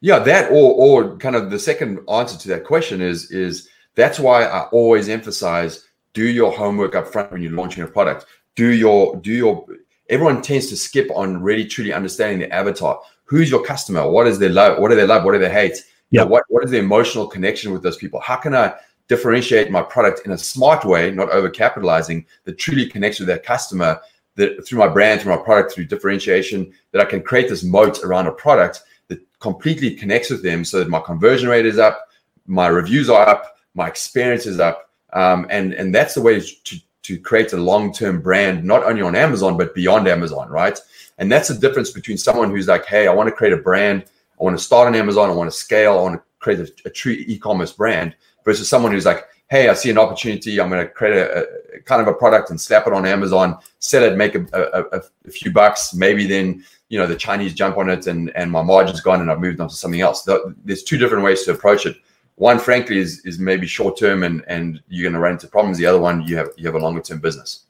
Yeah, 0.00 0.18
that 0.18 0.50
or 0.50 0.74
or 0.74 1.16
kind 1.18 1.36
of 1.36 1.50
the 1.50 1.58
second 1.58 2.00
answer 2.10 2.36
to 2.36 2.48
that 2.48 2.64
question 2.64 3.00
is 3.00 3.30
is 3.30 3.68
that's 3.94 4.18
why 4.18 4.44
I 4.44 4.62
always 4.72 5.08
emphasize 5.08 5.86
do 6.12 6.26
your 6.26 6.50
homework 6.52 6.94
up 6.96 7.06
front 7.06 7.30
when 7.30 7.42
you're 7.42 7.52
launching 7.52 7.84
a 7.84 7.86
product. 7.86 8.26
Do 8.60 8.74
your 8.74 9.16
do 9.16 9.32
your 9.32 9.64
everyone 10.10 10.42
tends 10.42 10.66
to 10.66 10.76
skip 10.76 11.08
on 11.14 11.42
really 11.42 11.64
truly 11.64 11.94
understanding 11.94 12.40
the 12.40 12.54
avatar. 12.54 13.00
Who's 13.24 13.50
your 13.50 13.64
customer? 13.64 14.06
What 14.06 14.26
is 14.26 14.38
their 14.38 14.50
love? 14.50 14.78
What 14.78 14.90
do 14.90 14.96
they 14.96 15.06
love? 15.06 15.24
What 15.24 15.32
do 15.32 15.38
they 15.38 15.50
hate? 15.50 15.82
Yeah. 16.10 16.24
what 16.24 16.44
what 16.48 16.62
is 16.62 16.70
the 16.70 16.76
emotional 16.78 17.26
connection 17.26 17.72
with 17.72 17.82
those 17.82 17.96
people? 17.96 18.20
How 18.20 18.36
can 18.36 18.54
I 18.54 18.74
differentiate 19.08 19.70
my 19.70 19.80
product 19.80 20.26
in 20.26 20.32
a 20.32 20.36
smart 20.36 20.84
way, 20.84 21.10
not 21.10 21.30
over 21.30 21.48
capitalizing, 21.48 22.26
that 22.44 22.58
truly 22.58 22.86
connects 22.86 23.18
with 23.18 23.28
that 23.28 23.44
customer 23.44 23.98
that 24.34 24.66
through 24.66 24.80
my 24.80 24.88
brand, 24.88 25.22
through 25.22 25.34
my 25.34 25.42
product, 25.42 25.72
through 25.72 25.86
differentiation, 25.86 26.70
that 26.92 27.00
I 27.00 27.06
can 27.06 27.22
create 27.22 27.48
this 27.48 27.64
moat 27.64 28.04
around 28.04 28.26
a 28.26 28.32
product 28.32 28.82
that 29.08 29.20
completely 29.38 29.94
connects 29.94 30.28
with 30.28 30.42
them 30.42 30.66
so 30.66 30.80
that 30.80 30.90
my 30.90 31.00
conversion 31.00 31.48
rate 31.48 31.64
is 31.64 31.78
up, 31.78 32.10
my 32.46 32.66
reviews 32.66 33.08
are 33.08 33.26
up, 33.26 33.56
my 33.72 33.88
experience 33.88 34.44
is 34.44 34.60
up. 34.60 34.90
Um, 35.14 35.46
and, 35.48 35.72
and 35.72 35.94
that's 35.94 36.12
the 36.12 36.20
way 36.20 36.40
to, 36.40 36.76
to 37.02 37.18
create 37.18 37.52
a 37.52 37.56
long 37.56 37.92
term 37.92 38.20
brand, 38.20 38.64
not 38.64 38.84
only 38.84 39.02
on 39.02 39.16
Amazon, 39.16 39.56
but 39.56 39.74
beyond 39.74 40.08
Amazon, 40.08 40.48
right? 40.48 40.78
And 41.18 41.30
that's 41.30 41.48
the 41.48 41.54
difference 41.54 41.90
between 41.90 42.18
someone 42.18 42.50
who's 42.50 42.68
like, 42.68 42.86
hey, 42.86 43.06
I 43.06 43.14
want 43.14 43.28
to 43.28 43.34
create 43.34 43.52
a 43.52 43.58
brand, 43.58 44.04
I 44.40 44.44
want 44.44 44.56
to 44.56 44.62
start 44.62 44.86
on 44.86 44.94
Amazon, 44.94 45.28
I 45.28 45.34
want 45.34 45.50
to 45.50 45.56
scale, 45.56 45.98
I 45.98 46.02
want 46.02 46.16
to 46.16 46.22
create 46.38 46.60
a, 46.60 46.72
a 46.86 46.90
true 46.90 47.12
e 47.12 47.38
commerce 47.38 47.72
brand, 47.72 48.14
versus 48.44 48.68
someone 48.68 48.92
who's 48.92 49.06
like, 49.06 49.26
hey, 49.50 49.68
I 49.68 49.74
see 49.74 49.90
an 49.90 49.98
opportunity. 49.98 50.60
I'm 50.60 50.70
going 50.70 50.86
to 50.86 50.90
create 50.90 51.16
a, 51.16 51.46
a, 51.74 51.80
kind 51.80 52.00
of 52.00 52.08
a 52.08 52.14
product 52.14 52.50
and 52.50 52.60
slap 52.60 52.86
it 52.86 52.92
on 52.92 53.04
Amazon, 53.04 53.58
sell 53.80 54.04
it, 54.04 54.16
make 54.16 54.34
a, 54.36 54.46
a, 54.52 54.98
a, 55.26 55.30
few 55.30 55.52
bucks. 55.52 55.92
Maybe 55.92 56.26
then 56.26 56.64
you 56.88 56.98
know 56.98 57.06
the 57.06 57.16
Chinese 57.16 57.54
jump 57.54 57.76
on 57.76 57.88
it 57.88 58.06
and 58.06 58.30
and 58.34 58.50
my 58.50 58.62
margin's 58.62 59.00
gone 59.00 59.20
and 59.20 59.30
I've 59.30 59.40
moved 59.40 59.60
on 59.60 59.68
to 59.68 59.74
something 59.74 60.00
else. 60.00 60.26
There's 60.64 60.82
two 60.82 60.98
different 60.98 61.24
ways 61.24 61.44
to 61.44 61.52
approach 61.52 61.86
it. 61.86 61.96
One, 62.40 62.58
frankly, 62.58 62.96
is 62.96 63.20
is 63.26 63.38
maybe 63.38 63.66
short 63.66 63.98
term 63.98 64.22
and 64.22 64.42
and 64.48 64.80
you're 64.88 65.02
going 65.02 65.12
to 65.12 65.20
run 65.20 65.32
into 65.32 65.46
problems. 65.46 65.76
The 65.76 65.84
other 65.84 66.00
one, 66.00 66.22
you 66.26 66.38
have 66.38 66.48
you 66.56 66.64
have 66.64 66.74
a 66.74 66.78
longer 66.78 67.02
term 67.02 67.20
business. 67.20 67.66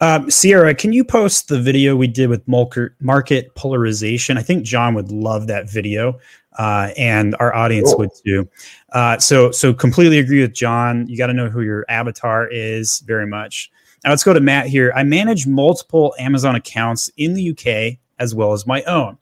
Um, 0.00 0.28
Sierra, 0.28 0.74
can 0.74 0.92
you 0.92 1.04
post 1.04 1.46
the 1.46 1.60
video 1.60 1.94
we 1.94 2.08
did 2.08 2.28
with 2.28 2.42
market 2.48 3.54
polarization? 3.54 4.36
I 4.36 4.42
think 4.42 4.64
John 4.64 4.94
would 4.94 5.12
love 5.12 5.46
that 5.46 5.70
video, 5.70 6.18
uh, 6.58 6.90
and 6.96 7.36
our 7.38 7.54
audience 7.54 7.90
cool. 7.90 8.00
would 8.00 8.10
too. 8.26 8.48
Uh, 8.90 9.16
so, 9.20 9.52
so 9.52 9.72
completely 9.72 10.18
agree 10.18 10.40
with 10.40 10.54
John. 10.54 11.06
You 11.06 11.16
got 11.16 11.28
to 11.28 11.32
know 11.32 11.48
who 11.48 11.60
your 11.60 11.84
avatar 11.88 12.48
is 12.48 12.98
very 13.06 13.28
much. 13.28 13.70
Now 14.02 14.10
let's 14.10 14.24
go 14.24 14.32
to 14.32 14.40
Matt 14.40 14.66
here. 14.66 14.92
I 14.96 15.04
manage 15.04 15.46
multiple 15.46 16.16
Amazon 16.18 16.56
accounts 16.56 17.12
in 17.16 17.34
the 17.34 17.50
UK 17.50 17.98
as 18.18 18.34
well 18.34 18.52
as 18.54 18.66
my 18.66 18.82
own. 18.82 19.18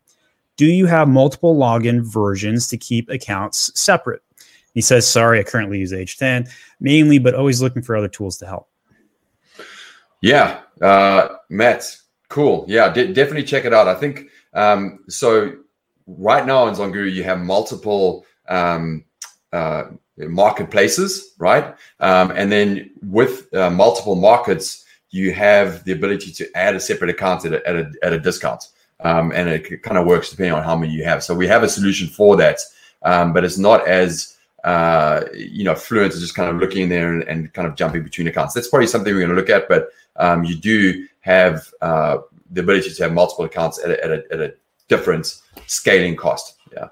Do 0.56 0.64
you 0.64 0.86
have 0.86 1.08
multiple 1.08 1.54
login 1.54 2.00
versions 2.00 2.68
to 2.68 2.78
keep 2.78 3.10
accounts 3.10 3.70
separate? 3.78 4.22
He 4.74 4.80
says, 4.80 5.06
Sorry, 5.06 5.40
I 5.40 5.42
currently 5.42 5.78
use 5.78 5.92
H10 5.92 6.48
mainly, 6.80 7.18
but 7.18 7.34
always 7.34 7.62
looking 7.62 7.82
for 7.82 7.96
other 7.96 8.08
tools 8.08 8.38
to 8.38 8.46
help. 8.46 8.68
Yeah, 10.20 10.60
uh, 10.80 11.28
Matt, 11.48 11.96
Cool. 12.32 12.64
Yeah, 12.66 12.90
de- 12.90 13.12
definitely 13.12 13.44
check 13.44 13.66
it 13.66 13.74
out. 13.74 13.88
I 13.88 13.94
think 13.94 14.30
um, 14.54 15.00
so. 15.08 15.56
Right 16.06 16.44
now 16.44 16.66
in 16.66 16.74
Zonguru, 16.74 17.12
you 17.12 17.22
have 17.22 17.38
multiple 17.38 18.26
um, 18.48 19.04
uh, 19.52 19.84
marketplaces, 20.16 21.34
right? 21.38 21.76
Um, 22.00 22.32
and 22.32 22.50
then 22.50 22.90
with 23.02 23.54
uh, 23.54 23.70
multiple 23.70 24.16
markets, 24.16 24.84
you 25.10 25.32
have 25.32 25.84
the 25.84 25.92
ability 25.92 26.32
to 26.32 26.56
add 26.56 26.74
a 26.74 26.80
separate 26.80 27.10
account 27.10 27.44
at 27.44 27.52
a, 27.52 27.68
at 27.68 27.76
a, 27.76 27.92
at 28.02 28.12
a 28.12 28.18
discount. 28.18 28.64
Um, 29.00 29.30
and 29.32 29.48
it 29.48 29.82
kind 29.82 29.96
of 29.96 30.06
works 30.06 30.30
depending 30.30 30.54
on 30.54 30.64
how 30.64 30.74
many 30.74 30.92
you 30.92 31.04
have. 31.04 31.22
So 31.22 31.34
we 31.34 31.46
have 31.46 31.62
a 31.62 31.68
solution 31.68 32.08
for 32.08 32.34
that, 32.36 32.58
um, 33.02 33.32
but 33.32 33.44
it's 33.44 33.58
not 33.58 33.86
as 33.86 34.36
uh, 34.64 35.24
you 35.34 35.64
know 35.64 35.74
fluent 35.74 36.14
is 36.14 36.20
just 36.20 36.34
kind 36.34 36.48
of 36.48 36.56
looking 36.56 36.82
in 36.82 36.88
there 36.88 37.12
and, 37.12 37.22
and, 37.24 37.52
kind 37.52 37.66
of 37.66 37.74
jumping 37.74 38.02
between 38.02 38.28
accounts. 38.28 38.54
That's 38.54 38.68
probably 38.68 38.86
something 38.86 39.12
we're 39.12 39.20
going 39.20 39.30
to 39.30 39.36
look 39.36 39.50
at, 39.50 39.68
but 39.68 39.88
um, 40.16 40.44
you 40.44 40.54
do 40.54 41.06
have 41.20 41.72
uh, 41.80 42.18
the 42.50 42.60
ability 42.60 42.90
to 42.90 43.02
have 43.02 43.12
multiple 43.12 43.44
accounts 43.44 43.82
at 43.82 43.90
a, 43.90 44.04
at 44.04 44.10
a, 44.10 44.22
at 44.32 44.40
a 44.40 44.54
different 44.88 45.40
scaling 45.66 46.16
cost. 46.16 46.56
Yeah. 46.72 46.88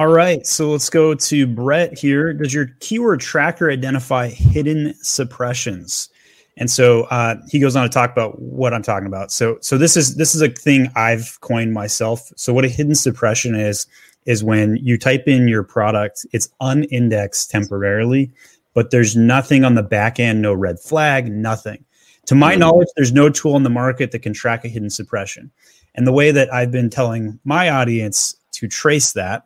All 0.00 0.08
right, 0.08 0.46
so 0.46 0.70
let's 0.70 0.90
go 0.90 1.14
to 1.14 1.46
Brett 1.46 1.96
here. 1.96 2.34
Does 2.34 2.52
your 2.52 2.66
keyword 2.80 3.20
tracker 3.20 3.70
identify 3.70 4.28
hidden 4.28 4.94
suppressions? 5.02 6.08
And 6.56 6.70
so 6.70 7.04
uh, 7.04 7.36
he 7.48 7.58
goes 7.58 7.74
on 7.74 7.84
to 7.84 7.88
talk 7.88 8.12
about 8.12 8.40
what 8.40 8.72
I'm 8.72 8.82
talking 8.82 9.06
about. 9.06 9.32
So, 9.32 9.58
so 9.60 9.76
this 9.78 9.96
is 9.96 10.16
this 10.16 10.34
is 10.34 10.42
a 10.42 10.48
thing 10.48 10.90
I've 10.94 11.38
coined 11.40 11.72
myself. 11.72 12.30
So, 12.36 12.52
what 12.52 12.64
a 12.64 12.68
hidden 12.68 12.94
suppression 12.94 13.54
is 13.54 13.86
is 14.26 14.44
when 14.44 14.76
you 14.76 14.98
type 14.98 15.24
in 15.26 15.48
your 15.48 15.62
product, 15.62 16.26
it's 16.32 16.48
unindexed 16.60 17.50
temporarily, 17.50 18.32
but 18.74 18.90
there's 18.90 19.16
nothing 19.16 19.64
on 19.64 19.74
the 19.74 19.82
back 19.82 20.18
end, 20.18 20.42
no 20.42 20.54
red 20.54 20.80
flag, 20.80 21.30
nothing. 21.30 21.84
To 22.26 22.34
my 22.34 22.52
mm-hmm. 22.52 22.60
knowledge, 22.60 22.88
there's 22.96 23.12
no 23.12 23.28
tool 23.28 23.56
in 23.56 23.62
the 23.62 23.70
market 23.70 24.10
that 24.12 24.20
can 24.20 24.32
track 24.32 24.64
a 24.64 24.68
hidden 24.68 24.90
suppression. 24.90 25.50
And 25.94 26.06
the 26.06 26.12
way 26.12 26.30
that 26.30 26.52
I've 26.52 26.72
been 26.72 26.90
telling 26.90 27.38
my 27.44 27.68
audience 27.68 28.34
to 28.52 28.66
trace 28.66 29.12
that 29.12 29.44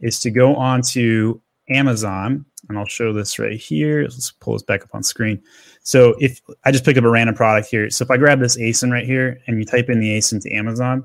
is 0.00 0.20
to 0.20 0.30
go 0.30 0.54
on 0.54 0.82
to 0.82 1.40
Amazon, 1.68 2.44
and 2.68 2.78
I'll 2.78 2.86
show 2.86 3.12
this 3.12 3.38
right 3.38 3.58
here. 3.58 4.02
Let's 4.02 4.32
pull 4.32 4.54
this 4.54 4.62
back 4.62 4.82
up 4.82 4.94
on 4.94 5.02
screen. 5.02 5.42
So 5.82 6.14
if 6.18 6.40
I 6.64 6.70
just 6.70 6.84
pick 6.84 6.96
up 6.96 7.04
a 7.04 7.10
random 7.10 7.34
product 7.34 7.68
here, 7.68 7.90
so 7.90 8.04
if 8.04 8.10
I 8.10 8.16
grab 8.16 8.40
this 8.40 8.56
ASIN 8.56 8.92
right 8.92 9.04
here 9.04 9.40
and 9.46 9.58
you 9.58 9.64
type 9.64 9.90
in 9.90 10.00
the 10.00 10.16
ASIN 10.16 10.40
to 10.42 10.52
Amazon, 10.52 11.04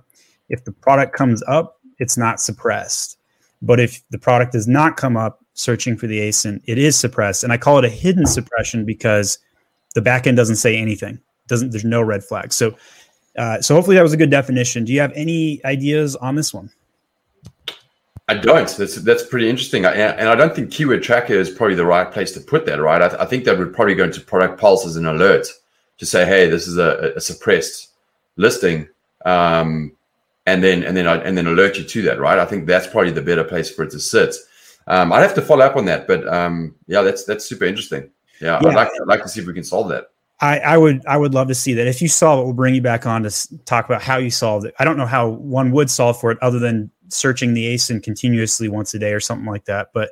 if 0.49 0.63
the 0.63 0.71
product 0.71 1.13
comes 1.15 1.43
up, 1.47 1.76
it's 1.99 2.17
not 2.17 2.39
suppressed. 2.39 3.17
But 3.61 3.79
if 3.79 4.01
the 4.09 4.19
product 4.19 4.51
does 4.51 4.67
not 4.67 4.97
come 4.97 5.17
up 5.17 5.43
searching 5.53 5.97
for 5.97 6.07
the 6.07 6.19
ASIN, 6.19 6.61
it 6.65 6.77
is 6.77 6.97
suppressed. 6.97 7.43
And 7.43 7.51
I 7.51 7.57
call 7.57 7.79
it 7.79 7.85
a 7.85 7.89
hidden 7.89 8.25
suppression 8.25 8.85
because 8.85 9.39
the 9.95 10.01
backend 10.01 10.35
doesn't 10.35 10.57
say 10.57 10.77
anything. 10.77 11.19
Doesn't 11.47 11.71
there's 11.71 11.85
no 11.85 12.01
red 12.01 12.23
flag. 12.23 12.53
So 12.53 12.75
uh, 13.37 13.61
so 13.61 13.75
hopefully 13.75 13.95
that 13.95 14.03
was 14.03 14.13
a 14.13 14.17
good 14.17 14.31
definition. 14.31 14.83
Do 14.83 14.93
you 14.93 14.99
have 14.99 15.13
any 15.15 15.63
ideas 15.63 16.15
on 16.15 16.35
this 16.35 16.53
one? 16.53 16.71
I 18.27 18.33
don't. 18.33 18.67
That's 18.77 18.95
that's 18.95 19.23
pretty 19.23 19.49
interesting. 19.49 19.85
I, 19.85 19.93
and 19.93 20.27
I 20.27 20.35
don't 20.35 20.53
think 20.53 20.71
keyword 20.71 21.01
tracker 21.01 21.33
is 21.33 21.49
probably 21.49 21.75
the 21.75 21.85
right 21.85 22.11
place 22.11 22.33
to 22.33 22.41
put 22.41 22.65
that. 22.65 22.81
Right. 22.81 23.01
I, 23.01 23.07
th- 23.07 23.21
I 23.21 23.25
think 23.25 23.45
that 23.45 23.57
would 23.57 23.73
probably 23.73 23.95
go 23.95 24.03
into 24.03 24.19
product 24.19 24.59
pulses 24.59 24.97
and 24.97 25.07
alert 25.07 25.47
to 25.97 26.05
say, 26.05 26.25
hey, 26.25 26.49
this 26.49 26.67
is 26.67 26.77
a, 26.77 27.13
a 27.15 27.21
suppressed 27.21 27.93
listing, 28.35 28.87
um, 29.25 29.95
and 30.47 30.63
then 30.63 30.83
and 30.83 30.97
then 30.97 31.07
I, 31.07 31.17
and 31.17 31.37
then 31.37 31.45
alert 31.45 31.77
you 31.77 31.83
to 31.83 32.01
that. 32.03 32.19
Right. 32.19 32.39
I 32.39 32.45
think 32.45 32.65
that's 32.65 32.87
probably 32.87 33.11
the 33.11 33.21
better 33.21 33.43
place 33.43 33.69
for 33.69 33.83
it 33.83 33.91
to 33.91 33.99
sit. 33.99 34.33
Um, 34.87 35.11
I'd 35.11 35.21
have 35.21 35.35
to 35.35 35.41
follow 35.41 35.65
up 35.65 35.75
on 35.75 35.85
that, 35.85 36.07
but 36.07 36.27
um, 36.33 36.73
yeah, 36.87 37.01
that's 37.01 37.25
that's 37.25 37.45
super 37.45 37.65
interesting. 37.65 38.09
Yeah, 38.39 38.57
yeah. 38.61 38.69
I'd 38.69 38.75
like 38.75 38.87
I'd 38.87 39.07
like 39.07 39.21
to 39.23 39.29
see 39.29 39.41
if 39.41 39.47
we 39.47 39.53
can 39.53 39.65
solve 39.65 39.89
that. 39.89 40.05
I, 40.39 40.59
I, 40.59 40.77
would 40.77 41.03
I 41.07 41.17
would 41.17 41.33
love 41.33 41.47
to 41.47 41.55
see 41.55 41.73
that. 41.73 41.87
If 41.87 41.99
you 41.99 42.07
solve 42.07 42.39
it, 42.39 42.43
we'll 42.43 42.53
bring 42.53 42.75
you 42.75 42.81
back 42.81 43.07
on 43.07 43.23
to 43.23 43.63
talk 43.65 43.85
about 43.85 44.03
how 44.03 44.17
you 44.17 44.29
solved 44.29 44.67
it. 44.67 44.75
I 44.77 44.85
don't 44.85 44.95
know 44.95 45.07
how 45.07 45.29
one 45.29 45.71
would 45.71 45.89
solve 45.89 46.19
for 46.19 46.29
it 46.29 46.37
other 46.43 46.59
than 46.59 46.91
searching 47.07 47.55
the 47.55 47.73
ASIN 47.73 48.03
continuously 48.03 48.69
once 48.69 48.93
a 48.93 48.99
day 48.99 49.13
or 49.13 49.19
something 49.19 49.47
like 49.47 49.65
that. 49.65 49.89
But 49.95 50.11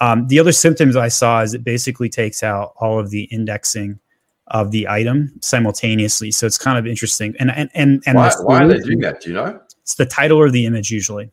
um, 0.00 0.28
the 0.28 0.38
other 0.38 0.52
symptoms 0.52 0.96
I 0.96 1.08
saw 1.08 1.42
is 1.42 1.52
it 1.52 1.62
basically 1.62 2.08
takes 2.08 2.42
out 2.42 2.72
all 2.78 2.98
of 2.98 3.10
the 3.10 3.24
indexing 3.24 4.00
of 4.46 4.70
the 4.70 4.88
item 4.88 5.30
simultaneously. 5.42 6.30
So 6.30 6.46
it's 6.46 6.56
kind 6.56 6.78
of 6.78 6.86
interesting. 6.86 7.36
And 7.38 7.50
and 7.50 7.68
and, 7.74 8.02
and 8.06 8.16
why, 8.16 8.32
why 8.40 8.64
are 8.64 8.68
they 8.68 8.78
doing 8.78 9.00
that? 9.00 9.20
Do 9.20 9.28
you 9.28 9.34
know? 9.34 9.60
It's 9.86 9.94
the 9.94 10.04
title 10.04 10.38
or 10.38 10.50
the 10.50 10.66
image 10.66 10.90
usually. 10.90 11.30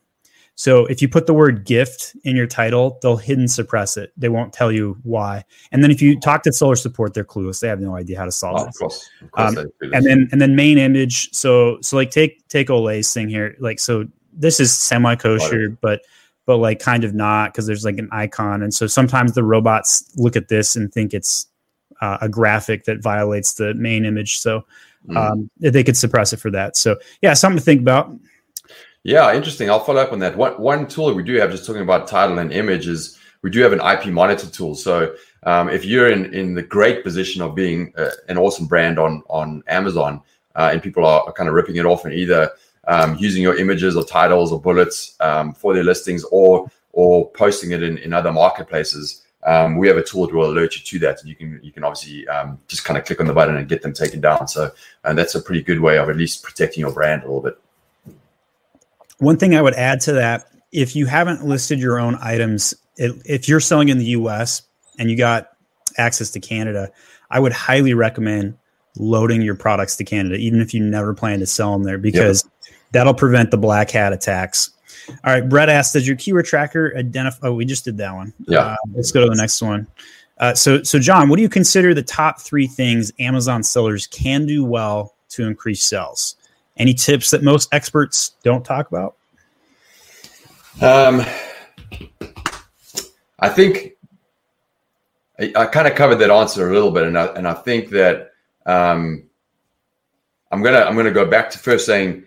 So 0.54 0.86
if 0.86 1.02
you 1.02 1.08
put 1.08 1.26
the 1.26 1.34
word 1.34 1.64
gift 1.64 2.14
in 2.22 2.36
your 2.36 2.46
title, 2.46 3.00
they'll 3.02 3.16
hidden 3.16 3.48
suppress 3.48 3.96
it. 3.96 4.12
They 4.16 4.28
won't 4.28 4.52
tell 4.52 4.70
you 4.70 4.96
why. 5.02 5.44
And 5.72 5.82
then 5.82 5.90
if 5.90 6.00
you 6.00 6.20
talk 6.20 6.44
to 6.44 6.52
seller 6.52 6.76
support, 6.76 7.14
they're 7.14 7.24
clueless. 7.24 7.58
They 7.58 7.66
have 7.66 7.80
no 7.80 7.96
idea 7.96 8.16
how 8.16 8.24
to 8.24 8.30
solve 8.30 8.60
oh, 8.60 8.62
it. 8.62 8.68
Of 8.68 8.74
course. 8.78 9.10
Of 9.22 9.30
course 9.32 9.56
um, 9.56 9.66
and 9.92 10.06
then 10.06 10.28
and 10.30 10.40
then 10.40 10.54
main 10.54 10.78
image. 10.78 11.32
So 11.32 11.78
so 11.80 11.96
like 11.96 12.12
take 12.12 12.46
take 12.46 12.70
Olay's 12.70 13.12
thing 13.12 13.28
here. 13.28 13.56
Like 13.58 13.80
so 13.80 14.06
this 14.32 14.60
is 14.60 14.72
semi 14.72 15.16
kosher, 15.16 15.70
but 15.80 16.02
but 16.46 16.58
like 16.58 16.78
kind 16.78 17.02
of 17.02 17.14
not 17.14 17.52
because 17.52 17.66
there's 17.66 17.84
like 17.84 17.98
an 17.98 18.08
icon. 18.12 18.62
And 18.62 18.72
so 18.72 18.86
sometimes 18.86 19.32
the 19.32 19.42
robots 19.42 20.08
look 20.16 20.36
at 20.36 20.46
this 20.46 20.76
and 20.76 20.92
think 20.92 21.14
it's 21.14 21.48
uh, 22.00 22.18
a 22.20 22.28
graphic 22.28 22.84
that 22.84 23.02
violates 23.02 23.54
the 23.54 23.74
main 23.74 24.04
image. 24.04 24.38
So 24.38 24.64
mm. 25.08 25.16
um, 25.16 25.50
they 25.58 25.82
could 25.82 25.96
suppress 25.96 26.32
it 26.32 26.38
for 26.38 26.50
that. 26.52 26.76
So 26.76 26.96
yeah, 27.22 27.34
something 27.34 27.58
to 27.58 27.64
think 27.64 27.80
about. 27.80 28.14
Yeah, 29.04 29.34
interesting. 29.34 29.68
I'll 29.68 29.84
follow 29.84 30.00
up 30.00 30.12
on 30.12 30.18
that. 30.20 30.34
One 30.34 30.54
one 30.54 30.88
tool 30.88 31.12
we 31.12 31.22
do 31.22 31.34
have, 31.34 31.50
just 31.50 31.66
talking 31.66 31.82
about 31.82 32.08
title 32.08 32.38
and 32.38 32.50
image, 32.50 32.88
is 32.88 33.18
we 33.42 33.50
do 33.50 33.60
have 33.60 33.74
an 33.74 33.80
IP 33.80 34.06
monitor 34.06 34.48
tool. 34.48 34.74
So 34.74 35.14
um, 35.42 35.68
if 35.68 35.84
you're 35.84 36.10
in 36.10 36.32
in 36.32 36.54
the 36.54 36.62
great 36.62 37.04
position 37.04 37.42
of 37.42 37.54
being 37.54 37.92
uh, 37.98 38.10
an 38.30 38.38
awesome 38.38 38.66
brand 38.66 38.98
on 38.98 39.22
on 39.28 39.62
Amazon, 39.68 40.22
uh, 40.56 40.70
and 40.72 40.82
people 40.82 41.04
are, 41.04 41.22
are, 41.26 41.32
kind 41.32 41.50
of 41.50 41.54
ripping 41.54 41.76
it 41.76 41.84
off 41.84 42.06
and 42.06 42.14
either 42.14 42.50
um, 42.88 43.16
using 43.18 43.42
your 43.42 43.58
images 43.58 43.94
or 43.94 44.04
titles 44.04 44.50
or 44.50 44.58
bullets 44.58 45.16
um, 45.20 45.52
for 45.52 45.74
their 45.74 45.84
listings, 45.84 46.24
or 46.32 46.70
or 46.92 47.30
posting 47.32 47.72
it 47.72 47.82
in, 47.82 47.98
in 47.98 48.14
other 48.14 48.32
marketplaces, 48.32 49.22
um, 49.44 49.76
we 49.76 49.86
have 49.86 49.98
a 49.98 50.02
tool 50.02 50.26
that 50.26 50.34
will 50.34 50.50
alert 50.50 50.76
you 50.76 50.82
to 50.82 50.98
that, 51.00 51.22
you 51.26 51.34
can 51.34 51.60
you 51.62 51.72
can 51.72 51.84
obviously 51.84 52.26
um, 52.28 52.58
just 52.68 52.86
kind 52.86 52.96
of 52.96 53.04
click 53.04 53.20
on 53.20 53.26
the 53.26 53.34
button 53.34 53.58
and 53.58 53.68
get 53.68 53.82
them 53.82 53.92
taken 53.92 54.22
down. 54.22 54.48
So, 54.48 54.70
and 55.04 55.18
that's 55.18 55.34
a 55.34 55.42
pretty 55.42 55.62
good 55.62 55.80
way 55.80 55.98
of 55.98 56.08
at 56.08 56.16
least 56.16 56.42
protecting 56.42 56.80
your 56.80 56.92
brand 56.92 57.22
a 57.22 57.26
little 57.26 57.42
bit. 57.42 57.58
One 59.18 59.36
thing 59.36 59.54
I 59.54 59.62
would 59.62 59.74
add 59.74 60.00
to 60.02 60.12
that, 60.12 60.46
if 60.72 60.96
you 60.96 61.06
haven't 61.06 61.44
listed 61.44 61.78
your 61.78 61.98
own 61.98 62.16
items, 62.20 62.74
if 62.96 63.48
you're 63.48 63.60
selling 63.60 63.88
in 63.88 63.98
the 63.98 64.06
US 64.06 64.62
and 64.98 65.10
you 65.10 65.16
got 65.16 65.50
access 65.96 66.30
to 66.30 66.40
Canada, 66.40 66.90
I 67.30 67.40
would 67.40 67.52
highly 67.52 67.94
recommend 67.94 68.56
loading 68.96 69.42
your 69.42 69.54
products 69.54 69.96
to 69.96 70.04
Canada, 70.04 70.36
even 70.36 70.60
if 70.60 70.74
you 70.74 70.80
never 70.80 71.14
plan 71.14 71.40
to 71.40 71.46
sell 71.46 71.72
them 71.72 71.82
there, 71.82 71.98
because 71.98 72.44
yep. 72.44 72.74
that'll 72.92 73.14
prevent 73.14 73.50
the 73.50 73.58
black 73.58 73.90
hat 73.90 74.12
attacks. 74.12 74.70
All 75.08 75.32
right, 75.32 75.46
Brett 75.46 75.68
asked, 75.68 75.92
"Does 75.92 76.06
your 76.06 76.16
keyword 76.16 76.46
tracker 76.46 76.94
identify?" 76.96 77.48
Oh, 77.48 77.54
we 77.54 77.64
just 77.64 77.84
did 77.84 77.98
that 77.98 78.14
one. 78.14 78.32
Yeah. 78.46 78.60
Uh, 78.60 78.76
let's 78.94 79.12
go 79.12 79.22
to 79.22 79.28
the 79.28 79.36
next 79.36 79.60
one. 79.60 79.86
Uh, 80.38 80.54
so, 80.54 80.82
so 80.82 80.98
John, 80.98 81.28
what 81.28 81.36
do 81.36 81.42
you 81.42 81.48
consider 81.48 81.94
the 81.94 82.02
top 82.02 82.40
three 82.40 82.66
things 82.66 83.12
Amazon 83.18 83.62
sellers 83.62 84.06
can 84.08 84.46
do 84.46 84.64
well 84.64 85.14
to 85.30 85.46
increase 85.46 85.82
sales? 85.82 86.36
Any 86.76 86.94
tips 86.94 87.30
that 87.30 87.42
most 87.42 87.72
experts 87.72 88.32
don't 88.42 88.64
talk 88.64 88.88
about? 88.88 89.16
Um, 90.80 91.24
I 93.38 93.48
think 93.48 93.92
I, 95.38 95.52
I 95.56 95.66
kind 95.66 95.86
of 95.86 95.94
covered 95.94 96.16
that 96.16 96.30
answer 96.30 96.68
a 96.68 96.72
little 96.72 96.90
bit, 96.90 97.04
and 97.04 97.18
I, 97.18 97.26
and 97.26 97.46
I 97.46 97.54
think 97.54 97.90
that 97.90 98.32
um, 98.66 99.24
I'm 100.50 100.62
gonna 100.62 100.80
I'm 100.80 100.96
gonna 100.96 101.10
go 101.10 101.26
back 101.26 101.50
to 101.50 101.58
first 101.58 101.86
saying, 101.86 102.24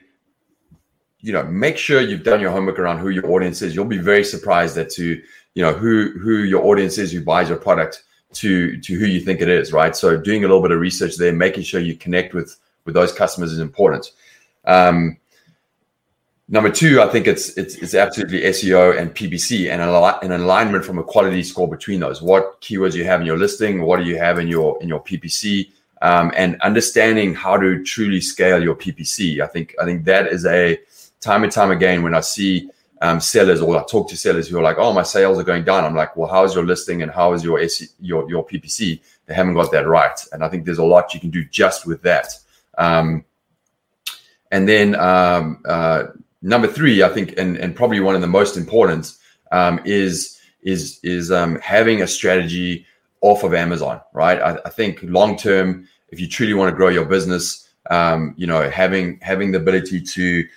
you 1.19 1.33
know, 1.33 1.43
make 1.43 1.77
sure 1.77 2.01
you've 2.01 2.23
done 2.23 2.39
your 2.39 2.51
homework 2.51 2.79
around 2.79 2.99
who 2.99 3.09
your 3.09 3.29
audience 3.31 3.61
is. 3.61 3.75
You'll 3.75 3.85
be 3.85 3.97
very 3.97 4.23
surprised 4.23 4.77
at 4.77 4.89
to 4.91 5.21
you 5.55 5.63
know 5.63 5.73
who 5.73 6.11
who 6.19 6.43
your 6.43 6.65
audience 6.65 6.97
is 6.97 7.11
who 7.11 7.23
buys 7.23 7.49
your 7.49 7.57
product 7.57 8.03
to 8.33 8.79
to 8.81 8.93
who 8.93 9.05
you 9.05 9.19
think 9.19 9.41
it 9.41 9.49
is, 9.49 9.73
right? 9.73 9.95
So 9.95 10.17
doing 10.17 10.43
a 10.43 10.47
little 10.47 10.61
bit 10.61 10.71
of 10.71 10.79
research 10.79 11.17
there, 11.17 11.33
making 11.33 11.63
sure 11.63 11.79
you 11.79 11.95
connect 11.95 12.33
with 12.33 12.57
with 12.85 12.93
those 12.93 13.11
customers 13.11 13.51
is 13.51 13.59
important. 13.59 14.11
Um, 14.67 15.17
number 16.47 16.69
two, 16.69 17.01
I 17.01 17.07
think 17.07 17.25
it's 17.25 17.57
it's, 17.57 17.75
it's 17.75 17.95
absolutely 17.95 18.41
SEO 18.41 18.97
and 18.97 19.15
PPC 19.15 19.71
and 19.71 19.81
an 19.81 20.41
alignment 20.41 20.85
from 20.85 20.99
a 20.99 21.03
quality 21.03 21.41
score 21.41 21.67
between 21.67 21.99
those. 21.99 22.21
What 22.21 22.61
keywords 22.61 22.93
you 22.93 23.05
have 23.05 23.21
in 23.21 23.27
your 23.27 23.37
listing, 23.37 23.81
what 23.81 23.97
do 23.97 24.03
you 24.03 24.17
have 24.17 24.37
in 24.37 24.47
your 24.47 24.77
in 24.81 24.87
your 24.87 25.03
PPC, 25.03 25.71
um, 26.01 26.31
and 26.35 26.61
understanding 26.61 27.33
how 27.33 27.57
to 27.57 27.83
truly 27.83 28.21
scale 28.21 28.61
your 28.61 28.75
PPC. 28.75 29.41
I 29.41 29.47
think 29.47 29.73
I 29.81 29.85
think 29.85 30.05
that 30.05 30.27
is 30.27 30.45
a 30.45 30.79
time 31.21 31.43
and 31.43 31.51
time 31.51 31.71
again 31.71 32.03
when 32.03 32.13
I 32.13 32.19
see 32.19 32.69
um, 33.01 33.19
sellers 33.19 33.61
or 33.61 33.77
I 33.77 33.83
talk 33.83 34.09
to 34.09 34.17
sellers 34.17 34.47
who 34.47 34.57
are 34.57 34.63
like, 34.63 34.77
"Oh, 34.77 34.93
my 34.93 35.03
sales 35.03 35.39
are 35.39 35.43
going 35.43 35.63
down." 35.63 35.85
I'm 35.85 35.95
like, 35.95 36.15
"Well, 36.15 36.29
how 36.29 36.43
is 36.43 36.53
your 36.53 36.65
listing 36.65 37.01
and 37.03 37.11
how 37.11 37.33
is 37.33 37.43
your 37.43 37.59
SE, 37.59 37.87
your 37.99 38.29
your 38.29 38.45
PPC?" 38.45 38.99
They 39.25 39.33
haven't 39.33 39.55
got 39.55 39.71
that 39.71 39.87
right, 39.87 40.19
and 40.31 40.43
I 40.43 40.49
think 40.49 40.65
there's 40.65 40.77
a 40.77 40.85
lot 40.85 41.13
you 41.13 41.19
can 41.19 41.29
do 41.29 41.43
just 41.45 41.85
with 41.85 42.01
that. 42.03 42.27
Um, 42.77 43.23
and 44.51 44.67
then 44.67 44.95
um, 44.95 45.61
uh, 45.65 46.03
number 46.41 46.67
three, 46.67 47.03
I 47.03 47.09
think, 47.09 47.37
and, 47.37 47.57
and 47.57 47.75
probably 47.75 47.99
one 47.99 48.15
of 48.15 48.21
the 48.21 48.27
most 48.27 48.57
important 48.57 49.13
um, 49.51 49.81
is 49.85 50.39
is 50.63 50.99
is 51.03 51.31
um, 51.31 51.59
having 51.59 52.01
a 52.01 52.07
strategy 52.07 52.85
off 53.21 53.43
of 53.43 53.53
Amazon, 53.53 54.01
right? 54.13 54.39
I, 54.39 54.57
I 54.65 54.69
think 54.69 54.99
long 55.03 55.37
term, 55.37 55.87
if 56.09 56.19
you 56.19 56.27
truly 56.27 56.53
want 56.53 56.69
to 56.69 56.75
grow 56.75 56.89
your 56.89 57.05
business, 57.05 57.69
um, 57.89 58.33
you 58.37 58.47
know, 58.47 58.69
having 58.69 59.19
having 59.21 59.51
the 59.51 59.59
ability 59.59 60.01
to, 60.01 60.47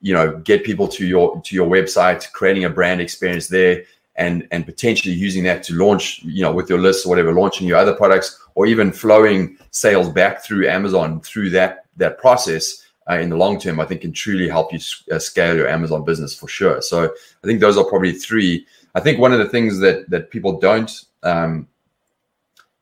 you 0.00 0.14
know, 0.14 0.38
get 0.38 0.64
people 0.64 0.88
to 0.88 1.06
your 1.06 1.40
to 1.42 1.54
your 1.54 1.68
website, 1.68 2.30
creating 2.32 2.64
a 2.64 2.70
brand 2.70 3.00
experience 3.00 3.48
there, 3.48 3.84
and 4.16 4.46
and 4.50 4.66
potentially 4.66 5.14
using 5.14 5.44
that 5.44 5.62
to 5.64 5.74
launch, 5.74 6.22
you 6.22 6.42
know, 6.42 6.52
with 6.52 6.68
your 6.68 6.78
list 6.78 7.06
or 7.06 7.10
whatever, 7.10 7.32
launching 7.32 7.66
your 7.66 7.78
other 7.78 7.94
products, 7.94 8.40
or 8.54 8.66
even 8.66 8.92
flowing 8.92 9.56
sales 9.70 10.08
back 10.08 10.44
through 10.44 10.68
Amazon 10.68 11.20
through 11.20 11.50
that 11.50 11.86
that 11.96 12.18
process. 12.18 12.84
Uh, 13.10 13.18
in 13.18 13.30
the 13.30 13.36
long 13.36 13.58
term, 13.58 13.80
I 13.80 13.86
think 13.86 14.02
can 14.02 14.12
truly 14.12 14.48
help 14.48 14.72
you 14.72 14.78
uh, 15.10 15.18
scale 15.18 15.56
your 15.56 15.68
Amazon 15.68 16.04
business 16.04 16.34
for 16.34 16.46
sure. 16.46 16.82
So 16.82 17.04
I 17.04 17.46
think 17.46 17.60
those 17.60 17.78
are 17.78 17.84
probably 17.84 18.12
three. 18.12 18.66
I 18.94 19.00
think 19.00 19.18
one 19.18 19.32
of 19.32 19.38
the 19.38 19.48
things 19.48 19.78
that 19.78 20.10
that 20.10 20.30
people 20.30 20.58
don't 20.58 20.90
um, 21.22 21.66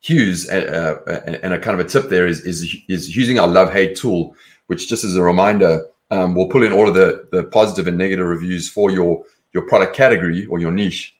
use, 0.03 0.49
uh, 0.49 0.97
uh, 1.07 1.31
and 1.43 1.53
a 1.53 1.59
kind 1.59 1.79
of 1.79 1.85
a 1.85 1.89
tip 1.89 2.09
there 2.09 2.27
is 2.27 2.41
is, 2.41 2.75
is 2.87 3.15
using 3.15 3.39
our 3.39 3.47
love 3.47 3.71
hate 3.71 3.95
tool, 3.95 4.35
which 4.67 4.89
just 4.89 5.05
as 5.05 5.15
a 5.15 5.23
reminder, 5.23 5.85
um, 6.11 6.35
will 6.35 6.49
pull 6.49 6.63
in 6.63 6.73
all 6.73 6.87
of 6.87 6.93
the 6.93 7.27
the 7.31 7.45
positive 7.45 7.87
and 7.87 7.97
negative 7.97 8.25
reviews 8.25 8.69
for 8.69 8.91
your 8.91 9.23
your 9.53 9.63
product 9.63 9.95
category 9.95 10.45
or 10.47 10.59
your 10.59 10.71
niche, 10.71 11.15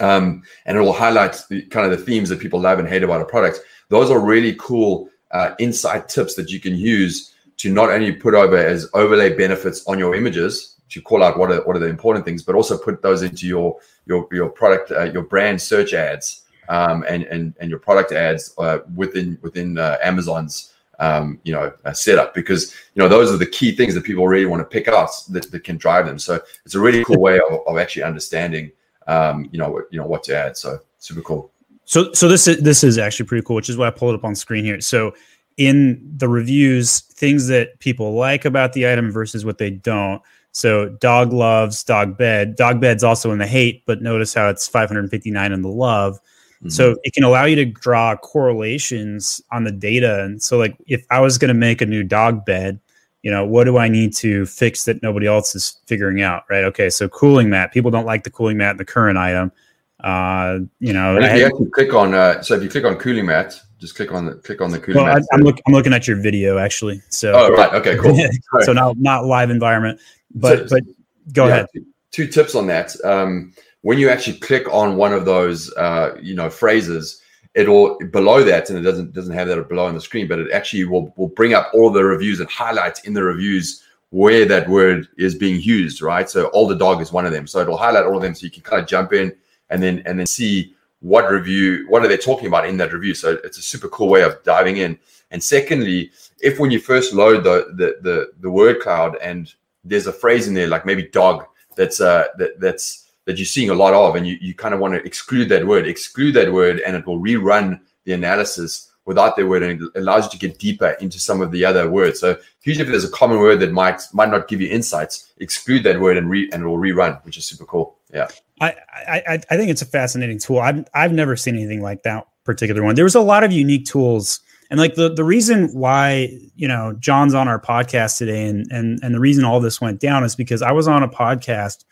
um, 0.00 0.42
and 0.64 0.78
it 0.78 0.80
will 0.80 0.94
highlight 0.94 1.42
the, 1.50 1.62
kind 1.66 1.90
of 1.90 1.98
the 1.98 2.04
themes 2.04 2.30
that 2.30 2.40
people 2.40 2.60
love 2.60 2.78
and 2.78 2.88
hate 2.88 3.02
about 3.02 3.20
a 3.20 3.26
product. 3.26 3.60
Those 3.90 4.10
are 4.10 4.18
really 4.18 4.54
cool 4.58 5.10
uh, 5.30 5.54
insight 5.58 6.08
tips 6.08 6.34
that 6.36 6.50
you 6.50 6.58
can 6.58 6.74
use 6.74 7.34
to 7.58 7.72
not 7.72 7.90
only 7.90 8.12
put 8.12 8.34
over 8.34 8.56
as 8.56 8.88
overlay 8.94 9.34
benefits 9.34 9.86
on 9.86 9.98
your 9.98 10.14
images 10.14 10.76
to 10.90 11.02
call 11.02 11.22
out 11.22 11.38
what 11.38 11.50
are 11.50 11.62
what 11.64 11.76
are 11.76 11.80
the 11.80 11.88
important 11.88 12.24
things, 12.24 12.42
but 12.42 12.54
also 12.54 12.78
put 12.78 13.02
those 13.02 13.22
into 13.22 13.46
your 13.46 13.78
your 14.06 14.26
your 14.32 14.48
product 14.48 14.90
uh, 14.90 15.04
your 15.04 15.22
brand 15.22 15.60
search 15.60 15.92
ads 15.92 16.44
um, 16.68 17.04
and 17.08 17.24
and 17.24 17.54
and 17.60 17.70
your 17.70 17.78
product 17.78 18.12
ads 18.12 18.54
uh, 18.58 18.78
within 18.94 19.38
within 19.42 19.78
uh, 19.78 19.98
Amazon's 20.02 20.72
um, 20.98 21.38
you 21.44 21.52
know 21.52 21.72
uh, 21.84 21.92
setup 21.92 22.34
because 22.34 22.74
you 22.94 23.02
know 23.02 23.08
those 23.08 23.32
are 23.32 23.36
the 23.36 23.46
key 23.46 23.72
things 23.72 23.94
that 23.94 24.04
people 24.04 24.26
really 24.26 24.46
want 24.46 24.60
to 24.60 24.64
pick 24.64 24.88
out 24.88 25.10
that, 25.30 25.50
that 25.50 25.64
can 25.64 25.76
drive 25.76 26.06
them. 26.06 26.18
So 26.18 26.40
it's 26.64 26.74
a 26.74 26.80
really 26.80 27.04
cool 27.04 27.20
way 27.20 27.38
of, 27.50 27.60
of 27.66 27.78
actually 27.78 28.04
understanding 28.04 28.72
um, 29.06 29.48
you 29.52 29.58
know 29.58 29.82
you 29.90 29.98
know 29.98 30.06
what 30.06 30.22
to 30.24 30.36
add. 30.36 30.56
So 30.56 30.78
super 30.98 31.22
cool. 31.22 31.50
So 31.84 32.12
so 32.12 32.28
this 32.28 32.46
is 32.46 32.58
this 32.58 32.84
is 32.84 32.98
actually 32.98 33.26
pretty 33.26 33.44
cool, 33.44 33.56
which 33.56 33.68
is 33.68 33.76
why 33.76 33.88
I 33.88 33.90
pulled 33.90 34.14
it 34.14 34.18
up 34.18 34.24
on 34.24 34.34
screen 34.34 34.64
here. 34.64 34.80
So 34.80 35.14
in 35.58 36.00
the 36.16 36.28
reviews, 36.28 37.00
things 37.00 37.48
that 37.48 37.78
people 37.80 38.14
like 38.14 38.44
about 38.44 38.72
the 38.72 38.90
item 38.90 39.10
versus 39.10 39.44
what 39.44 39.58
they 39.58 39.70
don't. 39.70 40.22
So 40.52 40.88
dog 40.88 41.32
loves 41.32 41.84
dog 41.84 42.16
bed. 42.16 42.56
Dog 42.56 42.80
bed's 42.80 43.04
also 43.04 43.32
in 43.32 43.38
the 43.38 43.46
hate, 43.46 43.84
but 43.84 44.00
notice 44.00 44.32
how 44.32 44.48
it's 44.48 44.66
559 44.66 45.52
in 45.52 45.62
the 45.62 45.68
love. 45.68 46.14
Mm-hmm. 46.14 46.70
So 46.70 46.96
it 47.02 47.12
can 47.12 47.24
allow 47.24 47.44
you 47.44 47.56
to 47.56 47.64
draw 47.66 48.16
correlations 48.16 49.40
on 49.52 49.64
the 49.64 49.70
data. 49.70 50.24
And 50.24 50.42
so, 50.42 50.58
like, 50.58 50.76
if 50.86 51.04
I 51.10 51.20
was 51.20 51.38
going 51.38 51.48
to 51.48 51.54
make 51.54 51.80
a 51.80 51.86
new 51.86 52.02
dog 52.02 52.44
bed, 52.44 52.80
you 53.22 53.30
know, 53.30 53.44
what 53.44 53.64
do 53.64 53.78
I 53.78 53.88
need 53.88 54.14
to 54.16 54.46
fix 54.46 54.84
that 54.84 55.02
nobody 55.02 55.26
else 55.26 55.54
is 55.54 55.80
figuring 55.86 56.22
out? 56.22 56.44
Right. 56.48 56.64
Okay. 56.64 56.88
So 56.88 57.08
cooling 57.08 57.50
mat. 57.50 57.72
People 57.72 57.90
don't 57.90 58.06
like 58.06 58.24
the 58.24 58.30
cooling 58.30 58.56
mat 58.56 58.72
in 58.72 58.76
the 58.76 58.84
current 58.84 59.18
item. 59.18 59.52
Uh, 60.00 60.60
you 60.78 60.92
know, 60.92 61.16
and 61.16 61.24
if 61.24 61.36
you 61.36 61.46
actually 61.46 61.70
click 61.70 61.92
on, 61.92 62.14
uh, 62.14 62.40
so 62.42 62.54
if 62.54 62.62
you 62.62 62.68
click 62.68 62.84
on 62.84 62.96
cooling 62.96 63.26
mat, 63.26 63.60
just 63.78 63.94
click 63.94 64.12
on 64.12 64.26
the 64.26 64.34
click 64.34 64.60
on 64.60 64.70
the 64.70 64.82
well. 64.94 65.06
I, 65.06 65.20
am 65.32 65.40
look, 65.40 65.58
I'm 65.66 65.72
looking 65.72 65.92
at 65.92 66.06
your 66.06 66.20
video 66.20 66.58
actually. 66.58 67.00
So, 67.08 67.32
oh 67.32 67.50
right, 67.50 67.72
okay, 67.74 67.96
cool. 67.96 68.18
so 68.62 68.72
not 68.72 68.98
not 68.98 69.24
live 69.24 69.50
environment, 69.50 70.00
but 70.34 70.68
so, 70.68 70.76
but 70.76 70.94
go 71.32 71.46
yeah, 71.46 71.52
ahead. 71.52 71.66
Two, 71.74 71.84
two, 72.10 72.26
tips 72.26 72.54
on 72.54 72.66
that. 72.66 72.94
Um, 73.04 73.52
when 73.82 73.98
you 73.98 74.08
actually 74.10 74.38
click 74.38 74.68
on 74.72 74.96
one 74.96 75.12
of 75.12 75.24
those 75.24 75.72
uh, 75.74 76.16
you 76.20 76.34
know 76.34 76.50
phrases 76.50 77.22
it'll 77.54 77.98
below 78.10 78.44
that 78.44 78.70
and 78.70 78.78
it 78.78 78.82
doesn't 78.82 79.12
doesn't 79.12 79.34
have 79.34 79.48
that 79.48 79.68
below 79.68 79.86
on 79.86 79.94
the 79.94 80.00
screen 80.00 80.28
but 80.28 80.38
it 80.38 80.50
actually 80.52 80.84
will, 80.84 81.12
will 81.16 81.28
bring 81.28 81.54
up 81.54 81.70
all 81.74 81.90
the 81.90 82.02
reviews 82.04 82.40
and 82.40 82.48
highlight 82.50 83.04
in 83.04 83.14
the 83.14 83.22
reviews 83.22 83.82
where 84.10 84.44
that 84.44 84.68
word 84.68 85.08
is 85.16 85.34
being 85.34 85.60
used 85.60 86.02
right 86.02 86.30
so 86.30 86.50
older 86.50 86.74
dog 86.74 87.00
is 87.00 87.12
one 87.12 87.26
of 87.26 87.32
them 87.32 87.46
so 87.46 87.58
it'll 87.60 87.76
highlight 87.76 88.04
all 88.04 88.16
of 88.16 88.22
them 88.22 88.34
so 88.34 88.44
you 88.44 88.50
can 88.50 88.62
kind 88.62 88.80
of 88.80 88.88
jump 88.88 89.12
in 89.12 89.34
and 89.70 89.82
then 89.82 90.02
and 90.06 90.18
then 90.18 90.26
see 90.26 90.74
what 91.00 91.30
review 91.30 91.86
what 91.88 92.04
are 92.04 92.08
they 92.08 92.16
talking 92.16 92.46
about 92.46 92.68
in 92.68 92.76
that 92.78 92.92
review? 92.92 93.14
So 93.14 93.38
it's 93.44 93.58
a 93.58 93.62
super 93.62 93.88
cool 93.88 94.08
way 94.08 94.22
of 94.22 94.42
diving 94.42 94.78
in. 94.78 94.98
And 95.30 95.42
secondly 95.42 96.10
if 96.40 96.58
when 96.58 96.70
you 96.70 96.80
first 96.80 97.12
load 97.12 97.44
the 97.44 97.72
the 97.74 97.98
the, 98.02 98.32
the 98.40 98.50
word 98.50 98.80
cloud 98.80 99.16
and 99.22 99.52
there's 99.84 100.06
a 100.06 100.12
phrase 100.12 100.48
in 100.48 100.54
there 100.54 100.66
like 100.66 100.84
maybe 100.84 101.04
dog 101.08 101.44
that's 101.76 102.00
uh 102.00 102.24
that 102.38 102.58
that's 102.60 103.08
that 103.28 103.36
you're 103.36 103.44
seeing 103.44 103.68
a 103.68 103.74
lot 103.74 103.92
of, 103.92 104.16
and 104.16 104.26
you, 104.26 104.38
you 104.40 104.54
kind 104.54 104.72
of 104.72 104.80
want 104.80 104.94
to 104.94 105.04
exclude 105.04 105.50
that 105.50 105.66
word, 105.66 105.86
exclude 105.86 106.32
that 106.32 106.50
word, 106.50 106.80
and 106.80 106.96
it 106.96 107.06
will 107.06 107.20
rerun 107.20 107.78
the 108.04 108.14
analysis 108.14 108.87
without 109.08 109.36
that 109.36 109.46
word, 109.46 109.62
and 109.62 109.82
it 109.82 109.90
allows 109.96 110.24
you 110.24 110.30
to 110.30 110.38
get 110.38 110.58
deeper 110.58 110.90
into 111.00 111.18
some 111.18 111.40
of 111.40 111.50
the 111.50 111.64
other 111.64 111.90
words. 111.90 112.20
So 112.20 112.36
usually, 112.62 112.84
if 112.84 112.90
there's 112.90 113.04
a 113.04 113.10
common 113.10 113.38
word 113.38 113.58
that 113.60 113.72
might 113.72 114.02
might 114.12 114.30
not 114.30 114.46
give 114.46 114.60
you 114.60 114.68
insights, 114.68 115.32
exclude 115.38 115.82
that 115.84 115.98
word 115.98 116.18
and 116.18 116.30
re 116.30 116.48
and 116.52 116.64
will 116.64 116.76
rerun, 116.76 117.24
which 117.24 117.38
is 117.38 117.46
super 117.46 117.64
cool. 117.64 117.96
Yeah, 118.12 118.28
I 118.60 118.76
I, 119.08 119.40
I 119.50 119.56
think 119.56 119.70
it's 119.70 119.82
a 119.82 119.86
fascinating 119.86 120.38
tool. 120.38 120.60
I've 120.60 120.86
I've 120.94 121.12
never 121.12 121.34
seen 121.34 121.56
anything 121.56 121.80
like 121.80 122.02
that 122.02 122.28
particular 122.44 122.84
one. 122.84 122.94
There 122.94 123.04
was 123.04 123.16
a 123.16 123.20
lot 123.20 123.42
of 123.42 123.50
unique 123.50 123.86
tools. 123.86 124.40
And 124.70 124.78
like 124.78 124.96
the, 124.96 125.08
the 125.08 125.24
reason 125.24 125.68
why, 125.68 126.38
you 126.54 126.68
know, 126.68 126.92
John's 126.98 127.32
on 127.32 127.48
our 127.48 127.58
podcast 127.58 128.18
today 128.18 128.46
and, 128.46 128.70
and, 128.70 129.00
and 129.02 129.14
the 129.14 129.18
reason 129.18 129.42
all 129.42 129.60
this 129.60 129.80
went 129.80 129.98
down 129.98 130.24
is 130.24 130.36
because 130.36 130.60
I 130.60 130.72
was 130.72 130.86
on 130.86 131.02
a 131.02 131.08
podcast 131.08 131.86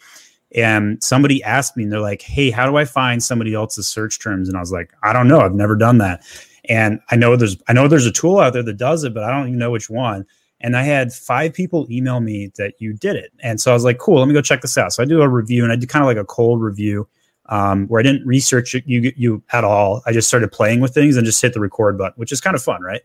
and 0.54 1.02
somebody 1.02 1.42
asked 1.42 1.76
me 1.76 1.84
and 1.84 1.92
they're 1.92 2.00
like 2.00 2.22
hey 2.22 2.50
how 2.50 2.68
do 2.68 2.76
i 2.76 2.84
find 2.84 3.22
somebody 3.22 3.54
else's 3.54 3.88
search 3.88 4.18
terms 4.20 4.48
and 4.48 4.56
i 4.56 4.60
was 4.60 4.72
like 4.72 4.92
i 5.02 5.12
don't 5.12 5.28
know 5.28 5.40
i've 5.40 5.54
never 5.54 5.76
done 5.76 5.98
that 5.98 6.22
and 6.68 7.00
i 7.10 7.16
know 7.16 7.36
there's 7.36 7.56
i 7.68 7.72
know 7.72 7.88
there's 7.88 8.06
a 8.06 8.12
tool 8.12 8.38
out 8.38 8.52
there 8.52 8.62
that 8.62 8.76
does 8.76 9.04
it 9.04 9.14
but 9.14 9.22
i 9.22 9.30
don't 9.30 9.48
even 9.48 9.58
know 9.58 9.70
which 9.70 9.90
one. 9.90 10.26
And 10.60 10.76
i 10.76 10.82
had 10.82 11.12
five 11.12 11.52
people 11.52 11.86
email 11.90 12.20
me 12.20 12.50
that 12.56 12.74
you 12.78 12.94
did 12.94 13.16
it. 13.16 13.32
And 13.40 13.60
so 13.60 13.70
i 13.70 13.74
was 13.74 13.84
like 13.84 13.98
cool 13.98 14.18
let 14.18 14.28
me 14.28 14.34
go 14.34 14.42
check 14.42 14.62
this 14.62 14.78
out. 14.78 14.92
So 14.92 15.02
i 15.02 15.06
do 15.06 15.22
a 15.22 15.28
review 15.28 15.62
and 15.62 15.72
i 15.72 15.76
did 15.76 15.88
kind 15.88 16.02
of 16.02 16.06
like 16.06 16.16
a 16.16 16.24
cold 16.24 16.60
review 16.60 17.08
um, 17.48 17.86
where 17.86 18.00
i 18.00 18.02
didn't 18.02 18.26
research 18.26 18.74
you 18.74 19.12
you 19.16 19.42
at 19.52 19.64
all. 19.64 20.02
I 20.06 20.12
just 20.12 20.28
started 20.28 20.50
playing 20.50 20.80
with 20.80 20.92
things 20.92 21.16
and 21.16 21.24
just 21.24 21.40
hit 21.40 21.54
the 21.54 21.60
record 21.60 21.96
button 21.98 22.14
which 22.16 22.32
is 22.32 22.40
kind 22.40 22.56
of 22.56 22.62
fun 22.62 22.82
right? 22.82 23.02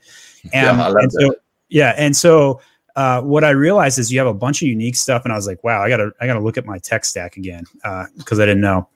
And, 0.54 0.78
yeah, 0.78 0.94
and 0.98 1.12
so 1.12 1.36
yeah 1.70 1.94
and 1.98 2.16
so 2.16 2.62
uh, 2.96 3.22
what 3.22 3.44
I 3.44 3.52
realized 3.52 4.00
is 4.00 4.12
you 4.12 4.20
have 4.20 4.28
a 4.28 4.34
bunch 4.34 4.62
of 4.62 4.68
unique 4.68 4.96
stuff, 4.96 5.24
and 5.24 5.32
I 5.32 5.36
was 5.36 5.48
like, 5.48 5.64
wow, 5.64 5.82
I 5.82 5.90
gotta 5.90 6.12
I 6.20 6.28
gotta 6.28 6.40
look 6.40 6.58
at 6.58 6.66
my 6.66 6.78
tech 6.80 7.06
stack 7.06 7.38
again 7.38 7.64
because 8.18 8.40
uh, 8.40 8.44
I 8.44 8.46
didn't 8.46 8.62
know. 8.62 8.90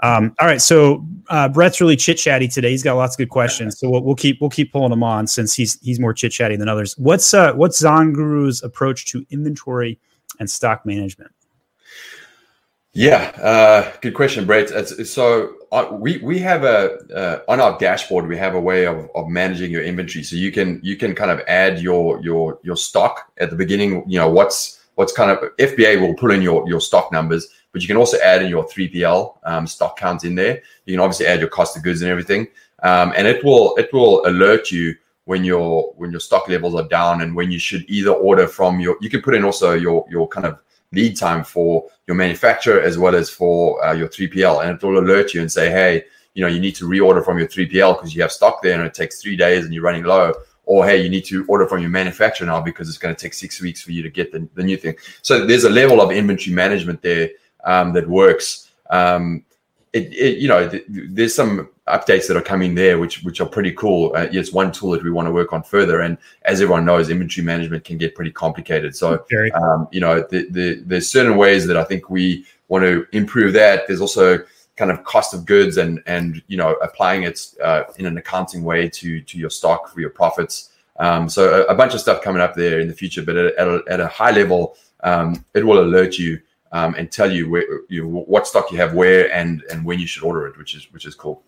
Um, 0.00 0.34
all 0.38 0.46
right, 0.46 0.62
so 0.62 1.04
uh, 1.28 1.48
Brett's 1.48 1.80
really 1.80 1.96
chit 1.96 2.18
chatty 2.18 2.46
today. 2.46 2.70
He's 2.70 2.84
got 2.84 2.94
lots 2.94 3.14
of 3.14 3.18
good 3.18 3.30
questions, 3.30 3.78
so 3.78 3.90
we'll, 3.90 4.02
we'll 4.02 4.14
keep 4.14 4.40
we'll 4.40 4.50
keep 4.50 4.72
pulling 4.72 4.92
him 4.92 5.02
on 5.02 5.26
since 5.26 5.54
he's 5.54 5.78
he's 5.80 5.98
more 5.98 6.12
chit 6.12 6.32
chatty 6.32 6.56
than 6.56 6.68
others. 6.68 6.96
What's 6.98 7.34
uh, 7.34 7.52
what's 7.54 7.82
ZonGuru's 7.82 8.62
approach 8.62 9.06
to 9.06 9.26
inventory 9.30 9.98
and 10.38 10.48
stock 10.48 10.86
management? 10.86 11.32
Yeah, 12.92 13.30
uh, 13.42 13.92
good 14.00 14.14
question, 14.14 14.46
Brett. 14.46 14.70
It's, 14.70 15.10
so 15.10 15.54
uh, 15.72 15.88
we 15.92 16.18
we 16.18 16.38
have 16.40 16.64
a 16.64 16.98
uh, 17.14 17.42
on 17.48 17.60
our 17.60 17.78
dashboard 17.78 18.26
we 18.26 18.36
have 18.36 18.54
a 18.54 18.60
way 18.60 18.86
of, 18.86 19.08
of 19.14 19.28
managing 19.28 19.70
your 19.70 19.82
inventory. 19.82 20.24
So 20.24 20.36
you 20.36 20.50
can 20.50 20.80
you 20.82 20.96
can 20.96 21.14
kind 21.14 21.30
of 21.30 21.40
add 21.48 21.80
your 21.80 22.20
your 22.22 22.58
your 22.62 22.76
stock 22.76 23.30
at 23.38 23.50
the 23.50 23.56
beginning. 23.56 24.04
You 24.06 24.20
know 24.20 24.30
what's 24.30 24.80
what's 24.94 25.12
kind 25.12 25.30
of 25.30 25.38
FBA 25.58 26.00
will 26.00 26.14
pull 26.14 26.30
in 26.30 26.40
your 26.40 26.68
your 26.68 26.80
stock 26.80 27.12
numbers, 27.12 27.48
but 27.72 27.82
you 27.82 27.88
can 27.88 27.96
also 27.96 28.18
add 28.18 28.42
in 28.42 28.48
your 28.48 28.66
3PL 28.66 29.36
um, 29.44 29.66
stock 29.66 29.98
counts 29.98 30.24
in 30.24 30.34
there. 30.34 30.62
You 30.86 30.94
can 30.94 31.00
obviously 31.00 31.26
add 31.26 31.40
your 31.40 31.48
cost 31.48 31.76
of 31.76 31.82
goods 31.82 32.02
and 32.02 32.10
everything, 32.10 32.48
um, 32.82 33.12
and 33.16 33.26
it 33.26 33.44
will 33.44 33.76
it 33.76 33.92
will 33.92 34.26
alert 34.26 34.70
you 34.70 34.94
when 35.24 35.44
your 35.44 35.92
when 35.96 36.10
your 36.10 36.20
stock 36.20 36.48
levels 36.48 36.74
are 36.74 36.88
down 36.88 37.22
and 37.22 37.34
when 37.34 37.50
you 37.50 37.58
should 37.58 37.84
either 37.88 38.10
order 38.10 38.48
from 38.48 38.80
your. 38.80 38.96
You 39.00 39.10
can 39.10 39.22
put 39.22 39.34
in 39.34 39.44
also 39.44 39.74
your 39.74 40.06
your 40.08 40.28
kind 40.28 40.46
of 40.46 40.58
lead 40.92 41.16
time 41.16 41.44
for 41.44 41.86
your 42.06 42.16
manufacturer 42.16 42.80
as 42.80 42.98
well 42.98 43.14
as 43.14 43.28
for 43.28 43.84
uh, 43.84 43.92
your 43.92 44.08
3PL. 44.08 44.64
And 44.64 44.76
it 44.76 44.84
will 44.84 44.98
alert 44.98 45.34
you 45.34 45.40
and 45.40 45.50
say, 45.50 45.70
hey, 45.70 46.04
you 46.34 46.42
know, 46.42 46.48
you 46.48 46.60
need 46.60 46.74
to 46.76 46.88
reorder 46.88 47.24
from 47.24 47.38
your 47.38 47.48
3PL 47.48 47.96
because 47.96 48.14
you 48.14 48.22
have 48.22 48.32
stock 48.32 48.62
there 48.62 48.74
and 48.74 48.86
it 48.86 48.94
takes 48.94 49.20
three 49.20 49.36
days 49.36 49.64
and 49.64 49.74
you're 49.74 49.82
running 49.82 50.04
low. 50.04 50.32
Or 50.64 50.86
hey, 50.86 51.02
you 51.02 51.08
need 51.08 51.24
to 51.26 51.46
order 51.46 51.66
from 51.66 51.80
your 51.80 51.90
manufacturer 51.90 52.46
now 52.46 52.60
because 52.60 52.88
it's 52.88 52.98
going 52.98 53.14
to 53.14 53.20
take 53.20 53.32
six 53.32 53.60
weeks 53.60 53.82
for 53.82 53.92
you 53.92 54.02
to 54.02 54.10
get 54.10 54.32
the, 54.32 54.46
the 54.54 54.62
new 54.62 54.76
thing. 54.76 54.96
So 55.22 55.46
there's 55.46 55.64
a 55.64 55.70
level 55.70 56.00
of 56.00 56.10
inventory 56.10 56.54
management 56.54 57.00
there 57.00 57.30
um, 57.64 57.92
that 57.92 58.08
works. 58.08 58.70
Um, 58.90 59.44
it, 59.92 60.12
it, 60.12 60.38
you 60.38 60.48
know, 60.48 60.68
th- 60.68 60.84
there's 60.88 61.34
some 61.34 61.68
updates 61.88 62.28
that 62.28 62.36
are 62.36 62.42
coming 62.42 62.74
there, 62.74 62.98
which 62.98 63.22
which 63.22 63.40
are 63.40 63.46
pretty 63.46 63.72
cool. 63.72 64.12
Uh, 64.14 64.28
it's 64.30 64.52
one 64.52 64.70
tool 64.70 64.90
that 64.92 65.02
we 65.02 65.10
want 65.10 65.26
to 65.26 65.32
work 65.32 65.52
on 65.52 65.62
further. 65.62 66.00
And 66.00 66.18
as 66.42 66.60
everyone 66.60 66.84
knows, 66.84 67.10
inventory 67.10 67.44
management 67.44 67.84
can 67.84 67.98
get 67.98 68.14
pretty 68.14 68.30
complicated. 68.30 68.94
So, 68.94 69.24
um, 69.54 69.88
you 69.90 70.00
know, 70.00 70.20
the, 70.20 70.46
the, 70.50 70.82
there's 70.84 71.08
certain 71.08 71.36
ways 71.36 71.66
that 71.66 71.76
I 71.76 71.84
think 71.84 72.10
we 72.10 72.44
want 72.68 72.84
to 72.84 73.06
improve 73.12 73.52
that. 73.54 73.86
There's 73.86 74.00
also 74.00 74.44
kind 74.76 74.90
of 74.90 75.02
cost 75.02 75.34
of 75.34 75.44
goods 75.44 75.76
and 75.76 76.00
and 76.06 76.40
you 76.46 76.56
know 76.56 76.74
applying 76.74 77.24
it 77.24 77.40
uh, 77.62 77.84
in 77.98 78.06
an 78.06 78.16
accounting 78.16 78.62
way 78.62 78.88
to 78.88 79.20
to 79.22 79.38
your 79.38 79.50
stock 79.50 79.88
for 79.88 80.00
your 80.00 80.10
profits. 80.10 80.70
Um, 81.00 81.28
so 81.28 81.62
a, 81.62 81.72
a, 81.72 81.76
bunch 81.76 81.94
of 81.94 82.00
stuff 82.00 82.22
coming 82.22 82.42
up 82.42 82.56
there 82.56 82.80
in 82.80 82.88
the 82.88 82.94
future, 82.94 83.22
but 83.22 83.36
at, 83.36 83.54
at, 83.54 83.68
a, 83.68 83.82
at 83.88 84.00
a 84.00 84.08
high 84.08 84.32
level, 84.32 84.74
um, 85.04 85.44
it 85.54 85.64
will 85.64 85.78
alert 85.78 86.18
you 86.18 86.40
um, 86.72 86.94
and 86.94 87.10
tell 87.10 87.30
you 87.30 87.48
where 87.48 87.64
you 87.88 88.02
know, 88.02 88.20
what 88.26 88.46
stock 88.46 88.70
you 88.70 88.78
have 88.78 88.94
where 88.94 89.32
and 89.32 89.62
and 89.70 89.84
when 89.84 89.98
you 89.98 90.06
should 90.06 90.22
order 90.22 90.46
it, 90.46 90.56
which 90.58 90.74
is 90.74 90.92
which 90.92 91.06
is 91.06 91.14
cool. 91.14 91.42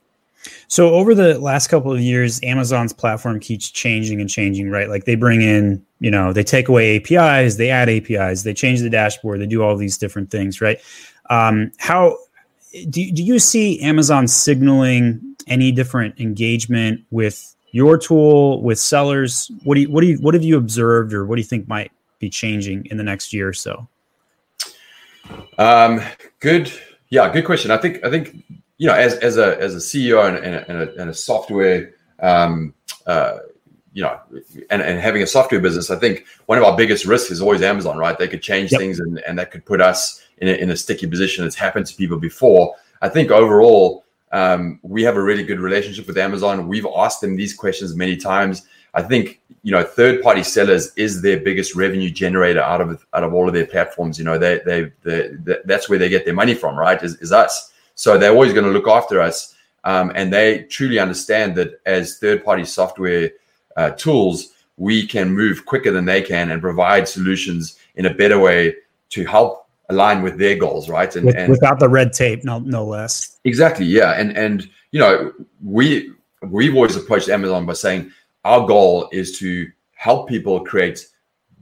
So 0.69 0.95
over 0.95 1.15
the 1.15 1.39
last 1.39 1.69
couple 1.69 1.93
of 1.93 2.01
years, 2.01 2.41
Amazon's 2.43 2.93
platform 2.93 3.41
keeps 3.41 3.71
changing 3.71 4.21
and 4.21 4.31
changing, 4.31 4.71
right? 4.71 4.89
Like 4.89 5.05
they 5.05 5.15
bring 5.15 5.43
in, 5.43 5.85
you 5.99 6.11
know, 6.11 6.33
they 6.33 6.43
take 6.43 6.69
away 6.69 6.97
APIs, 6.97 7.57
they 7.57 7.71
add 7.71 7.91
APIs, 7.91 8.43
they 8.43 8.55
change 8.55 8.81
the 8.81 8.89
dashboard, 8.89 9.41
they 9.41 9.47
do 9.47 9.63
all 9.63 9.77
these 9.77 9.99
different 9.99 10.31
things, 10.31 10.61
right? 10.61 10.81
Um, 11.29 11.73
how 11.79 12.17
do, 12.89 13.13
do 13.13 13.23
you 13.23 13.39
see 13.39 13.81
Amazon 13.81 14.29
signaling 14.29 15.37
any 15.47 15.73
different 15.73 16.19
engagement 16.19 17.05
with 17.11 17.55
your 17.73 17.99
tool, 17.99 18.63
with 18.63 18.79
sellers? 18.79 19.51
What 19.65 19.75
do 19.75 19.83
you, 19.83 19.91
what 19.91 20.01
do 20.01 20.07
you, 20.07 20.17
what 20.19 20.35
have 20.35 20.43
you 20.45 20.57
observed, 20.57 21.13
or 21.13 21.27
what 21.27 21.37
do 21.37 21.41
you 21.41 21.47
think 21.47 21.69
might 21.69 21.93
be 22.19 22.31
changing 22.31 22.87
in 22.87 22.97
the 22.97 23.05
next 23.05 23.33
year 23.33 23.49
or 23.49 23.53
so? 23.53 23.89
Um, 25.59 26.01
good, 26.41 26.73
yeah, 27.11 27.33
good 27.33 27.45
question. 27.45 27.71
I 27.71 27.77
think 27.77 28.05
I 28.05 28.11
think 28.11 28.45
you 28.79 28.87
know, 28.87 28.95
as 28.95 29.15
as 29.17 29.37
a 29.37 29.61
as 29.61 29.75
a 29.75 29.79
CEO 29.79 30.27
and, 30.27 30.39
and, 30.39 30.83
a, 30.83 30.95
and 31.01 31.11
a, 31.11 31.15
software, 31.15 31.93
um, 32.21 32.73
uh, 33.07 33.39
you 33.93 34.03
know, 34.03 34.19
and, 34.71 34.81
and 34.81 34.99
having 34.99 35.23
a 35.23 35.27
software 35.27 35.61
business, 35.61 35.91
I 35.91 35.97
think 35.97 36.25
one 36.47 36.57
of 36.57 36.65
our 36.65 36.77
biggest 36.77 37.05
risks 37.05 37.31
is 37.31 37.43
always 37.43 37.61
Amazon, 37.61 37.99
right? 37.99 38.19
They 38.19 38.29
could 38.29 38.43
change 38.43 38.73
yep. 38.73 38.81
things, 38.81 39.01
and, 39.01 39.19
and 39.27 39.39
that 39.39 39.51
could 39.51 39.67
put 39.67 39.83
us 39.83 40.23
in 40.39 40.49
a, 40.49 40.53
in 40.53 40.71
a 40.71 40.77
sticky 40.77 41.09
position. 41.09 41.45
It's 41.45 41.57
happened 41.57 41.87
to 41.87 41.95
people 41.95 42.19
before. 42.19 42.75
I 43.03 43.11
think 43.11 43.31
overall, 43.31 44.05
um, 44.33 44.79
we 44.83 45.03
have 45.03 45.17
a 45.17 45.23
really 45.23 45.43
good 45.43 45.61
relationship 45.61 46.07
with 46.07 46.19
Amazon. 46.19 46.69
We've 46.69 46.87
asked 46.97 47.21
them 47.21 47.37
these 47.37 47.55
questions 47.55 47.95
many 47.97 48.17
times. 48.17 48.67
I 48.95 49.03
think 49.03 49.41
you 49.63 49.73
know, 49.73 49.83
third 49.85 50.23
party 50.23 50.43
sellers 50.43 50.93
is 50.97 51.21
their 51.21 51.39
biggest 51.39 51.75
revenue 51.75 52.11
generator 52.11 52.61
out 52.61 52.81
of 52.81 53.05
out 53.13 53.25
of 53.25 53.35
all 53.35 53.47
of 53.47 53.55
their 53.55 53.67
platforms. 53.67 54.19
You 54.19 54.25
know, 54.25 54.39
they 54.39 54.61
they, 54.65 54.93
they, 55.03 55.29
they 55.29 55.57
that's 55.65 55.89
where 55.89 55.99
they 55.99 56.09
get 56.09 56.25
their 56.25 56.35
money 56.35 56.55
from, 56.55 56.77
right? 56.77 57.03
Is, 57.03 57.17
is 57.17 57.33
us. 57.33 57.73
So 57.95 58.17
they're 58.17 58.33
always 58.33 58.53
going 58.53 58.65
to 58.65 58.71
look 58.71 58.89
after 58.89 59.21
us. 59.21 59.55
Um, 59.85 60.13
and 60.15 60.33
they 60.33 60.65
truly 60.65 60.99
understand 60.99 61.55
that 61.57 61.81
as 61.87 62.19
third 62.19 62.45
party 62.45 62.65
software 62.65 63.31
uh, 63.77 63.91
tools, 63.91 64.53
we 64.77 65.07
can 65.07 65.33
move 65.33 65.67
quicker 65.67 65.91
than 65.91 66.05
they 66.05 66.23
can 66.23 66.51
and 66.51 66.61
provide 66.61 67.09
solutions 67.09 67.79
in 67.97 68.07
a 68.07 68.15
better 68.15 68.39
way 68.39 68.75
to 69.11 69.25
help 69.27 69.69
align 69.91 70.23
with 70.23 70.39
their 70.39 70.57
goals, 70.57 70.89
right? 70.89 71.15
And, 71.15 71.29
and 71.37 71.51
without 71.51 71.79
the 71.79 71.89
red 71.89 72.13
tape, 72.13 72.45
no, 72.45 72.61
no 72.61 72.85
less. 72.85 73.39
Exactly. 73.45 73.87
Yeah. 73.87 74.13
And, 74.13 74.37
and, 74.37 74.69
you 74.93 75.01
know, 75.01 75.33
we, 75.63 76.11
we've 76.43 76.75
always 76.75 76.97
approached 76.97 77.29
Amazon 77.29 77.67
by 77.67 77.75
saying 77.75 78.11
our 78.45 78.67
goal 78.67 79.09
is 79.13 79.39
to 79.39 79.71
help 79.95 80.29
people 80.29 80.61
create 80.61 81.07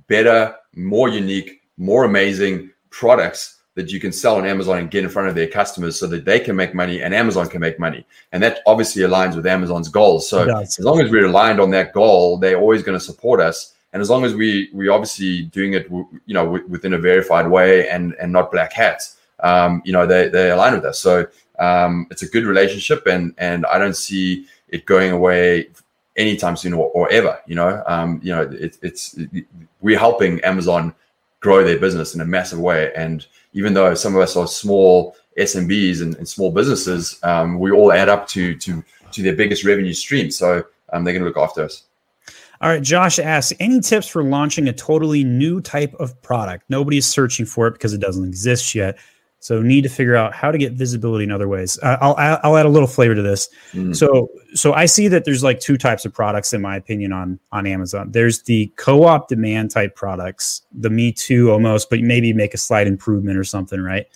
better, 0.07 0.55
more 0.75 1.09
unique, 1.09 1.63
more 1.77 2.05
amazing 2.05 2.71
products 2.91 3.57
that 3.75 3.93
you 3.93 4.01
can 4.01 4.11
sell 4.11 4.37
on 4.37 4.45
Amazon 4.45 4.79
and 4.79 4.91
get 4.91 5.05
in 5.05 5.11
front 5.11 5.29
of 5.29 5.37
their 5.37 5.47
customers 5.47 5.99
so 5.99 6.07
that 6.09 6.25
they 6.25 6.41
can 6.41 6.57
make 6.57 6.75
money 6.75 7.01
and 7.01 7.15
Amazon 7.15 7.49
can 7.49 7.61
make 7.61 7.79
money. 7.79 8.05
And 8.33 8.43
that 8.43 8.59
obviously 8.67 9.03
aligns 9.03 9.37
with 9.37 9.47
Amazon's 9.47 9.89
goals. 9.89 10.29
So 10.29 10.49
as 10.59 10.81
long 10.81 11.01
as 11.01 11.11
we're 11.11 11.27
aligned 11.27 11.61
on 11.61 11.71
that 11.71 11.93
goal, 11.93 12.39
they're 12.39 12.59
always 12.59 12.83
going 12.83 12.99
to 12.99 13.05
support 13.05 13.41
us. 13.41 13.75
And 13.93 14.03
as 14.03 14.11
long 14.11 14.25
as 14.25 14.35
we 14.35 14.71
we 14.73 14.89
obviously 14.89 15.43
doing 15.43 15.73
it, 15.75 15.91
you 15.91 16.35
know, 16.35 16.61
within 16.69 16.95
a 16.95 16.99
verified 16.99 17.47
way 17.49 17.89
and 17.89 18.15
and 18.21 18.33
not 18.33 18.53
black 18.53 18.73
hats, 18.73 19.17
um, 19.41 19.83
you 19.85 19.93
know, 19.93 20.07
they 20.07 20.29
they 20.29 20.51
align 20.51 20.75
with 20.75 20.85
us. 20.85 20.99
So 20.99 21.27
um, 21.59 22.07
it's 22.11 22.23
a 22.23 22.29
good 22.29 22.45
relationship, 22.45 23.07
and 23.07 23.35
and 23.39 23.65
I 23.67 23.79
don't 23.79 23.97
see 23.97 24.47
it 24.69 24.85
going 24.85 25.13
away 25.13 25.71
anytime 26.17 26.57
soon 26.57 26.75
or, 26.75 26.91
or 26.91 27.11
ever. 27.11 27.41
You 27.47 27.55
know, 27.55 27.83
um, 27.87 28.21
you 28.23 28.35
know, 28.35 28.43
it, 28.43 28.79
it's 28.83 29.17
it, 29.17 29.47
we're 29.81 29.99
helping 29.99 30.41
Amazon 30.43 30.95
grow 31.41 31.65
their 31.65 31.79
business 31.79 32.15
in 32.15 32.21
a 32.21 32.25
massive 32.25 32.59
way, 32.59 32.93
and 32.95 33.27
even 33.53 33.73
though 33.73 33.95
some 33.95 34.15
of 34.15 34.21
us 34.21 34.37
are 34.37 34.47
small 34.47 35.17
SMBs 35.39 36.03
and, 36.03 36.17
and 36.17 36.29
small 36.29 36.51
businesses, 36.51 37.19
um, 37.23 37.59
we 37.59 37.71
all 37.71 37.93
add 37.93 38.09
up 38.09 38.27
to 38.29 38.55
to 38.57 38.85
to 39.13 39.23
their 39.23 39.35
biggest 39.35 39.65
revenue 39.65 39.95
stream. 39.95 40.31
So 40.31 40.65
um, 40.93 41.05
they're 41.05 41.15
going 41.15 41.23
to 41.23 41.29
look 41.29 41.39
after 41.39 41.65
us. 41.65 41.85
All 42.61 42.69
right, 42.69 42.83
Josh 42.83 43.19
asks, 43.19 43.53
any 43.61 43.81
tips 43.81 44.09
for 44.09 44.23
launching 44.23 44.69
a 44.69 44.73
totally 44.73 45.23
new 45.23 45.61
type 45.61 45.95
of 45.95 46.21
product? 46.23 46.65
Nobody's 46.69 47.07
searching 47.07 47.47
for 47.47 47.69
it 47.69 47.73
because 47.73 47.93
it 47.93 48.01
doesn't 48.01 48.25
exist 48.25 48.75
yet. 48.75 48.99
So 49.41 49.63
need 49.63 49.83
to 49.83 49.89
figure 49.89 50.17
out 50.17 50.35
how 50.35 50.51
to 50.51 50.59
get 50.59 50.73
visibility 50.73 51.25
in 51.25 51.31
other 51.31 51.47
ways. 51.47 51.79
Uh, 51.81 51.97
I'll 52.01 52.17
I'll 52.43 52.57
add 52.57 52.67
a 52.67 52.71
little 52.71 52.89
flavor 52.89 53.15
to 53.15 53.23
this. 53.23 53.49
Mm. 53.73 53.95
So 53.95 54.29
so 54.55 54.73
I 54.73 54.87
see 54.87 55.07
that 55.09 55.25
there's 55.25 55.45
like 55.45 55.61
two 55.61 55.77
types 55.77 56.05
of 56.05 56.13
products 56.13 56.53
in 56.53 56.61
my 56.61 56.77
opinion 56.77 57.13
on 57.13 57.39
on 57.53 57.65
Amazon. 57.65 58.11
There's 58.11 58.43
the 58.43 58.67
co-op 58.77 59.29
demand 59.29 59.71
type 59.71 59.95
products, 59.95 60.63
the 60.73 60.91
Me 60.91 61.13
Too 61.13 61.53
almost, 61.53 61.89
but 61.89 62.01
maybe 62.01 62.33
make 62.33 62.53
a 62.53 62.59
slight 62.59 62.89
improvement 62.89 63.39
or 63.39 63.45
something, 63.45 63.81
right? 63.81 64.07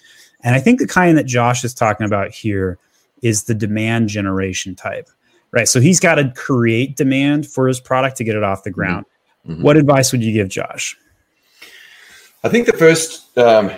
And 0.43 0.57
I 0.57 0.59
think 0.59 0.81
the 0.81 0.89
kind 0.89 1.17
that 1.17 1.27
Josh 1.27 1.63
is 1.65 1.73
talking 1.73 2.05
about 2.05 2.33
here 2.33 2.79
is 3.23 3.45
the 3.45 3.55
demand 3.55 4.09
generation 4.09 4.75
type, 4.75 5.09
right? 5.53 5.69
So 5.69 5.81
he's 5.81 6.01
got 6.01 6.17
to 6.17 6.31
create 6.35 6.97
demand 6.97 7.47
for 7.47 7.69
his 7.69 7.81
product 7.81 8.17
to 8.17 8.25
get 8.25 8.35
it 8.35 8.43
off 8.43 8.65
the 8.65 8.71
mm-hmm. 8.71 8.75
ground. 8.75 9.07
Mm-hmm. 9.47 9.63
What 9.63 9.77
advice 9.77 10.13
would 10.13 10.23
you 10.23 10.33
give 10.33 10.49
Josh? 10.49 10.97
I 12.45 12.49
think 12.49 12.67
the 12.67 12.73
first 12.73 13.37
um, 13.39 13.71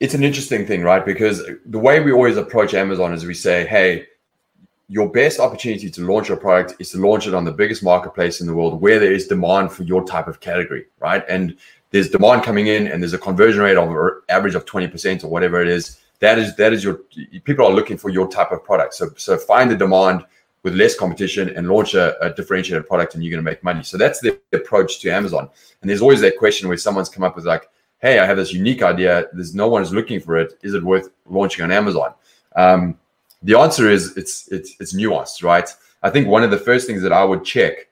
it's 0.00 0.14
an 0.14 0.22
interesting 0.22 0.66
thing, 0.66 0.82
right? 0.82 1.04
Because 1.04 1.42
the 1.64 1.78
way 1.78 2.00
we 2.00 2.12
always 2.12 2.36
approach 2.36 2.74
Amazon 2.74 3.12
is 3.12 3.24
we 3.24 3.34
say, 3.34 3.66
hey, 3.66 4.06
your 4.88 5.10
best 5.10 5.40
opportunity 5.40 5.90
to 5.90 6.06
launch 6.06 6.28
your 6.28 6.36
product 6.36 6.74
is 6.78 6.90
to 6.92 6.98
launch 6.98 7.26
it 7.26 7.34
on 7.34 7.44
the 7.44 7.52
biggest 7.52 7.82
marketplace 7.82 8.40
in 8.40 8.46
the 8.46 8.54
world 8.54 8.80
where 8.80 9.00
there 9.00 9.12
is 9.12 9.26
demand 9.26 9.72
for 9.72 9.82
your 9.82 10.04
type 10.04 10.28
of 10.28 10.38
category, 10.38 10.84
right? 11.00 11.24
And 11.28 11.56
there's 11.90 12.10
demand 12.10 12.44
coming 12.44 12.68
in 12.68 12.86
and 12.86 13.02
there's 13.02 13.12
a 13.12 13.18
conversion 13.18 13.62
rate 13.62 13.76
of 13.76 13.88
average 14.28 14.54
of 14.54 14.64
20% 14.64 15.24
or 15.24 15.28
whatever 15.28 15.60
it 15.60 15.68
is. 15.68 15.98
That 16.20 16.38
is 16.38 16.56
that 16.56 16.72
is 16.72 16.82
your 16.82 17.00
people 17.44 17.66
are 17.66 17.72
looking 17.72 17.98
for 17.98 18.10
your 18.10 18.28
type 18.28 18.52
of 18.52 18.64
product. 18.64 18.94
So 18.94 19.10
so 19.16 19.36
find 19.36 19.70
the 19.70 19.76
demand 19.76 20.24
with 20.66 20.74
less 20.74 20.96
competition 20.98 21.48
and 21.50 21.68
launch 21.68 21.94
a, 21.94 22.20
a 22.20 22.34
differentiated 22.34 22.88
product 22.88 23.14
and 23.14 23.22
you're 23.22 23.30
going 23.30 23.44
to 23.44 23.48
make 23.48 23.62
money. 23.62 23.84
So 23.84 23.96
that's 23.96 24.18
the 24.18 24.36
approach 24.52 24.98
to 24.98 25.10
Amazon. 25.10 25.48
And 25.80 25.88
there's 25.88 26.02
always 26.02 26.20
that 26.22 26.38
question 26.38 26.66
where 26.66 26.76
someone's 26.76 27.08
come 27.08 27.22
up 27.22 27.36
with 27.36 27.46
like, 27.46 27.70
hey, 27.98 28.18
I 28.18 28.26
have 28.26 28.36
this 28.36 28.52
unique 28.52 28.82
idea. 28.82 29.26
There's 29.32 29.54
no 29.54 29.68
one 29.68 29.80
is 29.80 29.92
looking 29.92 30.18
for 30.18 30.36
it. 30.36 30.58
Is 30.64 30.74
it 30.74 30.82
worth 30.82 31.10
launching 31.24 31.62
on 31.62 31.70
Amazon? 31.70 32.14
Um, 32.56 32.98
the 33.44 33.56
answer 33.56 33.88
is 33.88 34.16
it's 34.16 34.48
it's 34.50 34.74
it's 34.80 34.92
nuanced, 34.92 35.44
right? 35.44 35.68
I 36.02 36.10
think 36.10 36.26
one 36.26 36.42
of 36.42 36.50
the 36.50 36.58
first 36.58 36.88
things 36.88 37.00
that 37.02 37.12
I 37.12 37.22
would 37.22 37.44
check, 37.44 37.86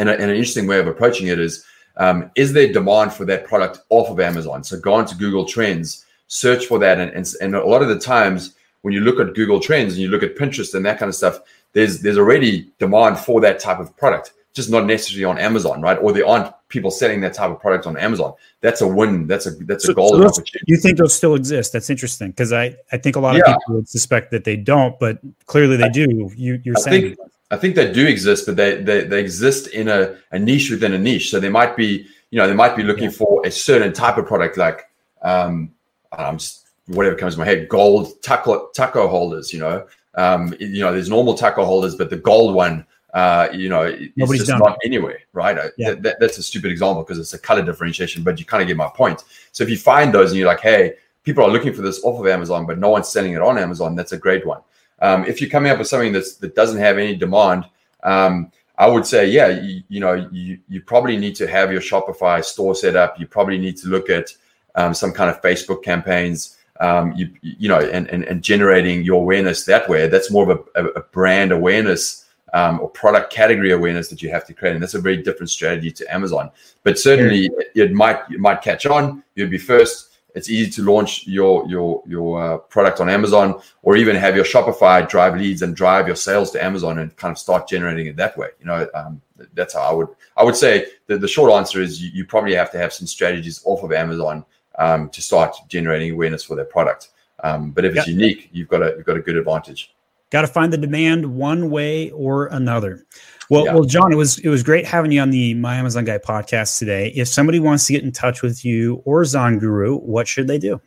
and, 0.00 0.08
a, 0.08 0.14
and 0.14 0.22
an 0.22 0.30
interesting 0.30 0.66
way 0.66 0.80
of 0.80 0.88
approaching 0.88 1.28
it 1.28 1.38
is, 1.38 1.64
um, 1.96 2.28
is 2.34 2.52
there 2.52 2.72
demand 2.72 3.12
for 3.12 3.24
that 3.26 3.46
product 3.46 3.78
off 3.90 4.10
of 4.10 4.18
Amazon? 4.18 4.64
So 4.64 4.80
go 4.80 4.94
onto 4.94 5.14
Google 5.14 5.44
Trends, 5.44 6.06
search 6.26 6.66
for 6.66 6.80
that, 6.80 6.98
and, 6.98 7.12
and 7.12 7.24
and 7.40 7.54
a 7.54 7.64
lot 7.64 7.82
of 7.82 7.88
the 7.88 8.00
times 8.00 8.56
when 8.84 8.92
you 8.92 9.00
look 9.00 9.18
at 9.18 9.34
Google 9.34 9.60
Trends 9.60 9.94
and 9.94 10.02
you 10.02 10.08
look 10.08 10.22
at 10.22 10.36
Pinterest 10.36 10.74
and 10.74 10.84
that 10.84 10.98
kind 10.98 11.08
of 11.08 11.14
stuff, 11.14 11.40
there's 11.74 12.00
there's 12.00 12.18
already 12.18 12.72
demand 12.78 13.18
for 13.18 13.40
that 13.42 13.60
type 13.60 13.78
of 13.78 13.94
product 13.96 14.32
just 14.54 14.70
not 14.70 14.86
necessarily 14.86 15.24
on 15.24 15.36
Amazon, 15.36 15.82
right? 15.82 15.98
Or 16.00 16.12
there 16.12 16.26
aren't 16.26 16.54
people 16.68 16.90
selling 16.92 17.20
that 17.22 17.34
type 17.34 17.50
of 17.50 17.60
product 17.60 17.86
on 17.86 17.96
Amazon. 17.96 18.34
That's 18.60 18.80
a 18.80 18.86
win. 18.86 19.26
That's 19.26 19.46
a 19.46 19.50
that's 19.50 19.84
a 19.84 19.88
so, 19.88 19.94
golden 19.94 20.22
so 20.22 20.28
opportunity. 20.28 20.64
You 20.68 20.76
think 20.76 20.96
those 20.96 21.12
still 21.12 21.34
exist? 21.34 21.72
That's 21.72 21.90
interesting 21.90 22.30
because 22.30 22.52
I 22.52 22.76
I 22.92 22.96
think 22.96 23.16
a 23.16 23.20
lot 23.20 23.34
of 23.34 23.42
yeah. 23.44 23.56
people 23.56 23.74
would 23.76 23.88
suspect 23.88 24.30
that 24.30 24.44
they 24.44 24.56
don't, 24.56 24.98
but 25.00 25.18
clearly 25.46 25.76
they 25.76 25.88
do. 25.88 26.30
You 26.36 26.60
you're 26.64 26.76
I 26.78 26.80
saying. 26.80 27.02
Think, 27.02 27.18
I 27.50 27.56
think 27.56 27.74
they 27.74 27.92
do 27.92 28.06
exist, 28.06 28.46
but 28.46 28.56
they, 28.56 28.80
they 28.80 29.04
they 29.04 29.20
exist 29.20 29.68
in 29.68 29.88
a, 29.88 30.16
a 30.30 30.38
niche 30.38 30.70
within 30.70 30.94
a 30.94 30.98
niche. 30.98 31.30
So 31.30 31.40
they 31.40 31.50
might 31.50 31.76
be, 31.76 32.06
you 32.30 32.38
know, 32.38 32.46
they 32.46 32.54
might 32.54 32.76
be 32.76 32.82
looking 32.84 33.04
yeah. 33.04 33.18
for 33.18 33.44
a 33.44 33.50
certain 33.50 33.92
type 33.92 34.18
of 34.18 34.26
product, 34.26 34.56
like 34.56 34.88
um, 35.22 35.72
I'm 36.16 36.38
just 36.38 36.66
whatever 36.86 37.16
comes 37.16 37.34
to 37.34 37.40
my 37.40 37.46
head, 37.46 37.68
gold 37.68 38.22
taco 38.22 38.68
taco 38.74 39.08
holders. 39.08 39.52
You 39.52 39.60
know, 39.60 39.86
um, 40.16 40.54
you 40.60 40.80
know, 40.80 40.92
there's 40.92 41.08
normal 41.08 41.34
taco 41.34 41.64
holders, 41.64 41.96
but 41.96 42.10
the 42.10 42.16
gold 42.16 42.54
one 42.54 42.86
uh, 43.14 43.48
you 43.54 43.68
know, 43.68 43.82
it's 43.82 44.12
Nobody's 44.16 44.44
just 44.44 44.58
not 44.58 44.76
it. 44.82 44.86
anywhere, 44.86 45.20
right? 45.32 45.56
Yeah. 45.78 45.90
That, 45.90 46.02
that, 46.02 46.20
that's 46.20 46.36
a 46.36 46.42
stupid 46.42 46.72
example 46.72 47.04
because 47.04 47.20
it's 47.20 47.32
a 47.32 47.38
color 47.38 47.62
differentiation, 47.62 48.24
but 48.24 48.40
you 48.40 48.44
kind 48.44 48.60
of 48.60 48.66
get 48.66 48.76
my 48.76 48.88
point. 48.88 49.22
So 49.52 49.62
if 49.62 49.70
you 49.70 49.76
find 49.76 50.12
those 50.12 50.32
and 50.32 50.38
you're 50.38 50.48
like, 50.48 50.60
hey, 50.60 50.94
people 51.22 51.44
are 51.44 51.50
looking 51.50 51.72
for 51.72 51.82
this 51.82 52.02
off 52.02 52.18
of 52.18 52.26
Amazon, 52.26 52.66
but 52.66 52.78
no 52.78 52.90
one's 52.90 53.08
selling 53.08 53.32
it 53.32 53.40
on 53.40 53.56
Amazon, 53.56 53.94
that's 53.94 54.10
a 54.10 54.18
great 54.18 54.44
one. 54.44 54.60
Um, 55.00 55.24
if 55.26 55.40
you're 55.40 55.48
coming 55.48 55.70
up 55.70 55.78
with 55.78 55.86
something 55.86 56.12
that's, 56.12 56.34
that 56.36 56.56
doesn't 56.56 56.80
have 56.80 56.98
any 56.98 57.14
demand, 57.14 57.66
um, 58.02 58.50
I 58.78 58.88
would 58.88 59.06
say, 59.06 59.28
yeah, 59.28 59.48
you, 59.60 59.84
you, 59.88 60.00
know, 60.00 60.28
you, 60.32 60.58
you 60.68 60.80
probably 60.80 61.16
need 61.16 61.36
to 61.36 61.46
have 61.46 61.70
your 61.70 61.80
Shopify 61.80 62.44
store 62.44 62.74
set 62.74 62.96
up. 62.96 63.20
You 63.20 63.28
probably 63.28 63.58
need 63.58 63.76
to 63.76 63.88
look 63.88 64.10
at 64.10 64.30
um, 64.74 64.92
some 64.92 65.12
kind 65.12 65.30
of 65.30 65.40
Facebook 65.40 65.84
campaigns, 65.84 66.56
um, 66.80 67.12
you, 67.12 67.30
you 67.40 67.68
know, 67.68 67.80
and, 67.80 68.08
and, 68.08 68.24
and 68.24 68.42
generating 68.42 69.02
your 69.02 69.20
awareness 69.22 69.64
that 69.64 69.88
way. 69.88 70.08
That's 70.08 70.30
more 70.30 70.50
of 70.50 70.68
a, 70.74 70.84
a 70.98 71.02
brand 71.02 71.52
awareness 71.52 72.24
um, 72.54 72.80
or 72.80 72.88
product 72.88 73.32
category 73.32 73.72
awareness 73.72 74.08
that 74.08 74.22
you 74.22 74.30
have 74.30 74.46
to 74.46 74.54
create, 74.54 74.74
and 74.74 74.82
that's 74.82 74.94
a 74.94 75.00
very 75.00 75.16
different 75.16 75.50
strategy 75.50 75.90
to 75.90 76.14
Amazon. 76.14 76.50
But 76.84 76.98
certainly, 76.98 77.46
it, 77.46 77.72
it 77.74 77.92
might 77.92 78.20
it 78.30 78.38
might 78.38 78.62
catch 78.62 78.86
on. 78.86 79.22
You'd 79.34 79.50
be 79.50 79.58
first. 79.58 80.10
It's 80.36 80.50
easy 80.50 80.70
to 80.72 80.82
launch 80.82 81.26
your 81.26 81.66
your 81.68 82.02
your 82.06 82.42
uh, 82.42 82.58
product 82.58 83.00
on 83.00 83.08
Amazon, 83.08 83.60
or 83.82 83.96
even 83.96 84.16
have 84.16 84.36
your 84.36 84.44
Shopify 84.44 85.08
drive 85.08 85.36
leads 85.36 85.62
and 85.62 85.74
drive 85.74 86.06
your 86.06 86.16
sales 86.16 86.52
to 86.52 86.64
Amazon 86.64 87.00
and 87.00 87.14
kind 87.16 87.32
of 87.32 87.38
start 87.38 87.68
generating 87.68 88.06
it 88.06 88.16
that 88.16 88.36
way. 88.38 88.48
You 88.60 88.66
know, 88.66 88.88
um, 88.94 89.20
that's 89.54 89.74
how 89.74 89.82
I 89.82 89.92
would 89.92 90.08
I 90.36 90.44
would 90.44 90.56
say 90.56 90.86
that 91.08 91.20
the 91.20 91.28
short 91.28 91.52
answer 91.52 91.80
is 91.80 92.00
you, 92.00 92.10
you 92.12 92.24
probably 92.24 92.54
have 92.54 92.70
to 92.72 92.78
have 92.78 92.92
some 92.92 93.06
strategies 93.06 93.62
off 93.64 93.82
of 93.82 93.92
Amazon 93.92 94.44
um, 94.78 95.08
to 95.10 95.22
start 95.22 95.56
generating 95.68 96.12
awareness 96.12 96.44
for 96.44 96.56
their 96.56 96.64
product. 96.64 97.08
Um, 97.42 97.70
but 97.70 97.84
if 97.84 97.96
it's 97.96 98.06
yep. 98.06 98.16
unique, 98.16 98.48
you've 98.52 98.68
got 98.68 98.82
a 98.82 98.94
you've 98.96 99.06
got 99.06 99.16
a 99.16 99.20
good 99.20 99.36
advantage. 99.36 99.94
got 100.30 100.42
to 100.42 100.46
find 100.46 100.72
the 100.72 100.78
demand 100.78 101.36
one 101.36 101.70
way 101.70 102.10
or 102.10 102.46
another. 102.46 103.04
Well, 103.50 103.66
yeah. 103.66 103.74
well, 103.74 103.84
John, 103.84 104.12
it 104.12 104.16
was 104.16 104.38
it 104.38 104.48
was 104.48 104.62
great 104.62 104.86
having 104.86 105.12
you 105.12 105.20
on 105.20 105.30
the 105.30 105.54
My 105.54 105.76
Amazon 105.76 106.04
Guy 106.04 106.18
podcast 106.18 106.78
today. 106.78 107.08
If 107.14 107.28
somebody 107.28 107.60
wants 107.60 107.86
to 107.86 107.92
get 107.92 108.02
in 108.02 108.12
touch 108.12 108.42
with 108.42 108.64
you 108.64 109.02
or 109.04 109.22
Zonguru, 109.22 110.00
what 110.02 110.26
should 110.26 110.46
they 110.46 110.58
do? 110.58 110.80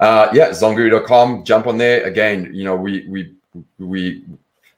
Uh, 0.00 0.28
yeah, 0.32 0.50
zonguru.com. 0.50 1.44
Jump 1.44 1.66
on 1.66 1.78
there. 1.78 2.04
Again, 2.04 2.50
you 2.52 2.64
know, 2.64 2.76
we 2.76 3.06
we 3.08 3.34
we 3.78 4.24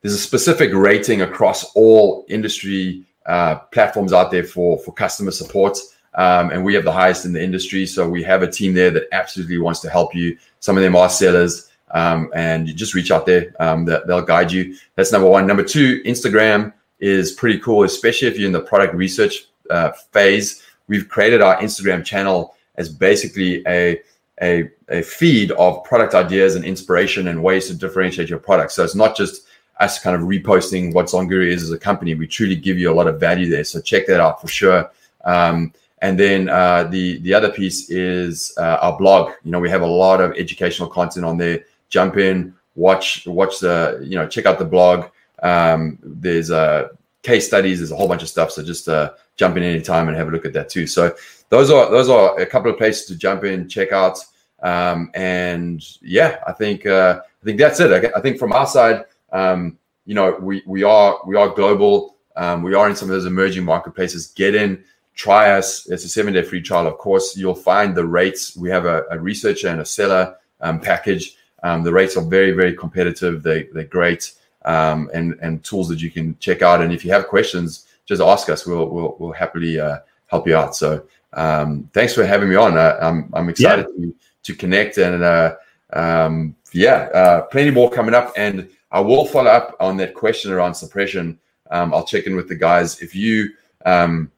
there's 0.02 0.14
a 0.14 0.18
specific 0.18 0.72
rating 0.72 1.22
across 1.22 1.64
all 1.74 2.24
industry 2.28 3.04
uh, 3.26 3.56
platforms 3.72 4.12
out 4.12 4.30
there 4.30 4.44
for 4.44 4.78
for 4.78 4.92
customer 4.92 5.30
support. 5.30 5.78
Um, 6.14 6.50
and 6.50 6.64
we 6.64 6.74
have 6.74 6.84
the 6.84 6.92
highest 6.92 7.24
in 7.24 7.32
the 7.32 7.42
industry. 7.42 7.86
So 7.86 8.08
we 8.08 8.22
have 8.24 8.42
a 8.42 8.50
team 8.50 8.74
there 8.74 8.90
that 8.90 9.04
absolutely 9.12 9.58
wants 9.58 9.80
to 9.80 9.90
help 9.90 10.14
you. 10.14 10.36
Some 10.58 10.76
of 10.76 10.82
them 10.82 10.96
are 10.96 11.08
sellers 11.08 11.70
um, 11.92 12.30
and 12.34 12.68
you 12.68 12.74
just 12.74 12.94
reach 12.94 13.10
out 13.10 13.26
there. 13.26 13.54
Um, 13.60 13.84
they'll 13.84 14.22
guide 14.22 14.52
you. 14.52 14.76
That's 14.96 15.12
number 15.12 15.28
one. 15.28 15.46
Number 15.46 15.62
two, 15.62 16.02
Instagram 16.04 16.72
is 16.98 17.32
pretty 17.32 17.58
cool, 17.58 17.84
especially 17.84 18.28
if 18.28 18.38
you're 18.38 18.46
in 18.46 18.52
the 18.52 18.60
product 18.60 18.94
research 18.94 19.46
uh, 19.70 19.92
phase. 20.12 20.62
We've 20.88 21.08
created 21.08 21.42
our 21.42 21.56
Instagram 21.58 22.04
channel 22.04 22.56
as 22.76 22.88
basically 22.88 23.62
a, 23.66 24.00
a, 24.42 24.70
a 24.88 25.02
feed 25.02 25.52
of 25.52 25.84
product 25.84 26.14
ideas 26.14 26.56
and 26.56 26.64
inspiration 26.64 27.28
and 27.28 27.42
ways 27.42 27.68
to 27.68 27.74
differentiate 27.74 28.28
your 28.28 28.38
product. 28.38 28.72
So 28.72 28.84
it's 28.84 28.94
not 28.94 29.16
just 29.16 29.46
us 29.78 29.98
kind 29.98 30.14
of 30.14 30.22
reposting 30.22 30.92
what 30.92 31.06
Zonguru 31.06 31.46
is 31.46 31.62
as 31.62 31.70
a 31.70 31.78
company. 31.78 32.14
We 32.14 32.26
truly 32.26 32.56
give 32.56 32.78
you 32.78 32.92
a 32.92 32.94
lot 32.94 33.06
of 33.06 33.18
value 33.18 33.48
there. 33.48 33.64
So 33.64 33.80
check 33.80 34.06
that 34.06 34.20
out 34.20 34.40
for 34.40 34.48
sure. 34.48 34.90
Um, 35.24 35.72
and 36.02 36.18
then 36.18 36.48
uh, 36.48 36.84
the 36.84 37.18
the 37.18 37.34
other 37.34 37.50
piece 37.50 37.90
is 37.90 38.54
uh, 38.58 38.78
our 38.80 38.96
blog. 38.96 39.32
You 39.44 39.50
know, 39.50 39.60
we 39.60 39.70
have 39.70 39.82
a 39.82 39.86
lot 39.86 40.20
of 40.20 40.32
educational 40.32 40.88
content 40.88 41.24
on 41.24 41.36
there 41.36 41.64
jump 41.90 42.16
in, 42.16 42.54
watch 42.76 43.26
watch 43.26 43.58
the 43.58 44.00
you 44.02 44.16
know 44.16 44.26
check 44.26 44.46
out 44.46 44.58
the 44.58 44.64
blog. 44.64 45.06
Um, 45.42 45.98
there's 46.02 46.50
uh, 46.50 46.88
case 47.22 47.46
studies. 47.46 47.80
There's 47.80 47.92
a 47.92 47.96
whole 47.96 48.08
bunch 48.08 48.22
of 48.22 48.28
stuff. 48.28 48.50
So 48.50 48.62
just 48.62 48.88
uh, 48.88 49.12
jump 49.36 49.56
in 49.56 49.62
anytime 49.62 50.08
and 50.08 50.16
have 50.16 50.28
a 50.28 50.30
look 50.30 50.46
at 50.46 50.54
that 50.54 50.70
too. 50.70 50.86
So 50.86 51.14
those 51.50 51.70
are 51.70 51.90
those 51.90 52.08
are 52.08 52.38
a 52.38 52.46
couple 52.46 52.70
of 52.70 52.78
places 52.78 53.06
to 53.06 53.16
jump 53.16 53.44
in, 53.44 53.68
check 53.68 53.92
out. 53.92 54.18
Um, 54.62 55.10
and 55.14 55.84
yeah, 56.00 56.38
I 56.46 56.52
think 56.52 56.86
uh, 56.86 57.20
I 57.20 57.44
think 57.44 57.58
that's 57.58 57.80
it. 57.80 57.92
I, 57.92 58.18
I 58.18 58.22
think 58.22 58.38
from 58.38 58.52
our 58.52 58.66
side, 58.66 59.04
um, 59.32 59.78
you 60.06 60.14
know, 60.14 60.36
we 60.40 60.62
we 60.66 60.82
are 60.82 61.18
we 61.26 61.36
are 61.36 61.48
global. 61.48 62.16
Um, 62.36 62.62
we 62.62 62.74
are 62.74 62.88
in 62.88 62.96
some 62.96 63.08
of 63.10 63.14
those 63.14 63.26
emerging 63.26 63.64
marketplaces. 63.64 64.28
Get 64.28 64.54
in, 64.54 64.82
try 65.14 65.50
us. 65.50 65.88
It's 65.90 66.04
a 66.04 66.08
seven 66.08 66.34
day 66.34 66.42
free 66.42 66.62
trial. 66.62 66.86
Of 66.86 66.98
course, 66.98 67.36
you'll 67.36 67.54
find 67.54 67.94
the 67.94 68.06
rates. 68.06 68.56
We 68.56 68.70
have 68.70 68.86
a, 68.86 69.04
a 69.10 69.18
researcher 69.18 69.68
and 69.68 69.80
a 69.80 69.84
seller 69.84 70.36
um, 70.60 70.80
package. 70.80 71.36
Um, 71.62 71.82
the 71.82 71.92
rates 71.92 72.16
are 72.16 72.24
very, 72.24 72.52
very 72.52 72.74
competitive. 72.74 73.42
They, 73.42 73.64
they're 73.64 73.84
great 73.84 74.32
um, 74.64 75.10
and, 75.12 75.34
and 75.42 75.62
tools 75.62 75.88
that 75.88 76.00
you 76.00 76.10
can 76.10 76.36
check 76.38 76.62
out. 76.62 76.80
And 76.80 76.92
if 76.92 77.04
you 77.04 77.12
have 77.12 77.26
questions, 77.28 77.86
just 78.06 78.22
ask 78.22 78.48
us. 78.48 78.66
We'll, 78.66 78.88
we'll, 78.88 79.16
we'll 79.18 79.32
happily 79.32 79.78
uh, 79.78 79.98
help 80.26 80.46
you 80.46 80.56
out. 80.56 80.74
So 80.74 81.04
um, 81.34 81.88
thanks 81.92 82.14
for 82.14 82.24
having 82.24 82.48
me 82.48 82.56
on. 82.56 82.76
Uh, 82.78 82.98
I'm, 83.00 83.30
I'm 83.34 83.48
excited 83.48 83.86
yeah. 83.96 84.06
to, 84.06 84.14
to 84.44 84.54
connect 84.54 84.98
and 84.98 85.22
uh, 85.22 85.56
um, 85.92 86.56
yeah, 86.72 87.08
uh, 87.14 87.42
plenty 87.42 87.70
more 87.70 87.90
coming 87.90 88.14
up. 88.14 88.32
And 88.36 88.68
I 88.90 89.00
will 89.00 89.26
follow 89.26 89.50
up 89.50 89.76
on 89.80 89.96
that 89.98 90.14
question 90.14 90.52
around 90.52 90.74
suppression. 90.74 91.38
Um, 91.70 91.94
I'll 91.94 92.06
check 92.06 92.26
in 92.26 92.36
with 92.36 92.48
the 92.48 92.56
guys. 92.56 93.00
If 93.00 93.14
you 93.14 93.50
um, 93.86 94.30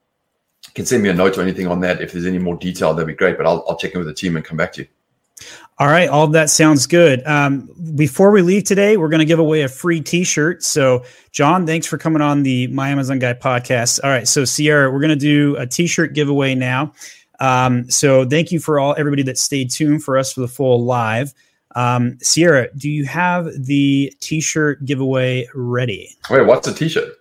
can 0.75 0.87
send 0.87 1.03
me 1.03 1.09
a 1.09 1.15
note 1.15 1.37
or 1.37 1.43
anything 1.43 1.67
on 1.67 1.81
that, 1.81 2.01
if 2.01 2.13
there's 2.13 2.27
any 2.27 2.39
more 2.39 2.57
detail, 2.57 2.95
that'd 2.95 3.07
be 3.07 3.15
great. 3.15 3.37
But 3.37 3.47
I'll, 3.47 3.65
I'll 3.69 3.77
check 3.77 3.93
in 3.93 3.99
with 3.99 4.09
the 4.09 4.15
team 4.15 4.37
and 4.37 4.45
come 4.45 4.57
back 4.57 4.73
to 4.75 4.83
you. 4.83 4.89
All 5.79 5.89
right, 5.89 6.09
all 6.09 6.29
that 6.29 6.51
sounds 6.51 6.87
good. 6.87 7.27
Um, 7.27 7.69
before 7.97 8.31
we 8.31 8.43
leave 8.43 8.65
today, 8.65 8.97
we're 8.97 9.09
going 9.09 9.21
to 9.21 9.25
give 9.25 9.41
away 9.41 9.63
a 9.63 9.69
free 9.69 10.01
T-shirt. 10.01 10.63
So, 10.63 11.05
John, 11.33 11.67
thanks 11.67 11.87
for 11.87 11.99
coming 11.99 12.23
on 12.23 12.45
the 12.45 12.69
My 12.69 12.91
Amazon 12.91 13.19
Guy 13.19 13.35
podcast. 13.35 13.99
All 14.05 14.11
right, 14.11 14.29
so 14.29 14.45
Sierra, 14.45 14.93
we're 14.93 15.01
going 15.01 15.11
to 15.11 15.17
do 15.17 15.57
a 15.57 15.67
T-shirt 15.67 16.13
giveaway 16.13 16.55
now. 16.55 16.93
Um, 17.41 17.91
so, 17.91 18.25
thank 18.25 18.53
you 18.53 18.61
for 18.61 18.79
all 18.79 18.95
everybody 18.97 19.23
that 19.25 19.39
stayed 19.39 19.71
tuned 19.71 20.05
for 20.05 20.17
us 20.17 20.33
for 20.33 20.43
the 20.43 20.49
full 20.49 20.85
live. 20.85 21.33
Um, 21.75 22.19
Sierra, 22.21 22.69
do 22.77 22.89
you 22.89 23.07
have 23.07 23.49
the 23.59 24.15
T-shirt 24.21 24.85
giveaway 24.85 25.49
ready? 25.55 26.15
Wait, 26.31 26.43
what's 26.43 26.69
a 26.69 26.75
T-shirt? 26.75 27.15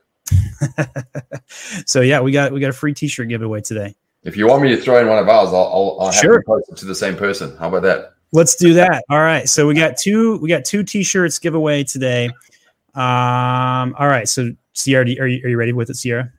so 1.86 2.02
yeah, 2.02 2.20
we 2.20 2.32
got 2.32 2.52
we 2.52 2.60
got 2.60 2.70
a 2.70 2.74
free 2.74 2.94
T-shirt 2.94 3.30
giveaway 3.30 3.62
today. 3.62 3.96
If 4.24 4.38
you 4.38 4.48
want 4.48 4.62
me 4.62 4.70
to 4.70 4.78
throw 4.78 5.00
in 5.00 5.08
one 5.08 5.18
of 5.18 5.28
ours, 5.28 5.50
I'll, 5.50 5.56
I'll, 5.56 5.98
I'll 6.00 6.12
have 6.12 6.22
sure. 6.22 6.44
post 6.44 6.70
it 6.70 6.78
to 6.78 6.86
the 6.86 6.96
same 6.96 7.16
person. 7.16 7.56
How 7.58 7.70
about 7.70 7.82
that? 7.84 8.14
Let's 8.32 8.56
do 8.56 8.74
that. 8.76 9.04
All 9.10 9.20
right. 9.20 9.50
So 9.50 9.68
we 9.68 9.74
got 9.74 9.98
two. 9.98 10.38
We 10.38 10.48
got 10.48 10.64
two 10.64 10.84
T-shirts 10.84 11.39
giveaway 11.39 11.84
today. 11.84 12.28
Um. 12.94 13.96
All 13.98 14.08
right. 14.08 14.28
So 14.28 14.52
Sierra, 14.74 15.04
are 15.04 15.28
you, 15.28 15.44
are 15.44 15.50
you 15.50 15.58
ready 15.58 15.74
with 15.74 15.89
it, 15.89 15.96
Sierra? 15.96 16.32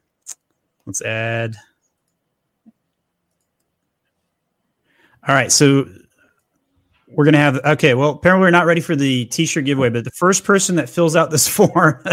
Let's 0.86 1.02
add. 1.02 1.56
All 5.26 5.34
right. 5.34 5.52
So 5.52 5.86
we're 7.14 7.24
gonna 7.24 7.38
have 7.38 7.56
okay. 7.64 7.94
Well, 7.94 8.10
apparently 8.10 8.46
we're 8.46 8.50
not 8.50 8.66
ready 8.66 8.80
for 8.80 8.96
the 8.96 9.26
T-shirt 9.26 9.64
giveaway, 9.64 9.90
but 9.90 10.04
the 10.04 10.10
first 10.10 10.44
person 10.44 10.76
that 10.76 10.88
fills 10.88 11.16
out 11.16 11.30
this 11.30 11.46
form 11.56 12.02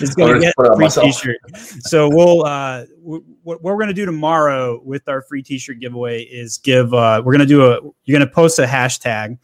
is 0.00 0.14
gonna 0.14 0.40
get 0.40 0.54
a 0.58 0.76
free 0.76 0.88
T-shirt. 0.88 1.36
So 1.80 2.08
we'll 2.08 2.44
uh, 2.44 2.86
w- 3.02 3.24
what 3.42 3.62
we're 3.62 3.78
gonna 3.78 3.92
do 3.92 4.06
tomorrow 4.06 4.80
with 4.84 5.08
our 5.08 5.22
free 5.22 5.42
T-shirt 5.42 5.80
giveaway 5.80 6.22
is 6.22 6.58
give. 6.58 6.92
Uh, 6.94 7.22
we're 7.24 7.32
gonna 7.32 7.46
do 7.46 7.66
a. 7.66 7.80
You're 8.04 8.18
gonna 8.18 8.30
post 8.30 8.58
a 8.58 8.66
hashtag, 8.66 9.38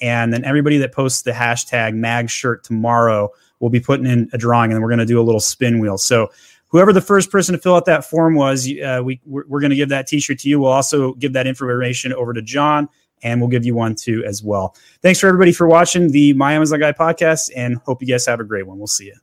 and 0.00 0.32
then 0.32 0.44
everybody 0.44 0.78
that 0.78 0.92
posts 0.92 1.22
the 1.22 1.32
hashtag 1.32 1.94
Mag 1.94 2.30
Shirt 2.30 2.64
tomorrow 2.64 3.30
will 3.60 3.70
be 3.70 3.80
putting 3.80 4.06
in 4.06 4.28
a 4.32 4.38
drawing, 4.38 4.72
and 4.72 4.82
we're 4.82 4.90
gonna 4.90 5.06
do 5.06 5.20
a 5.20 5.22
little 5.22 5.40
spin 5.40 5.78
wheel. 5.78 5.98
So 5.98 6.30
whoever 6.68 6.92
the 6.92 7.00
first 7.00 7.30
person 7.30 7.54
to 7.54 7.60
fill 7.60 7.74
out 7.74 7.86
that 7.86 8.04
form 8.04 8.34
was, 8.34 8.68
uh, 8.68 9.00
we 9.02 9.20
we're, 9.24 9.44
we're 9.48 9.60
going 9.60 9.70
to 9.70 9.76
give 9.76 9.88
that 9.88 10.06
T-shirt 10.06 10.38
to 10.40 10.48
you. 10.48 10.60
We'll 10.60 10.72
also 10.72 11.14
give 11.14 11.32
that 11.32 11.46
information 11.46 12.12
over 12.12 12.32
to 12.34 12.42
John 12.42 12.88
and 13.22 13.40
we'll 13.40 13.50
give 13.50 13.64
you 13.64 13.74
one 13.74 13.94
too 13.94 14.24
as 14.24 14.42
well. 14.42 14.76
Thanks 15.02 15.20
for 15.20 15.26
everybody 15.26 15.52
for 15.52 15.66
watching 15.66 16.10
the 16.10 16.32
My 16.34 16.52
Amazon 16.52 16.80
Guy 16.80 16.92
podcast 16.92 17.50
and 17.56 17.76
hope 17.78 18.02
you 18.02 18.08
guys 18.08 18.26
have 18.26 18.40
a 18.40 18.44
great 18.44 18.66
one. 18.66 18.78
We'll 18.78 18.86
see 18.86 19.06
you. 19.06 19.16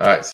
All 0.00 0.08
right. 0.08 0.22